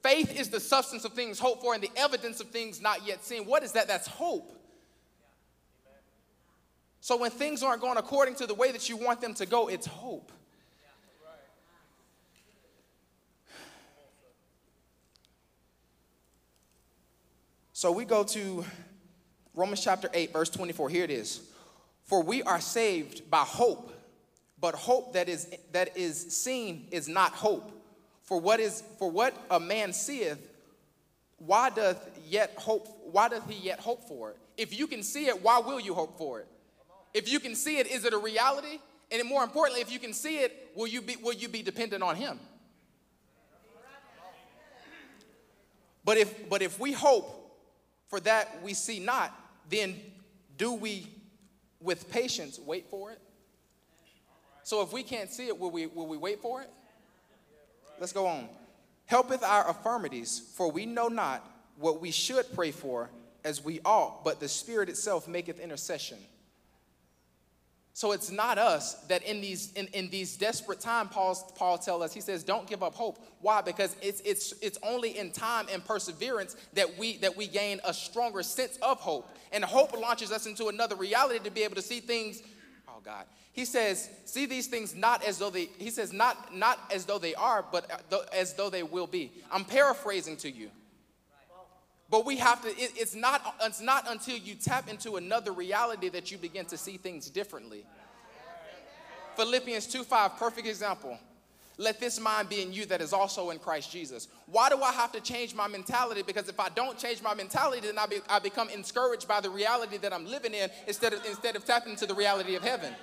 Faith 0.02 0.36
is 0.36 0.50
the 0.50 0.60
substance 0.60 1.06
of 1.06 1.14
things 1.14 1.38
hoped 1.38 1.62
for 1.62 1.76
and 1.76 1.84
the 1.84 1.92
evidence 1.96 2.40
of 2.40 2.48
things 2.48 2.82
not 2.82 3.06
yet 3.06 3.24
seen. 3.24 3.46
What 3.46 3.62
is 3.62 3.74
that? 3.74 3.88
That's 3.88 4.08
hope. 4.08 4.52
So 7.02 7.18
when 7.18 7.30
things 7.30 7.62
aren't 7.62 7.82
going 7.82 7.98
according 7.98 8.34
to 8.36 8.48
the 8.48 8.56
way 8.56 8.72
that 8.72 8.90
you 8.90 8.98
want 8.98 9.22
them 9.22 9.36
to 9.36 9.46
go, 9.46 9.68
it's 9.68 9.86
hope. 9.86 10.32
So 17.84 17.92
we 17.92 18.06
go 18.06 18.24
to 18.24 18.64
Romans 19.54 19.84
chapter 19.84 20.10
8, 20.14 20.32
verse 20.32 20.50
24. 20.50 20.88
Here 20.88 21.04
it 21.04 21.10
is. 21.10 21.42
For 22.06 22.24
we 22.24 22.42
are 22.42 22.62
saved 22.62 23.30
by 23.30 23.40
hope, 23.40 23.92
but 24.58 24.74
hope 24.74 25.12
that 25.16 25.28
is 25.28 25.54
that 25.74 25.98
is 25.98 26.34
seen 26.34 26.88
is 26.92 27.10
not 27.10 27.34
hope. 27.34 27.70
For 28.22 28.40
what 28.40 28.62
is 28.62 28.84
for 29.00 29.12
what 29.12 29.36
a 29.52 29.60
man 29.60 29.92
seeth, 29.92 30.40
why 31.40 31.72
doth 31.72 32.10
yet 32.26 32.54
hope, 32.56 32.88
why 33.12 33.28
doth 33.28 33.50
he 33.50 33.60
yet 33.60 33.82
hope 33.82 34.08
for 34.08 34.30
it? 34.30 34.38
If 34.56 34.80
you 34.80 34.88
can 34.88 35.04
see 35.04 35.26
it, 35.26 35.44
why 35.44 35.60
will 35.60 35.82
you 35.82 35.94
hope 35.94 36.18
for 36.18 36.40
it? 36.40 36.48
If 37.14 37.30
you 37.30 37.42
can 37.42 37.54
see 37.54 37.80
it, 37.80 37.88
is 37.88 38.06
it 38.06 38.14
a 38.14 38.18
reality? 38.18 38.80
And 39.12 39.28
more 39.28 39.44
importantly, 39.44 39.82
if 39.82 39.92
you 39.92 40.00
can 40.00 40.14
see 40.14 40.38
it, 40.38 40.72
will 40.74 40.88
you 40.88 41.02
be 41.02 41.18
will 41.18 41.34
you 41.34 41.50
be 41.50 41.62
dependent 41.62 42.02
on 42.02 42.16
him? 42.16 42.40
But 46.06 46.16
if 46.16 46.50
but 46.50 46.62
if 46.62 46.80
we 46.80 46.94
hope 46.94 47.42
for 48.14 48.20
that 48.20 48.62
we 48.62 48.76
see 48.76 49.00
not, 49.00 49.36
then 49.72 50.00
do 50.60 50.72
we 50.72 51.08
with 51.82 52.12
patience 52.12 52.60
wait 52.60 52.86
for 52.92 53.12
it? 53.12 53.18
So 54.62 54.84
if 54.84 54.94
we 54.94 55.02
can't 55.02 55.32
see 55.32 55.48
it, 55.48 55.60
will 55.60 55.72
we, 55.72 55.88
will 55.88 56.06
we 56.06 56.18
wait 56.18 56.40
for 56.40 56.62
it? 56.62 56.70
Let's 58.00 58.14
go 58.14 58.28
on. 58.28 58.50
Helpeth 59.08 59.42
our 59.42 59.68
affirmities, 59.68 60.40
for 60.54 60.70
we 60.70 60.86
know 60.86 61.08
not 61.08 61.44
what 61.76 62.02
we 62.02 62.12
should 62.12 62.46
pray 62.54 62.70
for 62.70 63.10
as 63.44 63.66
we 63.66 63.80
ought, 63.84 64.24
but 64.24 64.40
the 64.40 64.48
Spirit 64.48 64.90
itself 64.90 65.28
maketh 65.28 65.60
intercession 65.60 66.20
so 67.96 68.12
it's 68.12 68.32
not 68.32 68.58
us 68.58 68.96
that 69.08 69.22
in 69.24 69.40
these 69.40 69.72
in, 69.74 69.88
in 69.88 70.10
these 70.10 70.36
desperate 70.36 70.80
times, 70.80 71.10
Paul, 71.12 71.54
Paul 71.56 71.78
tells 71.78 72.02
us, 72.04 72.14
he 72.14 72.22
says, 72.22 72.44
don't 72.44 72.68
give 72.68 72.82
up 72.82 72.96
hope. 72.96 73.24
Why? 73.40 73.62
Because 73.62 73.96
it's 74.02 74.20
it's 74.22 74.54
it's 74.62 74.80
only 74.82 75.18
in 75.18 75.32
time 75.32 75.68
and 75.72 75.86
perseverance 75.86 76.56
that 76.74 76.98
we 76.98 77.18
that 77.18 77.38
we 77.38 77.48
gain 77.48 77.80
a 77.86 77.94
stronger 77.94 78.42
sense 78.42 78.78
of 78.82 79.00
hope. 79.00 79.30
And 79.52 79.64
hope 79.64 79.94
launches 80.00 80.32
us 80.32 80.48
into 80.48 80.70
another 80.70 80.96
reality 80.96 81.40
to 81.44 81.52
be 81.52 81.64
able 81.64 81.76
to 81.76 81.84
see 81.84 82.00
things. 82.00 82.42
Oh 82.88 83.00
God. 83.04 83.26
He 83.54 83.66
says, 83.66 84.10
see 84.26 84.48
these 84.48 84.66
things 84.66 84.96
not 84.96 85.24
as 85.24 85.38
though 85.38 85.52
they, 85.52 85.70
he 85.78 85.92
says, 85.92 86.12
not, 86.12 86.56
not 86.56 86.80
as 86.92 87.06
though 87.06 87.20
they 87.20 87.36
are, 87.36 87.64
but 87.72 88.04
uh, 88.12 88.18
as 88.34 88.56
though 88.56 88.72
they 88.72 88.82
will 88.82 89.06
be. 89.06 89.32
I'm 89.52 89.64
paraphrasing 89.64 90.38
to 90.38 90.50
you. 90.50 90.72
But 92.14 92.28
we 92.28 92.38
have 92.38 92.62
to, 92.62 92.68
it, 92.68 92.92
it's, 92.96 93.16
not, 93.16 93.56
it's 93.64 93.82
not 93.82 94.06
until 94.08 94.38
you 94.38 94.54
tap 94.54 94.88
into 94.88 95.16
another 95.16 95.52
reality 95.52 96.10
that 96.10 96.32
you 96.32 96.38
begin 96.38 96.64
to 96.66 96.78
see 96.78 96.98
things 96.98 97.28
differently. 97.28 97.88
Philippians 99.36 99.88
2 99.88 100.04
5, 100.04 100.38
perfect 100.38 100.68
example. 100.68 101.18
Let 101.80 102.00
this 102.00 102.20
mind 102.20 102.50
be 102.50 102.62
in 102.62 102.72
you 102.72 102.86
that 102.86 103.02
is 103.02 103.14
also 103.14 103.50
in 103.50 103.58
Christ 103.58 103.92
Jesus. 103.92 104.28
Why 104.46 104.70
do 104.70 104.80
I 104.84 104.92
have 104.92 105.12
to 105.14 105.22
change 105.22 105.56
my 105.56 105.68
mentality? 105.68 106.22
Because 106.22 106.48
if 106.48 106.60
I 106.60 106.70
don't 106.70 107.00
change 107.00 107.24
my 107.24 107.34
mentality, 107.34 107.88
then 107.88 107.98
I, 107.98 108.06
be, 108.06 108.20
I 108.30 108.38
become 108.38 108.68
discouraged 108.68 109.28
by 109.28 109.42
the 109.42 109.50
reality 109.50 109.98
that 109.98 110.14
I'm 110.14 110.28
living 110.28 110.54
in 110.54 110.70
instead 110.86 111.14
of, 111.14 111.26
instead 111.26 111.56
of 111.56 111.66
tapping 111.66 111.94
into 111.94 112.06
the 112.06 112.14
reality 112.14 112.54
of 112.54 112.62
heaven. 112.62 112.94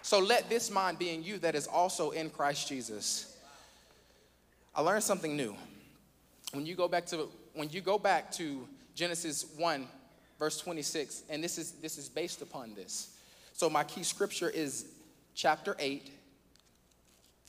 So 0.00 0.20
let 0.20 0.48
this 0.48 0.70
mind 0.70 0.98
be 0.98 1.10
in 1.10 1.22
you 1.22 1.36
that 1.40 1.54
is 1.54 1.66
also 1.66 2.12
in 2.12 2.30
Christ 2.30 2.66
Jesus. 2.66 3.34
I 4.78 4.80
learned 4.80 5.02
something 5.02 5.36
new. 5.36 5.56
When 6.52 6.64
you 6.64 6.76
go 6.76 6.86
back 6.86 7.04
to 7.06 7.28
when 7.54 7.68
you 7.70 7.80
go 7.80 7.98
back 7.98 8.30
to 8.34 8.68
Genesis 8.94 9.44
1 9.56 9.88
verse 10.38 10.60
26 10.60 11.24
and 11.28 11.42
this 11.42 11.58
is 11.58 11.72
this 11.82 11.98
is 11.98 12.08
based 12.08 12.42
upon 12.42 12.76
this. 12.76 13.16
So 13.54 13.68
my 13.68 13.82
key 13.82 14.04
scripture 14.04 14.48
is 14.48 14.86
chapter 15.34 15.74
8 15.80 16.12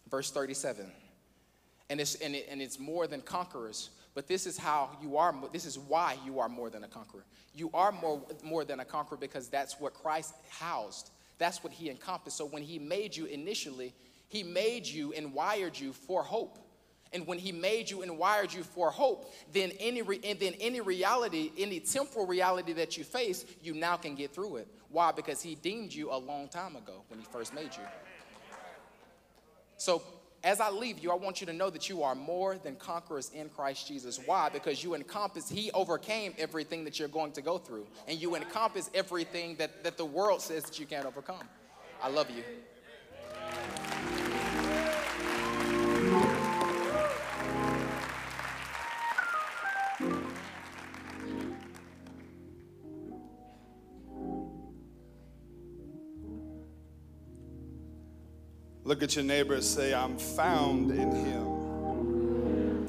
verse 0.09 0.31
37. 0.31 0.91
And 1.91 2.01
it's 2.01 2.15
and, 2.15 2.33
it, 2.33 2.47
and 2.49 2.63
it's 2.63 2.79
more 2.79 3.05
than 3.05 3.21
conquerors, 3.21 3.91
but 4.15 4.27
this 4.27 4.47
is 4.47 4.57
how 4.57 4.89
you 4.99 5.15
are 5.17 5.31
this 5.53 5.65
is 5.65 5.77
why 5.77 6.17
you 6.25 6.39
are 6.39 6.49
more 6.49 6.71
than 6.71 6.83
a 6.83 6.87
conqueror. 6.87 7.25
You 7.53 7.69
are 7.75 7.91
more 7.91 8.23
more 8.41 8.65
than 8.65 8.79
a 8.79 8.85
conqueror 8.85 9.17
because 9.17 9.49
that's 9.49 9.79
what 9.79 9.93
Christ 9.93 10.33
housed. 10.49 11.11
That's 11.37 11.63
what 11.63 11.73
he 11.73 11.91
encompassed. 11.91 12.37
So 12.37 12.47
when 12.47 12.63
he 12.63 12.79
made 12.79 13.15
you 13.15 13.25
initially, 13.25 13.93
he 14.29 14.41
made 14.41 14.87
you 14.87 15.13
and 15.13 15.31
wired 15.31 15.79
you 15.79 15.93
for 15.93 16.23
hope. 16.23 16.57
And 17.11 17.25
when 17.25 17.39
he 17.39 17.51
made 17.51 17.89
you 17.89 18.03
and 18.03 18.17
wired 18.17 18.53
you 18.53 18.63
for 18.63 18.91
hope, 18.91 19.33
then 19.51 19.71
any 19.79 20.01
re- 20.01 20.21
and 20.23 20.39
then 20.39 20.53
any 20.59 20.79
reality, 20.79 21.51
any 21.57 21.79
temporal 21.79 22.27
reality 22.27 22.73
that 22.73 22.97
you 22.97 23.03
face, 23.03 23.45
you 23.63 23.73
now 23.73 23.97
can 23.97 24.15
get 24.15 24.33
through 24.33 24.57
it. 24.57 24.67
Why? 24.89 25.11
Because 25.11 25.41
he 25.41 25.55
deemed 25.55 25.93
you 25.93 26.11
a 26.11 26.17
long 26.17 26.47
time 26.49 26.75
ago 26.75 27.03
when 27.09 27.19
he 27.19 27.25
first 27.25 27.53
made 27.53 27.75
you. 27.75 27.83
So 29.77 30.03
as 30.43 30.61
I 30.61 30.69
leave 30.69 30.99
you, 30.99 31.11
I 31.11 31.15
want 31.15 31.41
you 31.41 31.47
to 31.47 31.53
know 31.53 31.69
that 31.69 31.89
you 31.89 32.03
are 32.03 32.15
more 32.15 32.57
than 32.57 32.75
conquerors 32.75 33.31
in 33.33 33.49
Christ 33.49 33.87
Jesus. 33.87 34.19
Why? 34.25 34.49
Because 34.49 34.83
you 34.83 34.95
encompass, 34.95 35.49
He 35.49 35.71
overcame 35.71 36.33
everything 36.37 36.83
that 36.85 36.99
you're 36.99 37.07
going 37.07 37.31
to 37.33 37.41
go 37.41 37.57
through. 37.57 37.85
And 38.07 38.19
you 38.19 38.35
encompass 38.35 38.89
everything 38.93 39.55
that, 39.55 39.83
that 39.83 39.97
the 39.97 40.05
world 40.05 40.41
says 40.41 40.63
that 40.63 40.79
you 40.79 40.85
can't 40.85 41.05
overcome. 41.05 41.47
I 42.01 42.09
love 42.09 42.29
you. 42.29 42.43
Look 58.89 59.03
at 59.03 59.15
your 59.15 59.23
neighbor 59.23 59.53
and 59.53 59.63
say, 59.63 59.93
I'm 59.93 60.17
found 60.17 60.89
in 60.89 61.11
him. 61.11 62.87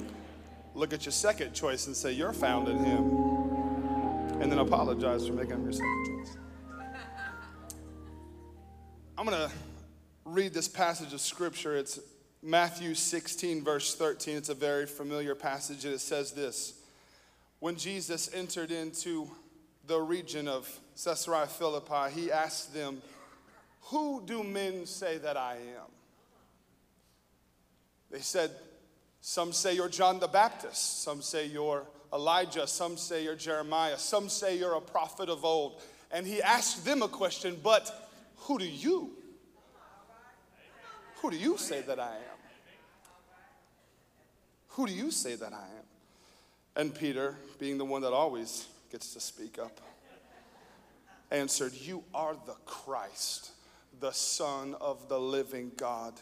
Look 0.74 0.94
at 0.94 1.04
your 1.04 1.12
second 1.12 1.52
choice 1.52 1.88
and 1.88 1.94
say, 1.94 2.12
You're 2.12 2.32
found 2.32 2.68
in 2.68 2.78
him. 2.78 4.40
And 4.40 4.50
then 4.50 4.60
apologize 4.60 5.26
for 5.26 5.34
making 5.34 5.62
your 5.62 5.72
second 5.72 6.06
choice. 6.06 6.38
I'm 9.18 9.26
going 9.26 9.36
to 9.36 9.50
read 10.24 10.54
this 10.54 10.68
passage 10.68 11.12
of 11.12 11.20
scripture. 11.20 11.76
It's 11.76 12.00
Matthew 12.42 12.94
16, 12.94 13.62
verse 13.62 13.94
13. 13.94 14.38
It's 14.38 14.48
a 14.48 14.54
very 14.54 14.86
familiar 14.86 15.34
passage, 15.34 15.84
and 15.84 15.92
it 15.92 16.00
says 16.00 16.32
this 16.32 16.80
When 17.58 17.76
Jesus 17.76 18.30
entered 18.32 18.70
into 18.70 19.30
the 19.86 20.00
region 20.00 20.48
of 20.48 20.66
Caesarea 21.04 21.46
Philippi, 21.46 22.10
he 22.14 22.32
asked 22.32 22.72
them, 22.72 23.02
who 23.90 24.22
do 24.24 24.44
men 24.44 24.86
say 24.86 25.18
that 25.18 25.36
I 25.36 25.54
am? 25.54 25.90
They 28.10 28.20
said, 28.20 28.50
Some 29.20 29.52
say 29.52 29.74
you're 29.74 29.88
John 29.88 30.20
the 30.20 30.28
Baptist, 30.28 31.02
some 31.02 31.22
say 31.22 31.46
you're 31.46 31.84
Elijah, 32.12 32.66
some 32.66 32.96
say 32.96 33.24
you're 33.24 33.34
Jeremiah, 33.34 33.98
some 33.98 34.28
say 34.28 34.56
you're 34.56 34.74
a 34.74 34.80
prophet 34.80 35.28
of 35.28 35.44
old. 35.44 35.82
And 36.12 36.26
he 36.26 36.40
asked 36.40 36.84
them 36.84 37.02
a 37.02 37.08
question, 37.08 37.58
But 37.62 37.92
who 38.36 38.58
do 38.58 38.66
you? 38.66 39.10
Who 41.16 41.30
do 41.30 41.36
you 41.36 41.58
say 41.58 41.82
that 41.82 41.98
I 41.98 42.14
am? 42.14 42.38
Who 44.68 44.86
do 44.86 44.92
you 44.92 45.10
say 45.10 45.34
that 45.34 45.52
I 45.52 45.56
am? 45.56 45.84
And 46.76 46.94
Peter, 46.94 47.34
being 47.58 47.76
the 47.76 47.84
one 47.84 48.02
that 48.02 48.12
always 48.12 48.68
gets 48.90 49.12
to 49.14 49.20
speak 49.20 49.58
up, 49.58 49.80
answered, 51.32 51.72
You 51.74 52.04
are 52.14 52.34
the 52.46 52.54
Christ 52.64 53.50
the 54.00 54.12
Son 54.12 54.74
of 54.80 55.08
the 55.08 55.18
living 55.18 55.72
God. 55.76 56.14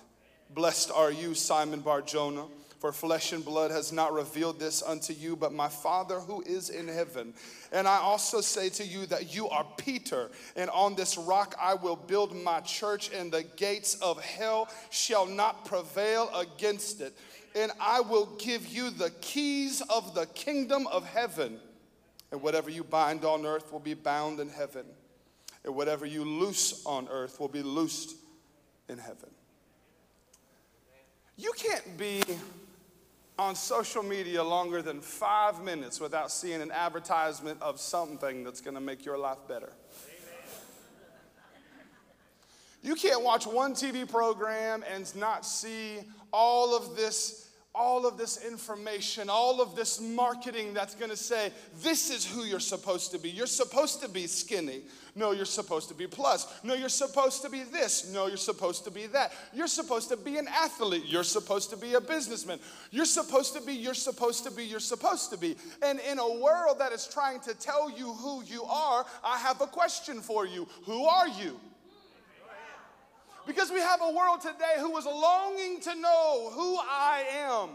Blessed 0.51 0.91
are 0.91 1.13
you, 1.13 1.35
Simon 1.35 1.81
Bar 1.81 2.03
Jonah, 2.03 2.47
for 2.81 2.93
flesh 2.93 3.33
and 3.33 3.45
blood 3.45 3.71
has 3.71 3.93
not 3.93 4.13
revealed 4.13 4.59
this 4.59 4.83
unto 4.83 5.13
you, 5.13 5.37
but 5.37 5.53
my 5.53 5.69
Father 5.69 6.21
who 6.21 6.43
is 6.43 6.71
in 6.71 6.89
heaven. 6.89 7.35
And 7.73 7.87
I 7.87 7.99
also 7.99 8.41
say 8.41 8.69
to 8.71 8.85
you 8.85 9.07
that 9.07 9.35
you 9.35 9.49
are 9.49 9.67
Peter, 9.77 10.31
and 10.57 10.71
on 10.71 10.95
this 10.95 11.19
rock 11.19 11.55
I 11.61 11.75
will 11.75 11.97
build 11.97 12.35
my 12.37 12.61
church, 12.61 13.11
and 13.13 13.31
the 13.31 13.45
gates 13.57 13.95
of 13.97 14.23
hell 14.23 14.69
shall 14.91 15.27
not 15.27 15.65
prevail 15.65 16.31
against 16.35 17.01
it. 17.01 17.17
And 17.55 17.73
I 17.81 18.01
will 18.01 18.27
give 18.39 18.67
you 18.67 18.91
the 18.91 19.11
keys 19.21 19.83
of 19.91 20.15
the 20.15 20.27
kingdom 20.27 20.87
of 20.89 21.05
heaven. 21.05 21.61
And 22.31 22.43
whatever 22.43 22.71
you 22.71 22.85
bind 22.85 23.25
on 23.25 23.47
earth 23.47 23.73
will 23.73 23.81
be 23.81 23.95
bound 23.95 24.39
in 24.39 24.51
heaven, 24.51 24.85
and 25.65 25.75
whatever 25.75 26.07
you 26.07 26.25
loose 26.25 26.85
on 26.87 27.09
earth 27.11 27.41
will 27.41 27.49
be 27.49 27.63
loosed 27.63 28.17
in 28.89 28.99
heaven. 28.99 29.31
You 31.37 31.53
can't 31.57 31.97
be 31.97 32.23
on 33.39 33.55
social 33.55 34.03
media 34.03 34.43
longer 34.43 34.83
than 34.83 35.01
five 35.01 35.63
minutes 35.63 36.01
without 36.01 36.33
seeing 36.33 36.61
an 36.61 36.73
advertisement 36.73 37.63
of 37.63 37.79
something 37.79 38.43
that's 38.43 38.61
going 38.61 38.75
to 38.75 38.81
make 38.81 39.05
your 39.05 39.17
life 39.17 39.39
better. 39.47 39.73
You 42.83 42.95
can't 42.95 43.23
watch 43.23 43.47
one 43.47 43.75
TV 43.75 44.09
program 44.09 44.85
and 44.93 45.15
not 45.17 45.45
see 45.45 45.99
all 46.33 46.77
of 46.77 46.97
this 46.97 47.48
all 47.75 48.07
of 48.07 48.19
this 48.19 48.45
information, 48.45 49.31
all 49.31 49.61
of 49.61 49.77
this 49.77 50.01
marketing 50.01 50.75
that's 50.75 50.95
gonna 50.95 51.17
say, 51.17 51.53
this 51.83 52.11
is 52.11 52.27
who 52.27 52.43
you're 52.43 52.59
supposed 52.59 53.13
to 53.13 53.19
be. 53.19 53.31
You're 53.31 53.47
supposed 53.47 54.03
to 54.03 54.09
be 54.09 54.27
skinny. 54.27 54.83
No, 55.15 55.33
you're 55.33 55.45
supposed 55.45 55.89
to 55.89 55.95
be 55.95 56.07
plus. 56.07 56.47
No, 56.65 56.75
you're 56.75 56.89
supposed 56.89 57.43
to 57.43 57.51
be 57.51 57.63
this. 57.65 58.13
No, 58.13 58.27
you're 58.27 58.37
supposed 58.37 58.85
to 58.85 58.91
be 58.91 59.07
that. 59.09 59.33
You're 59.53 59.67
supposed 59.67 60.09
to 60.11 60.17
be 60.17 60.39
an 60.39 60.49
athlete. 60.49 61.05
You're 61.07 61.25
supposed 61.25 61.71
to 61.71 61.77
be 61.77 61.95
a 61.95 62.01
businessman. 62.01 62.59
You're 62.91 63.05
supposed 63.05 63.55
to 63.55 63.61
be, 63.61 63.75
you're 63.75 63.95
supposed 63.95 64.45
to 64.45 64.51
be, 64.51 64.65
you're 64.65 64.81
supposed 64.81 65.31
to 65.31 65.37
be. 65.37 65.57
And 65.83 66.01
in 66.01 66.19
a 66.19 66.41
world 66.41 66.79
that 66.79 66.93
is 66.93 67.07
trying 67.07 67.41
to 67.41 67.55
tell 67.55 67.91
you 67.91 68.13
who 68.15 68.43
you 68.45 68.65
are, 68.65 69.05
I 69.25 69.39
have 69.39 69.61
a 69.61 69.67
question 69.67 70.21
for 70.21 70.47
you. 70.47 70.69
Who 70.85 71.05
are 71.05 71.29
you? 71.29 71.59
Because 73.49 73.73
we 73.73 73.81
have 73.81 74.01
a 74.03 74.13
world 74.13 74.43
today 74.43 74.75
who 74.79 74.95
is 74.99 75.07
longing 75.07 75.81
to 75.81 75.95
know 75.95 76.51
who 76.53 76.79
I 76.79 77.25
am. 77.49 77.71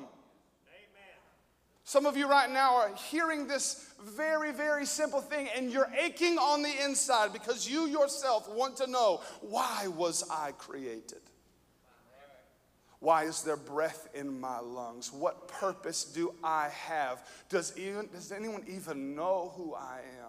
Some 1.84 2.05
of 2.05 2.15
you 2.15 2.30
right 2.30 2.49
now 2.49 2.76
are 2.76 2.95
hearing 3.09 3.47
this 3.47 3.91
very, 3.99 4.53
very 4.53 4.86
simple 4.86 5.19
thing 5.19 5.49
and 5.55 5.71
you're 5.71 5.91
aching 5.99 6.38
on 6.38 6.61
the 6.61 6.71
inside 6.86 7.34
because 7.34 7.67
you 7.67 7.88
yourself 7.88 8.47
want 8.49 8.78
to 8.78 8.88
know 8.88 9.21
why 9.41 9.88
was 9.88 10.24
I 10.30 10.51
created? 10.51 11.21
Why 12.99 13.24
is 13.24 13.41
there 13.41 13.57
breath 13.57 14.07
in 14.13 14.39
my 14.39 14.59
lungs? 14.59 15.11
What 15.11 15.47
purpose 15.47 16.05
do 16.05 16.36
I 16.43 16.69
have? 16.86 17.28
Does, 17.49 17.78
even, 17.78 18.07
does 18.13 18.32
anyone 18.32 18.63
even 18.67 19.15
know 19.15 19.51
who 19.57 19.74
I 19.74 20.01
am? 20.21 20.22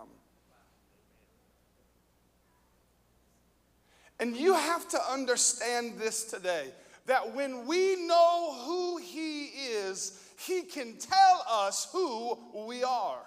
And 4.21 4.37
you 4.37 4.55
have 4.55 4.89
to 4.91 4.99
understand 5.11 5.99
this 5.99 6.25
today 6.25 6.69
that 7.07 7.35
when 7.35 7.67
we 7.67 8.07
know 8.07 8.55
who 8.65 8.99
He 8.99 9.47
is, 9.47 10.21
He 10.39 10.63
can 10.63 10.97
tell 10.97 11.45
us 11.49 11.89
who 11.93 12.39
we 12.67 12.83
are. 12.85 13.19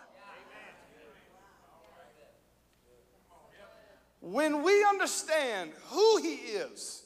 When 4.20 4.64
we 4.64 4.84
understand 4.84 5.72
who 5.88 6.18
He 6.22 6.36
is, 6.36 7.04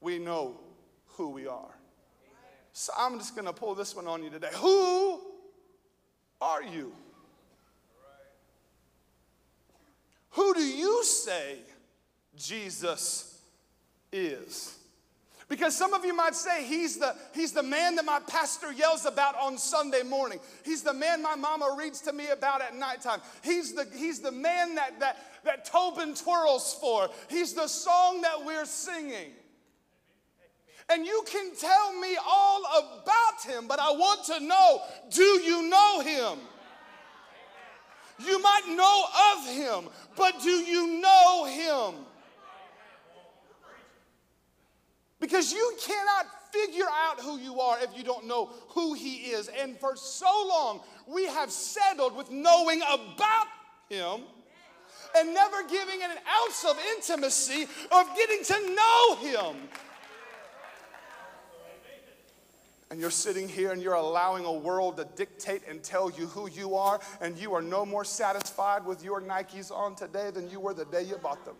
we 0.00 0.18
know 0.18 0.60
who 1.06 1.30
we 1.30 1.46
are. 1.46 1.74
So 2.72 2.92
I'm 2.96 3.18
just 3.18 3.34
going 3.34 3.46
to 3.46 3.52
pull 3.52 3.74
this 3.74 3.96
one 3.96 4.06
on 4.06 4.22
you 4.22 4.30
today. 4.30 4.50
Who 4.56 5.20
are 6.40 6.62
you? 6.62 6.92
Who 10.30 10.52
do 10.52 10.60
you 10.60 11.02
say 11.02 11.56
Jesus 12.36 13.40
is. 14.12 14.76
Because 15.48 15.76
some 15.76 15.94
of 15.94 16.04
you 16.04 16.14
might 16.14 16.34
say, 16.34 16.64
he's 16.64 16.98
the, 16.98 17.14
he's 17.32 17.52
the 17.52 17.62
man 17.62 17.94
that 17.96 18.04
my 18.04 18.18
pastor 18.26 18.72
yells 18.72 19.06
about 19.06 19.36
on 19.36 19.58
Sunday 19.58 20.02
morning. 20.02 20.40
He's 20.64 20.82
the 20.82 20.92
man 20.92 21.22
my 21.22 21.36
mama 21.36 21.76
reads 21.78 22.00
to 22.02 22.12
me 22.12 22.28
about 22.30 22.62
at 22.62 22.74
nighttime. 22.74 23.20
He's 23.44 23.72
the, 23.72 23.86
he's 23.94 24.18
the 24.18 24.32
man 24.32 24.74
that, 24.74 24.98
that, 24.98 25.18
that 25.44 25.64
Tobin 25.64 26.14
twirls 26.14 26.76
for. 26.80 27.08
He's 27.30 27.54
the 27.54 27.68
song 27.68 28.22
that 28.22 28.44
we're 28.44 28.64
singing. 28.64 29.32
And 30.88 31.06
you 31.06 31.24
can 31.30 31.54
tell 31.54 32.00
me 32.00 32.16
all 32.26 32.62
about 33.02 33.44
him, 33.48 33.68
but 33.68 33.78
I 33.78 33.90
want 33.92 34.24
to 34.24 34.40
know 34.40 34.82
do 35.10 35.22
you 35.22 35.68
know 35.68 36.00
him? 36.00 36.38
You 38.18 38.40
might 38.40 38.62
know 38.68 39.04
of 39.34 39.48
him, 39.54 39.90
but 40.16 40.40
do 40.40 40.50
you 40.50 41.00
know 41.00 41.44
him? 41.44 42.05
Because 45.20 45.52
you 45.52 45.76
cannot 45.80 46.26
figure 46.52 46.86
out 47.06 47.20
who 47.20 47.38
you 47.38 47.60
are 47.60 47.78
if 47.82 47.96
you 47.96 48.04
don't 48.04 48.26
know 48.26 48.50
who 48.68 48.94
He 48.94 49.16
is. 49.30 49.48
And 49.60 49.78
for 49.78 49.96
so 49.96 50.46
long, 50.48 50.80
we 51.06 51.24
have 51.26 51.50
settled 51.50 52.14
with 52.16 52.30
knowing 52.30 52.82
about 52.82 53.46
Him 53.88 54.22
and 55.16 55.32
never 55.32 55.62
giving 55.68 56.02
an 56.02 56.10
ounce 56.42 56.64
of 56.64 56.78
intimacy 56.96 57.66
of 57.90 58.16
getting 58.16 58.44
to 58.44 58.74
know 58.74 59.16
Him. 59.16 59.56
And 62.90 63.00
you're 63.00 63.10
sitting 63.10 63.48
here 63.48 63.72
and 63.72 63.82
you're 63.82 63.94
allowing 63.94 64.44
a 64.44 64.52
world 64.52 64.98
to 64.98 65.08
dictate 65.16 65.62
and 65.68 65.82
tell 65.82 66.08
you 66.08 66.26
who 66.26 66.48
you 66.48 66.76
are, 66.76 67.00
and 67.20 67.36
you 67.36 67.52
are 67.52 67.62
no 67.62 67.84
more 67.84 68.04
satisfied 68.04 68.84
with 68.84 69.02
your 69.02 69.20
Nikes 69.20 69.72
on 69.72 69.96
today 69.96 70.30
than 70.30 70.48
you 70.50 70.60
were 70.60 70.72
the 70.72 70.84
day 70.84 71.02
you 71.02 71.16
bought 71.16 71.44
them 71.44 71.56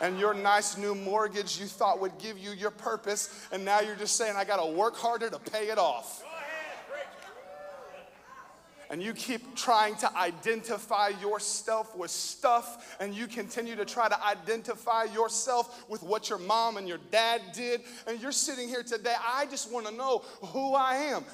and 0.00 0.18
your 0.18 0.34
nice 0.34 0.76
new 0.76 0.94
mortgage 0.94 1.58
you 1.58 1.66
thought 1.66 2.00
would 2.00 2.18
give 2.18 2.38
you 2.38 2.50
your 2.50 2.70
purpose, 2.70 3.46
and 3.52 3.64
now 3.64 3.80
you're 3.80 3.96
just 3.96 4.16
saying, 4.16 4.36
I 4.36 4.44
got 4.44 4.64
to 4.64 4.70
work 4.72 4.96
harder 4.96 5.30
to 5.30 5.38
pay 5.38 5.68
it 5.68 5.78
off. 5.78 6.24
And 8.88 9.00
you 9.00 9.12
keep 9.12 9.54
trying 9.54 9.94
to 9.98 10.16
identify 10.16 11.12
yourself 11.20 11.96
with 11.96 12.10
stuff, 12.10 12.96
and 12.98 13.14
you 13.14 13.28
continue 13.28 13.76
to 13.76 13.84
try 13.84 14.08
to 14.08 14.24
identify 14.24 15.04
yourself 15.04 15.88
with 15.88 16.02
what 16.02 16.28
your 16.28 16.40
mom 16.40 16.76
and 16.76 16.88
your 16.88 16.98
dad 17.12 17.40
did. 17.54 17.82
And 18.08 18.20
you're 18.20 18.32
sitting 18.32 18.68
here 18.68 18.82
today, 18.82 19.14
I 19.24 19.46
just 19.46 19.70
want 19.70 19.86
to 19.86 19.94
know 19.94 20.24
who 20.42 20.74
I 20.74 20.96
am. 20.96 21.24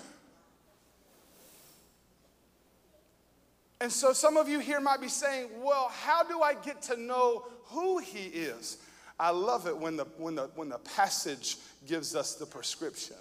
And 3.81 3.91
so 3.91 4.13
some 4.13 4.37
of 4.37 4.51
you 4.51 4.59
here 4.59 4.81
might 4.81 5.01
be 5.01 5.09
saying, 5.09 5.49
well, 5.63 5.91
how 6.03 6.25
do 6.25 6.43
I 6.43 6.55
get 6.55 6.83
to 6.83 6.97
know 6.97 7.47
who 7.67 7.99
he 7.99 8.27
is? 8.27 8.79
I 9.19 9.31
love 9.31 9.67
it 9.67 9.77
when 9.77 9.97
the, 9.97 10.05
when 10.19 10.35
the, 10.35 10.51
when 10.55 10.69
the 10.69 10.79
passage 10.79 11.57
gives 11.87 12.15
us 12.15 12.35
the 12.35 12.47
prescription. 12.47 13.17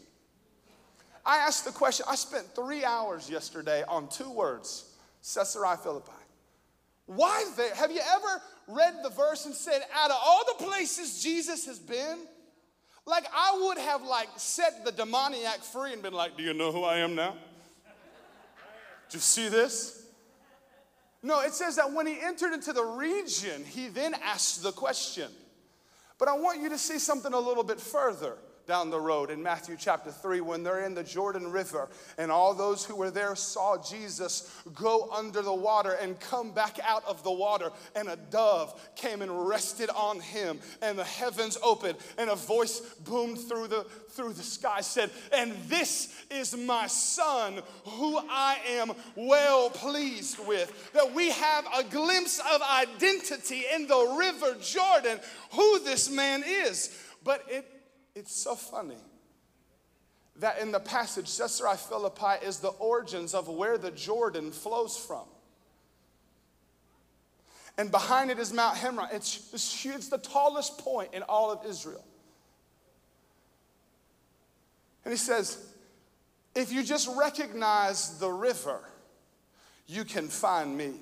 I 1.26 1.38
asked 1.38 1.66
the 1.66 1.72
question, 1.72 2.06
I 2.10 2.16
spent 2.16 2.54
three 2.54 2.84
hours 2.84 3.30
yesterday 3.30 3.84
on 3.88 4.08
two 4.10 4.30
words 4.30 4.92
Caesarea 5.34 5.78
Philippi. 5.78 6.12
Why 7.08 7.46
there? 7.56 7.74
Have 7.76 7.92
you 7.92 8.02
ever 8.14 8.42
read 8.68 8.96
the 9.04 9.10
verse 9.10 9.46
and 9.46 9.54
said, 9.54 9.82
out 9.94 10.12
of 10.12 10.18
all 10.24 10.44
the 10.58 10.66
places 10.66 11.22
Jesus 11.22 11.66
has 11.66 11.80
been, 11.80 12.18
like 13.06 13.26
I 13.34 13.60
would 13.64 13.78
have 13.78 14.04
like 14.04 14.30
set 14.38 14.84
the 14.84 14.92
demoniac 14.92 15.60
free 15.64 15.94
and 15.94 16.02
been 16.02 16.14
like, 16.14 16.36
do 16.36 16.44
you 16.44 16.54
know 16.54 16.72
who 16.72 16.84
I 16.84 16.98
am 16.98 17.16
now? 17.16 17.36
Do 19.10 19.18
you 19.18 19.22
see 19.22 19.50
this? 19.50 19.95
No, 21.26 21.42
it 21.42 21.56
says 21.56 21.76
that 21.78 21.92
when 21.92 22.06
he 22.06 22.22
entered 22.22 22.54
into 22.54 22.72
the 22.72 22.86
region, 22.86 23.66
he 23.66 23.88
then 23.88 24.14
asked 24.24 24.62
the 24.62 24.72
question. 24.72 25.32
But 26.20 26.28
I 26.28 26.38
want 26.38 26.62
you 26.62 26.70
to 26.70 26.78
see 26.78 27.00
something 27.00 27.34
a 27.34 27.40
little 27.40 27.64
bit 27.64 27.80
further 27.80 28.38
down 28.68 28.90
the 28.90 29.00
road 29.00 29.30
in 29.30 29.42
Matthew 29.42 29.76
chapter 29.80 30.12
3 30.12 30.42
when 30.42 30.64
they're 30.64 30.84
in 30.84 30.94
the 30.94 31.04
Jordan 31.04 31.52
River 31.52 31.88
and 32.18 32.32
all 32.32 32.54
those 32.54 32.84
who 32.84 32.96
were 32.96 33.12
there 33.12 33.36
saw 33.36 33.78
Jesus 33.82 34.52
go 34.74 35.10
under 35.12 35.42
the 35.42 35.54
water 35.54 35.94
and 36.02 36.20
come 36.20 36.52
back 36.52 36.80
out 36.84 37.06
of 37.06 37.24
the 37.24 37.32
water 37.32 37.72
and 37.96 38.08
a 38.08 38.16
dove 38.16 38.80
came 38.96 39.22
and 39.22 39.48
rested 39.48 39.90
on 39.92 40.20
him 40.20 40.60
and 40.82 40.98
the 40.98 41.04
heavens 41.04 41.58
opened 41.64 41.98
and 42.18 42.30
a 42.30 42.36
voice 42.36 42.80
boomed 43.06 43.40
through 43.40 43.68
the 43.68 43.86
through 44.10 44.34
the 44.34 44.44
sky 44.44 44.82
said 44.82 45.12
and 45.34 45.54
this 45.68 46.26
is 46.32 46.56
my 46.58 46.88
son 46.88 47.60
who 47.84 48.18
I 48.30 48.58
am 48.70 48.92
well 49.16 49.70
pleased 49.70 50.40
with 50.48 50.92
that 50.94 51.14
we 51.14 51.32
have 51.32 51.66
a 51.78 51.84
glimpse 51.84 52.40
of 52.40 52.62
identity 52.62 53.64
in 53.74 53.88
the 53.88 54.16
river 54.18 54.56
Jordan 54.62 55.20
who 55.52 55.80
this 55.80 56.10
man 56.10 56.44
is. 56.46 56.98
But 57.24 57.44
it 57.50 57.75
it's 58.16 58.34
so 58.34 58.56
funny 58.56 58.98
that 60.38 60.60
in 60.60 60.72
the 60.72 60.80
passage, 60.80 61.38
Caesarea 61.38 61.76
Philippi 61.76 62.46
is 62.46 62.60
the 62.60 62.70
origins 62.70 63.34
of 63.34 63.48
where 63.48 63.78
the 63.78 63.92
Jordan 63.92 64.52
flows 64.52 64.98
from. 64.98 65.26
And 67.78 67.92
behind 67.92 68.32
it 68.32 68.40
is 68.40 68.54
Mount. 68.54 68.78
It's, 69.12 69.50
it's, 69.54 69.86
it's 69.86 70.10
the 70.10 70.18
tallest 70.18 70.78
point 70.78 71.14
in 71.14 71.24
all 71.24 71.52
of 71.52 71.66
Israel. 71.66 72.04
And 75.04 75.14
he 75.14 75.18
says, 75.18 75.64
if 76.56 76.72
you 76.72 76.84
just 76.84 77.10
recognize 77.18 78.18
the 78.18 78.30
river, 78.30 78.80
you 79.88 80.06
can 80.06 80.30
find 80.30 80.76
me. 80.78 80.94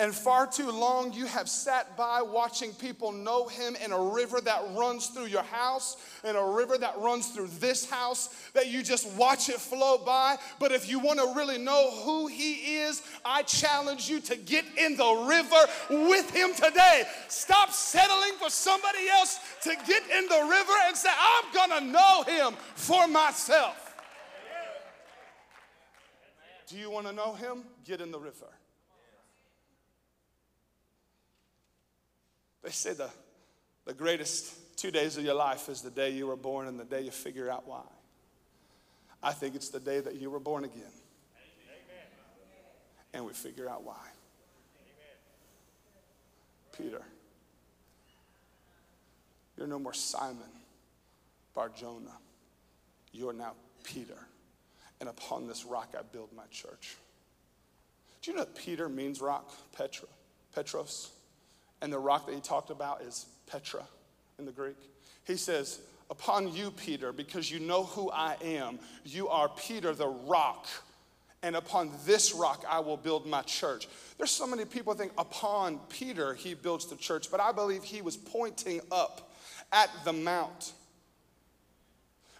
And 0.00 0.14
far 0.14 0.46
too 0.46 0.70
long 0.70 1.12
you 1.12 1.26
have 1.26 1.48
sat 1.48 1.96
by 1.96 2.22
watching 2.22 2.72
people 2.72 3.10
know 3.10 3.48
him 3.48 3.76
in 3.84 3.90
a 3.90 4.00
river 4.00 4.40
that 4.40 4.62
runs 4.76 5.08
through 5.08 5.26
your 5.26 5.42
house, 5.42 5.96
in 6.22 6.36
a 6.36 6.46
river 6.50 6.78
that 6.78 7.00
runs 7.00 7.30
through 7.30 7.48
this 7.58 7.90
house, 7.90 8.28
that 8.54 8.68
you 8.68 8.84
just 8.84 9.10
watch 9.16 9.48
it 9.48 9.56
flow 9.56 9.98
by. 9.98 10.36
But 10.60 10.70
if 10.70 10.88
you 10.88 11.00
want 11.00 11.18
to 11.18 11.34
really 11.34 11.58
know 11.58 11.90
who 12.04 12.28
he 12.28 12.76
is, 12.76 13.02
I 13.24 13.42
challenge 13.42 14.08
you 14.08 14.20
to 14.20 14.36
get 14.36 14.64
in 14.78 14.96
the 14.96 15.26
river 15.28 16.06
with 16.08 16.30
him 16.30 16.54
today. 16.54 17.02
Stop 17.26 17.72
settling 17.72 18.34
for 18.40 18.50
somebody 18.50 19.08
else 19.08 19.40
to 19.62 19.70
get 19.84 20.04
in 20.16 20.28
the 20.28 20.46
river 20.48 20.72
and 20.86 20.96
say, 20.96 21.10
I'm 21.10 21.52
going 21.52 21.80
to 21.80 21.92
know 21.92 22.22
him 22.22 22.54
for 22.76 23.08
myself. 23.08 23.96
Do 26.68 26.76
you 26.76 26.88
want 26.88 27.08
to 27.08 27.12
know 27.12 27.32
him? 27.32 27.64
Get 27.84 28.00
in 28.00 28.12
the 28.12 28.20
river. 28.20 28.46
They 32.68 32.72
say 32.72 32.92
the, 32.92 33.08
the 33.86 33.94
greatest 33.94 34.76
two 34.76 34.90
days 34.90 35.16
of 35.16 35.24
your 35.24 35.32
life 35.32 35.70
is 35.70 35.80
the 35.80 35.90
day 35.90 36.10
you 36.10 36.26
were 36.26 36.36
born 36.36 36.68
and 36.68 36.78
the 36.78 36.84
day 36.84 37.00
you 37.00 37.10
figure 37.10 37.50
out 37.50 37.66
why. 37.66 37.80
I 39.22 39.32
think 39.32 39.54
it's 39.54 39.70
the 39.70 39.80
day 39.80 40.00
that 40.00 40.16
you 40.16 40.28
were 40.28 40.38
born 40.38 40.64
again. 40.64 40.92
And 43.14 43.24
we 43.24 43.32
figure 43.32 43.70
out 43.70 43.84
why. 43.84 43.96
Peter, 46.76 47.00
you're 49.56 49.66
no 49.66 49.78
more 49.78 49.94
Simon 49.94 50.52
Bar 51.54 51.70
Jonah. 51.74 52.18
You 53.12 53.30
are 53.30 53.32
now 53.32 53.54
Peter. 53.82 54.18
And 55.00 55.08
upon 55.08 55.46
this 55.46 55.64
rock 55.64 55.94
I 55.98 56.02
build 56.02 56.34
my 56.36 56.44
church. 56.50 56.96
Do 58.20 58.30
you 58.30 58.36
know 58.36 58.44
Peter 58.44 58.90
means 58.90 59.22
rock? 59.22 59.54
Petra, 59.74 60.08
Petros. 60.54 61.12
And 61.80 61.92
the 61.92 61.98
rock 61.98 62.26
that 62.26 62.34
he 62.34 62.40
talked 62.40 62.70
about 62.70 63.02
is 63.02 63.26
Petra 63.46 63.84
in 64.38 64.44
the 64.44 64.52
Greek. 64.52 64.76
He 65.24 65.36
says, 65.36 65.80
Upon 66.10 66.52
you, 66.54 66.70
Peter, 66.70 67.12
because 67.12 67.50
you 67.50 67.60
know 67.60 67.84
who 67.84 68.10
I 68.10 68.36
am, 68.42 68.78
you 69.04 69.28
are 69.28 69.48
Peter 69.48 69.94
the 69.94 70.08
rock. 70.08 70.66
And 71.42 71.54
upon 71.54 71.90
this 72.06 72.32
rock 72.32 72.64
I 72.68 72.80
will 72.80 72.96
build 72.96 73.26
my 73.26 73.42
church. 73.42 73.88
There's 74.16 74.30
so 74.30 74.46
many 74.46 74.64
people 74.64 74.94
think 74.94 75.12
upon 75.18 75.78
Peter 75.88 76.34
he 76.34 76.54
builds 76.54 76.86
the 76.86 76.96
church, 76.96 77.30
but 77.30 77.40
I 77.40 77.52
believe 77.52 77.84
he 77.84 78.02
was 78.02 78.16
pointing 78.16 78.80
up 78.90 79.32
at 79.70 79.90
the 80.04 80.12
mount. 80.12 80.72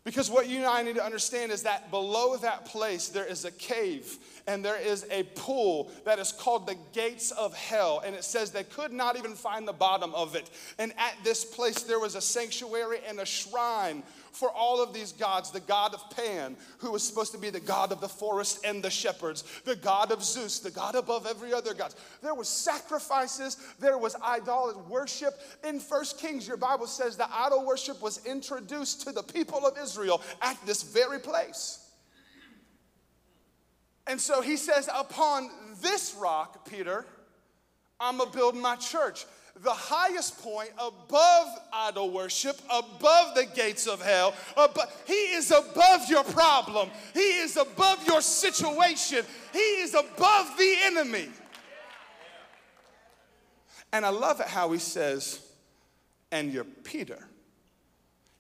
Because 0.09 0.31
what 0.31 0.49
you 0.49 0.57
and 0.57 0.65
I 0.65 0.83
need 0.83 0.95
to 0.95 1.05
understand 1.05 1.53
is 1.53 1.65
that 1.65 1.91
below 1.91 2.35
that 2.39 2.65
place 2.65 3.09
there 3.09 3.27
is 3.27 3.45
a 3.45 3.51
cave 3.51 4.17
and 4.47 4.65
there 4.65 4.81
is 4.81 5.05
a 5.11 5.25
pool 5.35 5.91
that 6.07 6.19
is 6.19 6.33
called 6.33 6.67
the 6.67 6.77
gates 6.95 7.31
of 7.33 7.55
hell. 7.55 8.01
And 8.03 8.15
it 8.15 8.25
says 8.25 8.51
they 8.51 8.65
could 8.65 8.91
not 8.91 9.19
even 9.19 9.35
find 9.35 9.69
the 9.69 9.75
bottom 9.75 10.15
of 10.15 10.35
it. 10.35 10.49
And 10.79 10.95
at 10.97 11.13
this 11.25 11.45
place 11.45 11.83
there 11.83 11.99
was 11.99 12.15
a 12.15 12.23
sanctuary 12.23 13.01
and 13.07 13.21
a 13.21 13.27
shrine 13.27 14.03
for 14.39 14.51
all 14.51 14.81
of 14.81 14.95
these 14.95 15.13
gods 15.13 15.51
the 15.51 15.61
god 15.61 15.95
of 15.95 16.11
Pan, 16.11 16.57
who 16.79 16.93
was 16.93 17.03
supposed 17.03 17.33
to 17.33 17.39
be 17.39 17.51
the 17.51 17.61
god 17.61 17.91
of 17.91 18.01
the 18.01 18.09
forest 18.09 18.65
and 18.65 18.83
the 18.83 18.91
shepherds, 18.91 19.43
the 19.65 19.75
god 19.75 20.13
of 20.13 20.23
Zeus, 20.23 20.61
the 20.61 20.71
god 20.71 20.95
above 20.95 21.27
every 21.27 21.53
other 21.53 21.75
god. 21.75 21.93
There 22.23 22.35
was 22.35 22.49
sacrifices, 22.49 23.57
there 23.81 23.99
was 23.99 24.15
idol 24.23 24.87
worship. 24.89 25.35
In 25.65 25.81
First 25.81 26.19
Kings, 26.19 26.47
your 26.47 26.57
Bible 26.57 26.87
says 26.87 27.17
that 27.17 27.31
idol 27.33 27.67
worship 27.67 28.01
was 28.01 28.25
introduced 28.25 29.03
to 29.03 29.13
the 29.13 29.23
people 29.23 29.67
of 29.67 29.77
Israel 29.77 30.23
at 30.41 30.57
this 30.65 30.83
very 30.83 31.19
place. 31.19 31.85
And 34.07 34.21
so 34.21 34.41
he 34.41 34.57
says, 34.57 34.89
Upon 34.95 35.51
this 35.83 36.17
rock, 36.19 36.69
Peter, 36.69 37.05
I'm 38.01 38.19
gonna 38.19 38.31
build 38.31 38.57
my 38.57 38.77
church 38.77 39.27
the 39.63 39.73
highest 39.73 40.43
point 40.43 40.71
above 40.79 41.49
idol 41.73 42.11
worship, 42.11 42.61
above 42.67 43.35
the 43.35 43.47
gates 43.55 43.87
of 43.87 44.01
hell. 44.01 44.35
Above, 44.57 44.93
he 45.07 45.13
is 45.13 45.51
above 45.51 46.09
your 46.09 46.25
problem, 46.25 46.91
He 47.15 47.21
is 47.21 47.57
above 47.57 48.07
your 48.07 48.21
situation, 48.21 49.25
He 49.53 49.59
is 49.59 49.95
above 49.95 50.57
the 50.57 50.75
enemy. 50.85 51.29
And 53.93 54.05
I 54.05 54.11
love 54.11 54.41
it 54.41 54.47
how 54.47 54.71
he 54.73 54.79
says, 54.79 55.41
and 56.31 56.53
you're 56.53 56.65
Peter. 56.65 57.27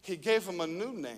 He 0.02 0.16
gave 0.16 0.46
him 0.46 0.60
a 0.60 0.66
new 0.66 0.92
name. 0.92 1.16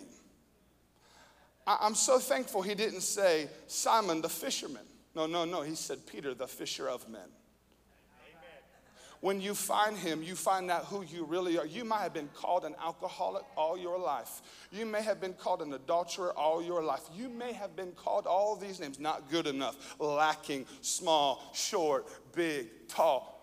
I'm 1.66 1.94
so 1.94 2.18
thankful 2.18 2.62
he 2.62 2.74
didn't 2.74 3.02
say 3.02 3.48
Simon 3.66 4.22
the 4.22 4.28
fisherman. 4.28 4.82
No, 5.14 5.26
no, 5.26 5.44
no. 5.44 5.62
He 5.62 5.74
said 5.74 6.06
Peter 6.06 6.34
the 6.34 6.46
fisher 6.46 6.88
of 6.88 7.08
men. 7.08 7.28
When 9.20 9.40
you 9.40 9.54
find 9.54 9.98
him, 9.98 10.22
you 10.22 10.34
find 10.34 10.70
out 10.70 10.86
who 10.86 11.04
you 11.04 11.24
really 11.24 11.58
are. 11.58 11.66
You 11.66 11.84
might 11.84 12.00
have 12.00 12.14
been 12.14 12.30
called 12.34 12.64
an 12.64 12.74
alcoholic 12.82 13.44
all 13.54 13.76
your 13.76 13.98
life. 13.98 14.40
You 14.72 14.86
may 14.86 15.02
have 15.02 15.20
been 15.20 15.34
called 15.34 15.60
an 15.60 15.74
adulterer 15.74 16.32
all 16.32 16.62
your 16.62 16.82
life. 16.82 17.02
You 17.14 17.28
may 17.28 17.52
have 17.52 17.76
been 17.76 17.92
called 17.92 18.26
all 18.26 18.56
these 18.56 18.80
names 18.80 18.98
not 18.98 19.30
good 19.30 19.46
enough, 19.46 19.96
lacking, 19.98 20.64
small, 20.80 21.50
short, 21.52 22.06
big, 22.34 22.68
tall. 22.88 23.36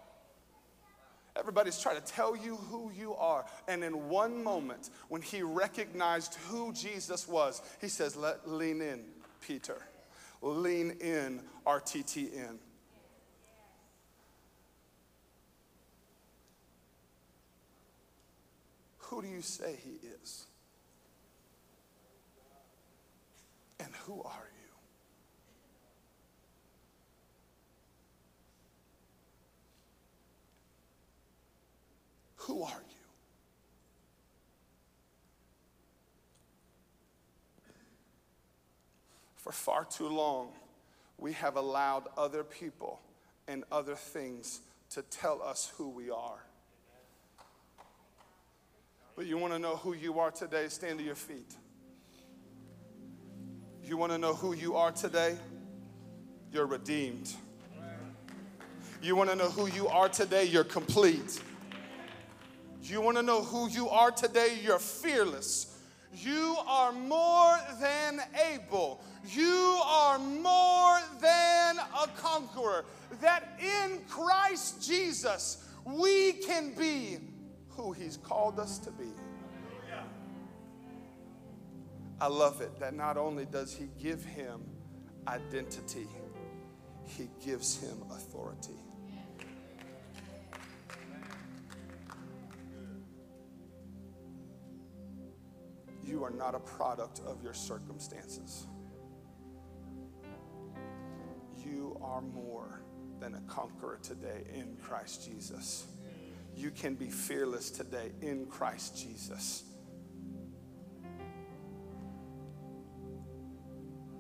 Everybody's 1.38 1.80
trying 1.80 2.02
to 2.02 2.06
tell 2.06 2.36
you 2.36 2.56
who 2.56 2.92
you 2.98 3.14
are. 3.14 3.46
And 3.68 3.84
in 3.84 4.10
one 4.10 4.44
moment, 4.44 4.90
when 5.10 5.22
he 5.22 5.44
recognized 5.44 6.36
who 6.50 6.74
Jesus 6.74 7.28
was, 7.28 7.62
he 7.80 7.88
says, 7.88 8.16
Let, 8.16 8.50
Lean 8.50 8.82
in, 8.82 9.04
Peter. 9.42 9.78
Lean 10.42 10.92
in, 11.00 11.42
RTTN. 11.68 12.58
Who 19.10 19.22
do 19.22 19.28
you 19.28 19.42
say 19.42 19.78
he 19.84 20.06
is? 20.22 20.46
And 23.80 23.90
who 24.06 24.22
are 24.22 24.50
you? 24.52 24.74
Who 32.36 32.64
are 32.64 32.70
you? 32.70 32.96
For 39.38 39.54
far 39.54 39.86
too 39.86 40.10
long, 40.10 40.50
we 41.18 41.32
have 41.34 41.56
allowed 41.56 42.10
other 42.18 42.44
people 42.44 43.00
and 43.48 43.64
other 43.72 43.96
things 43.96 44.60
to 44.90 45.02
tell 45.04 45.42
us 45.42 45.72
who 45.78 45.88
we 45.90 46.10
are. 46.10 46.47
But 49.18 49.26
you 49.26 49.40
want 49.40 49.52
to 49.52 49.58
know 49.58 49.78
who 49.78 49.96
you 49.96 50.20
are 50.20 50.30
today? 50.30 50.68
Stand 50.68 51.00
to 51.00 51.04
your 51.04 51.16
feet. 51.16 51.56
You 53.84 53.98
want 53.98 54.12
to 54.12 54.20
know 54.20 54.36
who 54.36 54.54
you 54.54 54.76
are 54.76 54.92
today? 54.92 55.36
You're 56.54 56.68
redeemed. 56.68 57.34
You 59.02 59.16
want 59.16 59.32
to 59.32 59.36
know 59.36 59.50
who 59.50 59.66
you 59.70 59.88
are 59.88 60.08
today? 60.08 60.44
You're 60.44 60.64
complete. 60.64 61.42
You 62.84 63.02
want 63.02 63.18
to 63.18 63.24
know 63.24 63.42
who 63.42 63.68
you 63.70 63.90
are 63.90 64.12
today? 64.12 64.60
You're 64.62 64.78
fearless. 64.78 65.80
You 66.14 66.56
are 66.68 66.92
more 66.92 67.58
than 67.82 68.22
able. 68.54 69.04
You 69.34 69.82
are 69.84 70.20
more 70.20 71.00
than 71.20 71.78
a 71.80 72.08
conqueror. 72.18 72.86
That 73.22 73.50
in 73.60 74.00
Christ 74.08 74.88
Jesus, 74.88 75.68
we 75.86 76.34
can 76.34 76.76
be 76.76 77.18
who 77.78 77.94
He's 77.94 78.18
called 78.18 78.60
us 78.60 78.80
to 78.80 78.92
be. 78.92 79.06
I 82.20 82.28
love 82.28 82.62
it 82.62 82.80
that 82.80 82.96
not 82.96 83.16
only 83.16 83.46
does 83.46 83.74
He 83.74 83.90
give 84.02 84.26
him 84.26 84.62
identity, 85.28 86.08
He 87.06 87.30
gives 87.46 87.80
him 87.80 87.96
authority. 88.12 88.74
You 96.04 96.24
are 96.24 96.32
not 96.32 96.56
a 96.56 96.60
product 96.60 97.22
of 97.28 97.44
your 97.44 97.54
circumstances. 97.54 98.66
You 101.64 102.00
are 102.02 102.22
more 102.22 102.82
than 103.20 103.36
a 103.36 103.42
conqueror 103.42 104.00
today 104.02 104.46
in 104.54 104.78
Christ 104.82 105.30
Jesus 105.30 105.86
you 106.58 106.72
can 106.72 106.96
be 106.96 107.10
fearless 107.10 107.70
today 107.70 108.12
in 108.22 108.48
Christ 108.48 108.98
Jesus. 108.98 109.64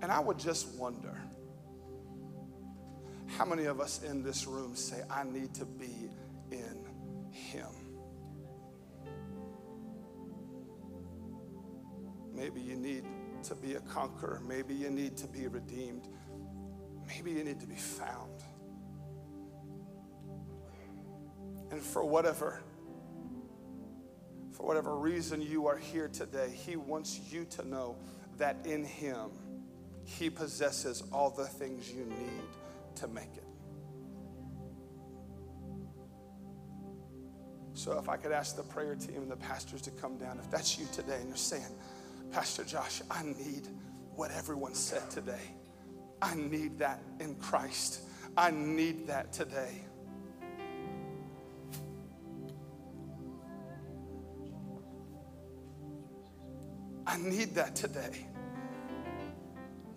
And 0.01 0.11
I 0.11 0.19
would 0.19 0.37
just 0.37 0.75
wonder 0.75 1.17
How 3.27 3.45
many 3.45 3.65
of 3.65 3.79
us 3.79 4.03
in 4.03 4.23
this 4.23 4.47
room 4.47 4.75
say, 4.75 5.03
I 5.09 5.23
need 5.23 5.53
to 5.55 5.65
be 5.65 6.09
in 6.51 6.85
Him? 7.31 7.67
Maybe 12.33 12.61
you 12.61 12.75
need 12.75 13.03
to 13.43 13.55
be 13.55 13.75
a 13.75 13.79
conqueror. 13.81 14.41
Maybe 14.47 14.73
you 14.73 14.89
need 14.89 15.17
to 15.17 15.27
be 15.27 15.47
redeemed. 15.47 16.07
Maybe 17.07 17.31
you 17.31 17.43
need 17.43 17.59
to 17.59 17.67
be 17.67 17.75
found. 17.75 18.43
And 21.71 21.81
for 21.81 22.03
whatever 22.03 22.61
for 24.57 24.65
whatever 24.65 24.97
reason 24.97 25.39
you 25.39 25.67
are 25.67 25.77
here 25.77 26.07
today, 26.07 26.49
he 26.49 26.77
wants 26.77 27.19
you 27.31 27.45
to 27.45 27.67
know 27.67 27.95
that 28.39 28.57
in 28.65 28.83
him 28.83 29.29
he 30.03 30.31
possesses 30.31 31.03
all 31.11 31.29
the 31.29 31.45
things 31.45 31.91
you 31.91 32.05
need 32.05 32.41
to 32.95 33.07
make 33.07 33.35
it. 33.35 33.43
So 37.73 37.99
if 37.99 38.09
I 38.09 38.17
could 38.17 38.31
ask 38.31 38.55
the 38.55 38.63
prayer 38.63 38.95
team 38.95 39.17
and 39.17 39.31
the 39.31 39.35
pastors 39.35 39.81
to 39.83 39.91
come 39.91 40.17
down, 40.17 40.39
if 40.39 40.49
that's 40.49 40.79
you 40.79 40.87
today 40.91 41.17
and 41.19 41.27
you're 41.27 41.37
saying, 41.37 41.67
Pastor 42.31 42.63
Josh, 42.63 43.03
I 43.11 43.21
need 43.21 43.67
what 44.15 44.31
everyone 44.31 44.73
said 44.73 45.07
today. 45.11 45.53
I 46.19 46.33
need 46.33 46.79
that 46.79 47.03
in 47.19 47.35
Christ. 47.35 48.01
I 48.35 48.49
need 48.49 49.05
that 49.05 49.31
today. 49.31 49.85
I 57.17 57.29
need 57.29 57.55
that 57.55 57.75
today. 57.75 58.25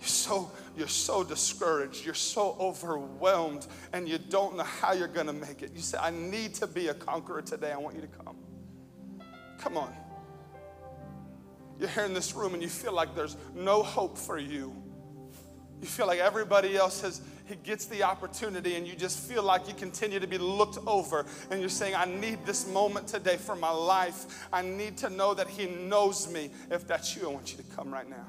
You're 0.00 0.08
so, 0.08 0.50
you're 0.76 0.88
so 0.88 1.22
discouraged. 1.22 2.04
You're 2.04 2.14
so 2.14 2.56
overwhelmed, 2.58 3.66
and 3.92 4.08
you 4.08 4.18
don't 4.18 4.56
know 4.56 4.64
how 4.64 4.92
you're 4.92 5.08
going 5.08 5.26
to 5.26 5.32
make 5.32 5.62
it. 5.62 5.72
You 5.74 5.82
say, 5.82 5.98
I 6.00 6.10
need 6.10 6.54
to 6.54 6.66
be 6.66 6.88
a 6.88 6.94
conqueror 6.94 7.42
today. 7.42 7.72
I 7.72 7.76
want 7.76 7.96
you 7.96 8.02
to 8.02 8.06
come. 8.06 8.36
Come 9.58 9.76
on. 9.76 9.94
You're 11.78 11.90
here 11.90 12.04
in 12.04 12.14
this 12.14 12.34
room 12.34 12.54
and 12.54 12.62
you 12.62 12.68
feel 12.68 12.92
like 12.92 13.14
there's 13.14 13.36
no 13.54 13.82
hope 13.82 14.18
for 14.18 14.38
you. 14.38 14.74
You 15.80 15.86
feel 15.86 16.06
like 16.06 16.18
everybody 16.18 16.76
else 16.76 17.00
has 17.00 17.22
he 17.50 17.56
gets 17.56 17.86
the 17.86 18.04
opportunity 18.04 18.76
and 18.76 18.86
you 18.86 18.94
just 18.94 19.18
feel 19.18 19.42
like 19.42 19.66
you 19.66 19.74
continue 19.74 20.20
to 20.20 20.26
be 20.26 20.38
looked 20.38 20.78
over 20.86 21.26
and 21.50 21.58
you're 21.60 21.68
saying 21.68 21.96
I 21.96 22.04
need 22.04 22.46
this 22.46 22.66
moment 22.68 23.08
today 23.08 23.36
for 23.36 23.56
my 23.56 23.70
life. 23.70 24.46
I 24.52 24.62
need 24.62 24.96
to 24.98 25.10
know 25.10 25.34
that 25.34 25.48
he 25.48 25.66
knows 25.66 26.32
me. 26.32 26.50
If 26.70 26.86
that's 26.86 27.16
you, 27.16 27.28
I 27.28 27.32
want 27.32 27.50
you 27.50 27.58
to 27.58 27.76
come 27.76 27.92
right 27.92 28.08
now. 28.08 28.26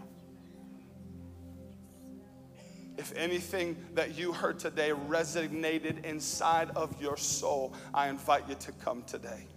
If 2.98 3.16
anything 3.16 3.78
that 3.94 4.18
you 4.18 4.34
heard 4.34 4.58
today 4.58 4.90
resonated 4.90 6.04
inside 6.04 6.72
of 6.76 7.00
your 7.00 7.16
soul, 7.16 7.74
I 7.94 8.10
invite 8.10 8.50
you 8.50 8.56
to 8.56 8.72
come 8.74 9.04
today. 9.04 9.48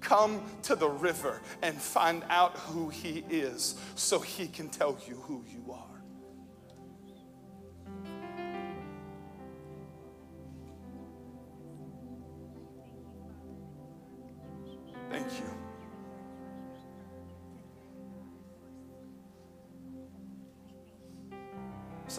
Come 0.00 0.42
to 0.64 0.74
the 0.74 0.88
river 0.88 1.40
and 1.62 1.76
find 1.76 2.24
out 2.28 2.56
who 2.58 2.88
he 2.88 3.24
is 3.30 3.76
so 3.94 4.18
he 4.18 4.48
can 4.48 4.68
tell 4.68 4.98
you 5.08 5.14
who 5.14 5.44
you 5.48 5.72
are. 5.72 5.95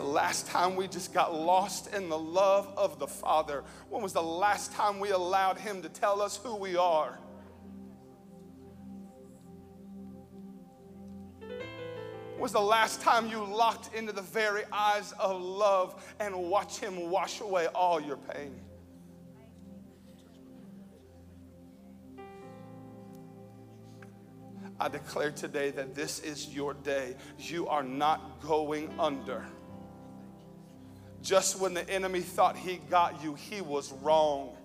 Last 0.08 0.48
time 0.48 0.76
we 0.76 0.88
just 0.88 1.14
got 1.14 1.36
lost 1.36 1.94
in 1.94 2.10
the 2.10 2.18
love 2.18 2.74
of 2.78 3.00
the 3.00 3.08
Father. 3.08 3.64
When 3.90 4.02
was 4.02 4.14
the 4.14 4.24
last 4.24 4.72
time 4.74 5.00
we 5.00 5.12
allowed 5.12 5.58
Him 5.58 5.82
to 5.84 5.90
tell 5.90 6.22
us 6.22 6.38
who 6.38 6.56
we 6.56 6.76
are? 6.76 7.20
Was 12.40 12.52
the 12.52 12.62
last 12.62 13.02
time 13.02 13.30
you 13.30 13.44
locked 13.44 13.94
into 13.96 14.12
the 14.12 14.22
very 14.22 14.64
eyes 14.72 15.12
of 15.20 15.42
love 15.42 16.04
and 16.20 16.36
watch 16.36 16.78
Him 16.78 17.10
wash 17.10 17.42
away 17.42 17.68
all 17.68 18.00
your 18.00 18.18
pain? 18.18 18.62
I 24.80 24.90
declare 24.90 25.32
today 25.32 25.72
that 25.72 25.96
this 25.96 26.20
is 26.20 26.54
your 26.54 26.76
day. 26.76 27.16
You 27.40 27.68
are 27.68 27.82
not 27.82 28.42
going 28.42 28.94
under. 29.00 29.44
Just 31.22 31.60
when 31.60 31.74
the 31.74 31.88
enemy 31.90 32.22
thought 32.22 32.56
he 32.56 32.78
got 32.90 33.24
you, 33.24 33.36
he 33.36 33.62
was 33.62 33.92
wrong. 33.92 34.56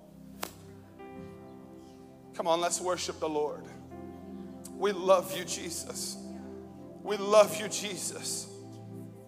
Come 2.35 2.47
on, 2.47 2.61
let's 2.61 2.81
worship 2.81 3.21
the 3.21 3.29
Lord. 3.29 3.65
We 4.77 4.93
love 4.93 5.37
you, 5.37 5.45
Jesus. 5.45 6.17
We 7.03 7.17
love 7.17 7.61
you, 7.61 7.69
Jesus. 7.69 8.47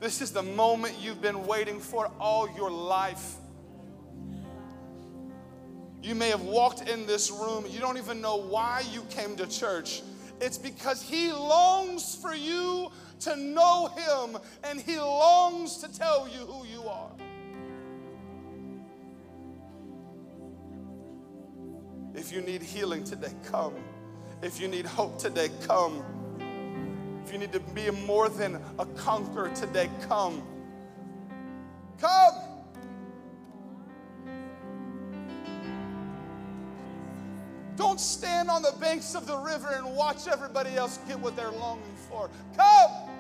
This 0.00 0.20
is 0.20 0.32
the 0.32 0.42
moment 0.42 0.96
you've 1.00 1.20
been 1.20 1.46
waiting 1.46 1.80
for 1.80 2.10
all 2.18 2.48
your 2.56 2.70
life. 2.70 3.36
You 6.02 6.14
may 6.14 6.28
have 6.28 6.42
walked 6.42 6.88
in 6.88 7.06
this 7.06 7.30
room, 7.30 7.64
you 7.68 7.80
don't 7.80 7.96
even 7.96 8.20
know 8.20 8.36
why 8.36 8.84
you 8.92 9.02
came 9.10 9.36
to 9.36 9.46
church. 9.46 10.02
It's 10.40 10.58
because 10.58 11.00
He 11.00 11.32
longs 11.32 12.14
for 12.14 12.34
you 12.34 12.90
to 13.24 13.36
know 13.36 13.90
Him 13.96 14.38
and 14.64 14.80
He 14.80 14.98
longs 14.98 15.78
to 15.78 15.92
tell 15.92 16.28
you 16.28 16.40
who 16.40 16.66
you 16.66 16.88
are. 16.88 17.10
If 22.14 22.32
you 22.32 22.40
need 22.40 22.62
healing 22.62 23.04
today, 23.04 23.32
come. 23.44 23.74
If 24.42 24.60
you 24.60 24.68
need 24.68 24.86
hope 24.86 25.18
today, 25.18 25.48
come. 25.66 26.02
If 27.24 27.32
you 27.32 27.38
need 27.38 27.52
to 27.52 27.60
be 27.60 27.90
more 27.90 28.28
than 28.28 28.60
a 28.78 28.86
conqueror 28.86 29.50
today, 29.54 29.90
come. 30.08 30.42
Come. 32.00 32.34
Don't 37.76 38.00
stand 38.00 38.50
on 38.50 38.62
the 38.62 38.74
banks 38.80 39.14
of 39.14 39.26
the 39.26 39.36
river 39.36 39.68
and 39.74 39.96
watch 39.96 40.28
everybody 40.28 40.76
else 40.76 40.98
get 41.08 41.18
what 41.18 41.34
they're 41.34 41.50
longing 41.50 41.96
for. 42.08 42.30
Come. 42.56 43.13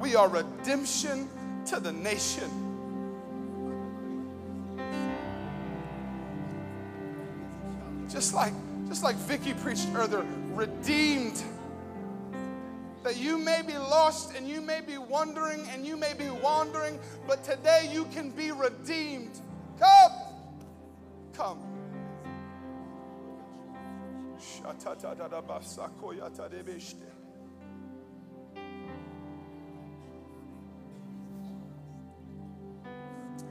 We 0.00 0.14
are 0.14 0.28
redemption 0.28 1.28
to 1.66 1.80
the 1.80 1.92
nation. 1.92 2.48
Just 8.08 8.32
like, 8.32 8.54
just 8.88 9.02
like 9.02 9.16
Vicky 9.16 9.52
preached 9.52 9.88
earlier, 9.94 10.24
redeemed 10.54 11.42
that 13.02 13.18
you 13.18 13.36
may 13.36 13.62
be 13.62 13.76
lost 13.76 14.34
and 14.34 14.48
you 14.48 14.62
may 14.62 14.80
be 14.80 14.96
wondering 14.96 15.66
and 15.68 15.84
you 15.86 15.96
may 15.96 16.14
be 16.14 16.30
wandering, 16.30 16.98
but 17.26 17.44
today 17.44 17.88
you 17.92 18.06
can 18.06 18.30
be 18.30 18.50
redeemed. 18.50 19.40
Come. 21.38 21.58
If 24.34 24.60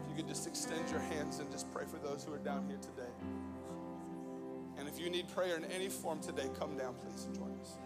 you 0.10 0.16
could 0.18 0.28
just 0.28 0.48
extend 0.48 0.90
your 0.90 1.00
hands 1.00 1.40
and 1.40 1.50
just 1.50 1.74
pray 1.74 1.86
for 1.86 1.98
those 2.06 2.26
who 2.26 2.34
are 2.34 2.40
down 2.40 2.68
here 2.68 2.76
today. 2.76 3.08
And 4.78 4.90
if 4.90 5.00
you 5.00 5.10
need 5.10 5.30
prayer 5.30 5.56
in 5.56 5.64
any 5.72 5.88
form 5.88 6.20
today, 6.20 6.50
come 6.60 6.76
down, 6.76 6.96
please, 6.96 7.24
and 7.24 7.36
join 7.36 7.58
us. 7.62 7.78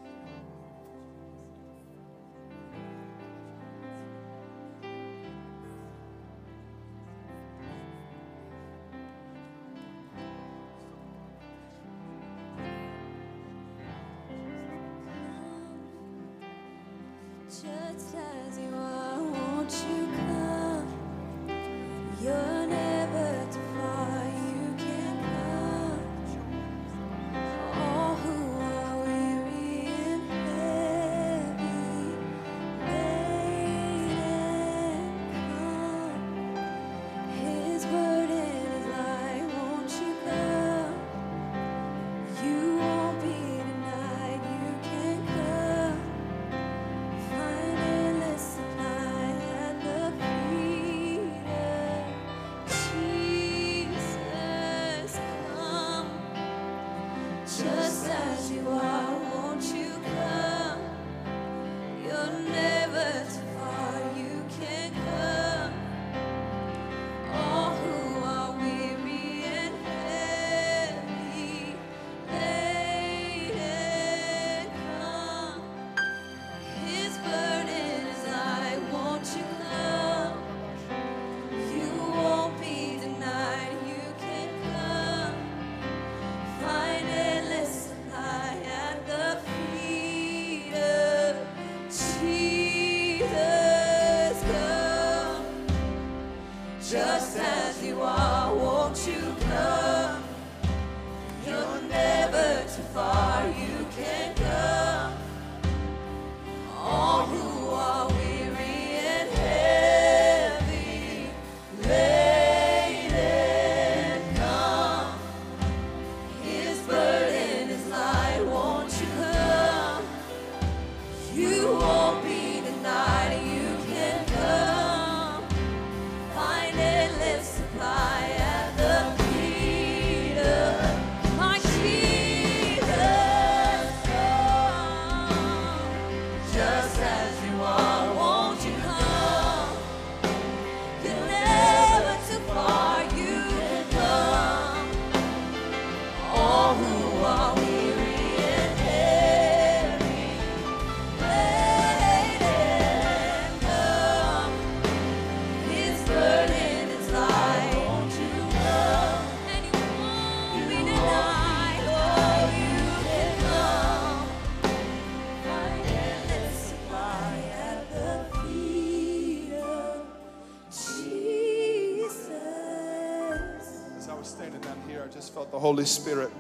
Holy 175.62 175.86
Spirit 175.86 176.32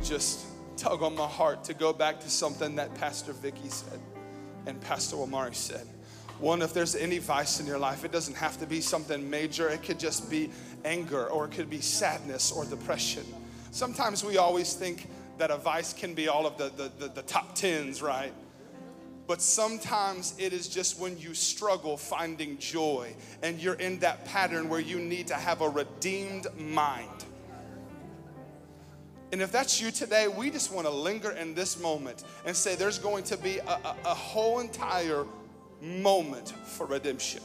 just 0.00 0.46
tug 0.76 1.02
on 1.02 1.16
my 1.16 1.26
heart 1.26 1.64
to 1.64 1.74
go 1.74 1.92
back 1.92 2.20
to 2.20 2.30
something 2.30 2.76
that 2.76 2.94
Pastor 2.94 3.32
Vicky 3.32 3.68
said 3.68 3.98
and 4.66 4.80
Pastor 4.80 5.16
Omari 5.16 5.56
said. 5.56 5.84
One, 6.38 6.62
if 6.62 6.72
there's 6.72 6.94
any 6.94 7.18
vice 7.18 7.58
in 7.58 7.66
your 7.66 7.80
life, 7.80 8.04
it 8.04 8.12
doesn't 8.12 8.36
have 8.36 8.60
to 8.60 8.66
be 8.66 8.80
something 8.80 9.28
major. 9.28 9.68
It 9.68 9.82
could 9.82 9.98
just 9.98 10.30
be 10.30 10.50
anger 10.84 11.26
or 11.26 11.46
it 11.46 11.50
could 11.50 11.68
be 11.68 11.80
sadness 11.80 12.52
or 12.52 12.64
depression. 12.64 13.24
Sometimes 13.72 14.24
we 14.24 14.38
always 14.38 14.74
think 14.74 15.08
that 15.38 15.50
a 15.50 15.56
vice 15.56 15.92
can 15.92 16.14
be 16.14 16.28
all 16.28 16.46
of 16.46 16.58
the, 16.58 16.68
the, 16.76 16.92
the, 16.96 17.08
the 17.12 17.22
top 17.22 17.56
tens, 17.56 18.02
right? 18.02 18.32
But 19.30 19.40
sometimes 19.40 20.34
it 20.38 20.52
is 20.52 20.66
just 20.66 20.98
when 20.98 21.16
you 21.16 21.34
struggle 21.34 21.96
finding 21.96 22.58
joy 22.58 23.14
and 23.44 23.60
you're 23.60 23.74
in 23.74 24.00
that 24.00 24.24
pattern 24.24 24.68
where 24.68 24.80
you 24.80 24.98
need 24.98 25.28
to 25.28 25.36
have 25.36 25.60
a 25.60 25.68
redeemed 25.68 26.48
mind. 26.58 27.24
And 29.30 29.40
if 29.40 29.52
that's 29.52 29.80
you 29.80 29.92
today, 29.92 30.26
we 30.26 30.50
just 30.50 30.72
want 30.72 30.88
to 30.88 30.92
linger 30.92 31.30
in 31.30 31.54
this 31.54 31.78
moment 31.78 32.24
and 32.44 32.56
say 32.56 32.74
there's 32.74 32.98
going 32.98 33.22
to 33.22 33.36
be 33.36 33.58
a, 33.58 33.70
a, 33.70 33.96
a 34.04 34.14
whole 34.14 34.58
entire 34.58 35.24
moment 35.80 36.48
for 36.64 36.86
redemption. 36.86 37.40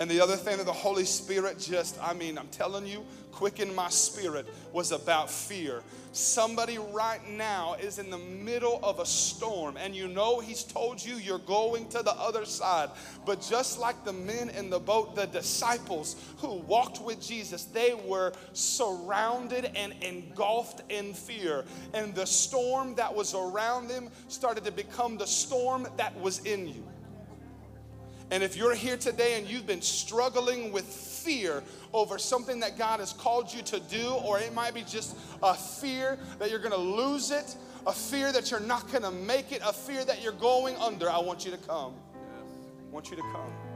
And 0.00 0.10
the 0.10 0.20
other 0.20 0.36
thing 0.36 0.58
that 0.58 0.66
the 0.66 0.72
Holy 0.72 1.04
Spirit 1.04 1.58
just, 1.58 1.98
I 2.00 2.14
mean, 2.14 2.38
I'm 2.38 2.48
telling 2.48 2.86
you, 2.86 3.04
quickened 3.32 3.74
my 3.74 3.88
spirit 3.88 4.46
was 4.72 4.90
about 4.92 5.30
fear. 5.30 5.82
Somebody 6.12 6.78
right 6.78 7.20
now 7.28 7.74
is 7.80 7.98
in 7.98 8.10
the 8.10 8.18
middle 8.18 8.80
of 8.82 8.98
a 8.98 9.06
storm, 9.06 9.76
and 9.76 9.94
you 9.94 10.08
know 10.08 10.40
He's 10.40 10.64
told 10.64 11.04
you 11.04 11.16
you're 11.16 11.38
going 11.38 11.88
to 11.90 12.02
the 12.02 12.12
other 12.12 12.44
side. 12.44 12.90
But 13.24 13.40
just 13.40 13.78
like 13.78 14.04
the 14.04 14.12
men 14.12 14.50
in 14.50 14.70
the 14.70 14.80
boat, 14.80 15.14
the 15.14 15.26
disciples 15.26 16.16
who 16.38 16.54
walked 16.54 17.00
with 17.00 17.20
Jesus, 17.20 17.64
they 17.64 17.94
were 17.94 18.32
surrounded 18.52 19.70
and 19.76 19.94
engulfed 20.00 20.82
in 20.90 21.14
fear. 21.14 21.64
And 21.94 22.14
the 22.14 22.26
storm 22.26 22.94
that 22.96 23.14
was 23.14 23.34
around 23.34 23.88
them 23.88 24.10
started 24.28 24.64
to 24.64 24.72
become 24.72 25.16
the 25.16 25.26
storm 25.26 25.86
that 25.96 26.18
was 26.20 26.40
in 26.40 26.66
you. 26.66 26.84
And 28.30 28.42
if 28.42 28.56
you're 28.56 28.74
here 28.74 28.96
today 28.96 29.38
and 29.38 29.48
you've 29.48 29.66
been 29.66 29.80
struggling 29.80 30.70
with 30.70 30.84
fear 30.84 31.62
over 31.92 32.18
something 32.18 32.60
that 32.60 32.76
God 32.76 33.00
has 33.00 33.12
called 33.12 33.52
you 33.52 33.62
to 33.62 33.80
do, 33.80 34.10
or 34.24 34.38
it 34.38 34.54
might 34.54 34.74
be 34.74 34.82
just 34.82 35.16
a 35.42 35.54
fear 35.54 36.18
that 36.38 36.50
you're 36.50 36.58
gonna 36.58 36.76
lose 36.76 37.30
it, 37.30 37.56
a 37.86 37.92
fear 37.92 38.30
that 38.32 38.50
you're 38.50 38.60
not 38.60 38.90
gonna 38.92 39.10
make 39.10 39.52
it, 39.52 39.62
a 39.64 39.72
fear 39.72 40.04
that 40.04 40.22
you're 40.22 40.32
going 40.32 40.76
under, 40.76 41.10
I 41.10 41.18
want 41.18 41.44
you 41.44 41.50
to 41.50 41.58
come. 41.58 41.94
I 42.24 42.90
want 42.90 43.10
you 43.10 43.16
to 43.16 43.22
come. 43.22 43.67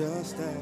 Just 0.00 0.40
as 0.40 0.59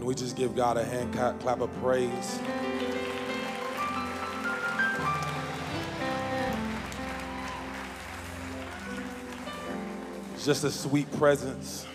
Can 0.00 0.06
we 0.06 0.14
just 0.14 0.34
give 0.34 0.56
God 0.56 0.78
a 0.78 0.82
hand 0.82 1.12
clap, 1.12 1.60
of 1.60 1.70
praise? 1.82 2.40
Just 10.42 10.64
a 10.64 10.70
sweet 10.70 11.12
presence. 11.18 11.86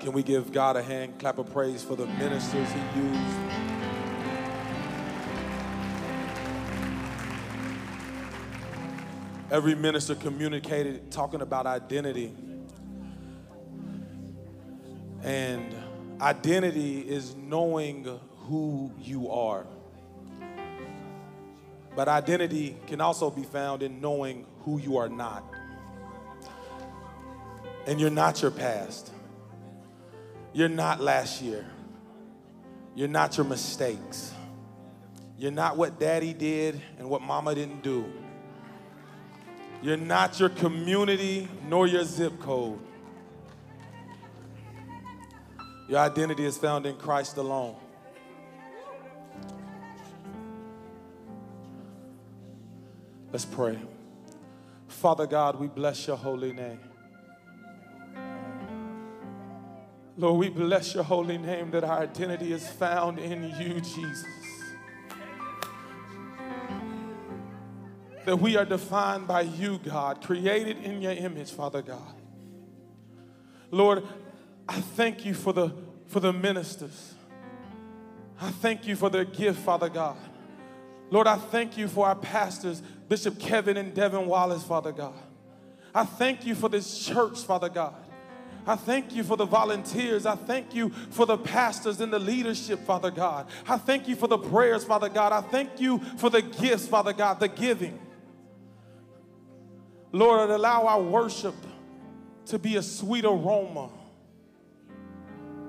Can 0.00 0.12
we 0.12 0.22
give 0.22 0.52
God 0.52 0.76
a 0.76 0.82
hand 0.82 1.18
clap 1.18 1.38
of 1.38 1.50
praise 1.50 1.82
for 1.82 1.96
the 1.96 2.04
ministers 2.04 2.68
he 2.70 3.00
used? 3.00 3.38
Every 9.50 9.74
minister 9.74 10.14
communicated 10.14 11.10
talking 11.10 11.40
about 11.40 11.66
identity. 11.66 12.34
Identity 16.22 17.00
is 17.00 17.34
knowing 17.34 18.06
who 18.46 18.92
you 19.00 19.28
are. 19.28 19.66
But 21.96 22.08
identity 22.08 22.76
can 22.86 23.00
also 23.00 23.28
be 23.28 23.42
found 23.42 23.82
in 23.82 24.00
knowing 24.00 24.46
who 24.60 24.78
you 24.78 24.96
are 24.98 25.08
not. 25.08 25.44
And 27.86 28.00
you're 28.00 28.08
not 28.08 28.40
your 28.40 28.52
past. 28.52 29.12
You're 30.52 30.68
not 30.68 31.00
last 31.00 31.42
year. 31.42 31.66
You're 32.94 33.08
not 33.08 33.36
your 33.36 33.44
mistakes. 33.44 34.32
You're 35.36 35.50
not 35.50 35.76
what 35.76 35.98
daddy 35.98 36.32
did 36.32 36.80
and 36.98 37.10
what 37.10 37.20
mama 37.20 37.54
didn't 37.54 37.82
do. 37.82 38.04
You're 39.82 39.96
not 39.96 40.38
your 40.38 40.50
community 40.50 41.48
nor 41.68 41.88
your 41.88 42.04
zip 42.04 42.38
code. 42.38 42.78
Your 45.88 45.98
identity 46.00 46.44
is 46.44 46.56
found 46.56 46.86
in 46.86 46.96
Christ 46.96 47.36
alone. 47.36 47.76
Let's 53.32 53.44
pray. 53.44 53.78
Father 54.88 55.26
God, 55.26 55.58
we 55.58 55.66
bless 55.66 56.06
your 56.06 56.16
holy 56.16 56.52
name. 56.52 56.80
Lord, 60.18 60.38
we 60.38 60.50
bless 60.50 60.94
your 60.94 61.04
holy 61.04 61.38
name 61.38 61.70
that 61.70 61.82
our 61.82 62.00
identity 62.00 62.52
is 62.52 62.68
found 62.68 63.18
in 63.18 63.44
you, 63.58 63.80
Jesus. 63.80 64.26
That 68.26 68.36
we 68.38 68.56
are 68.56 68.66
defined 68.66 69.26
by 69.26 69.40
you, 69.40 69.78
God, 69.78 70.22
created 70.22 70.76
in 70.84 71.00
your 71.00 71.12
image, 71.12 71.50
Father 71.50 71.82
God. 71.82 72.14
Lord, 73.70 74.04
I 74.68 74.80
thank 74.80 75.24
you 75.24 75.34
for 75.34 75.52
the, 75.52 75.72
for 76.06 76.20
the 76.20 76.32
ministers. 76.32 77.14
I 78.40 78.50
thank 78.50 78.86
you 78.86 78.96
for 78.96 79.10
their 79.10 79.24
gift, 79.24 79.60
Father 79.60 79.88
God. 79.88 80.16
Lord, 81.10 81.26
I 81.26 81.36
thank 81.36 81.76
you 81.76 81.88
for 81.88 82.06
our 82.06 82.14
pastors, 82.14 82.82
Bishop 83.08 83.38
Kevin 83.38 83.76
and 83.76 83.94
Devin 83.94 84.26
Wallace, 84.26 84.64
Father 84.64 84.92
God. 84.92 85.14
I 85.94 86.04
thank 86.04 86.46
you 86.46 86.54
for 86.54 86.68
this 86.68 87.06
church, 87.06 87.40
Father 87.40 87.68
God. 87.68 87.94
I 88.66 88.76
thank 88.76 89.14
you 89.14 89.24
for 89.24 89.36
the 89.36 89.44
volunteers. 89.44 90.24
I 90.24 90.36
thank 90.36 90.74
you 90.74 90.90
for 91.10 91.26
the 91.26 91.36
pastors 91.36 92.00
and 92.00 92.12
the 92.12 92.18
leadership, 92.18 92.80
Father 92.86 93.10
God. 93.10 93.48
I 93.68 93.76
thank 93.76 94.08
you 94.08 94.16
for 94.16 94.28
the 94.28 94.38
prayers, 94.38 94.84
Father 94.84 95.08
God. 95.08 95.32
I 95.32 95.40
thank 95.40 95.80
you 95.80 95.98
for 96.16 96.30
the 96.30 96.42
gifts, 96.42 96.86
Father 96.86 97.12
God, 97.12 97.40
the 97.40 97.48
giving. 97.48 97.98
Lord, 100.12 100.50
allow 100.50 100.86
our 100.86 101.02
worship 101.02 101.54
to 102.46 102.58
be 102.58 102.76
a 102.76 102.82
sweet 102.82 103.24
aroma 103.24 103.90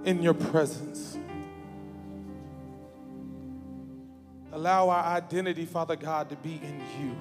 in 0.06 0.22
your 0.22 0.34
presence. 0.34 1.18
Allow 4.52 4.90
our 4.90 5.04
identity, 5.16 5.66
Father 5.66 5.96
God, 5.96 6.30
to 6.30 6.36
be 6.36 6.62
in 6.64 6.82
you. 7.00 7.16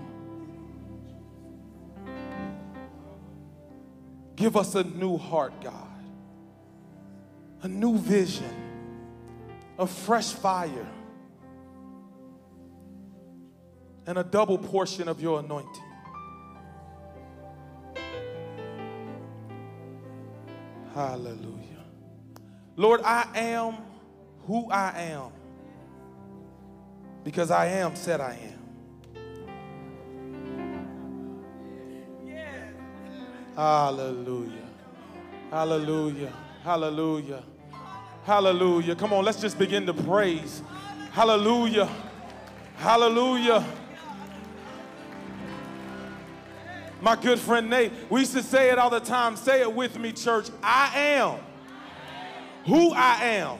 Give 4.37 4.57
us 4.57 4.75
a 4.75 4.85
new 4.85 5.17
heart, 5.17 5.53
God, 5.63 5.89
a 7.63 7.69
new 7.69 7.97
vision, 7.97 8.53
a 9.79 9.87
fresh 9.87 10.33
fire, 10.33 10.89
and 14.07 14.19
a 14.19 14.25
double 14.25 14.59
portion 14.59 15.09
of 15.09 15.23
your 15.23 15.41
anointing. 15.41 15.83
Hallelujah. 20.95 21.62
Lord, 22.77 23.03
I 23.03 23.27
am 23.35 23.77
who 24.47 24.71
I 24.71 24.93
am 25.13 25.31
because 27.25 27.51
I 27.51 27.67
am 27.67 27.95
said 27.95 28.21
I 28.21 28.39
am. 28.43 28.59
Hallelujah. 33.55 34.69
Hallelujah. 35.51 36.33
Hallelujah. 36.65 37.43
Hallelujah. 38.25 38.97
Come 38.97 39.13
on, 39.13 39.25
let's 39.25 39.41
just 39.41 39.59
begin 39.59 39.85
to 39.87 39.93
praise. 39.93 40.63
Hallelujah. 41.13 41.91
Hallelujah. 42.77 43.65
My 47.03 47.17
good 47.17 47.39
friend 47.39 47.69
Nate, 47.69 47.93
we 48.09 48.21
used 48.21 48.33
to 48.33 48.43
say 48.43 48.71
it 48.71 48.79
all 48.79 48.89
the 48.89 49.01
time. 49.01 49.37
Say 49.37 49.61
it 49.61 49.73
with 49.73 49.99
me, 49.99 50.13
church. 50.13 50.49
I 50.63 50.97
am 50.97 51.41
who 52.67 52.93
I 52.93 53.25
am 53.25 53.59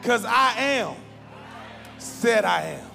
because 0.00 0.24
I 0.24 0.54
am 0.58 0.96
said 1.98 2.44
I 2.44 2.62
am. 2.62 2.90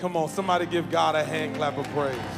Come 0.00 0.16
on, 0.16 0.28
somebody 0.28 0.66
give 0.66 0.90
God 0.90 1.16
a 1.16 1.24
hand 1.24 1.56
clap 1.56 1.76
of 1.76 1.88
praise. 1.88 2.37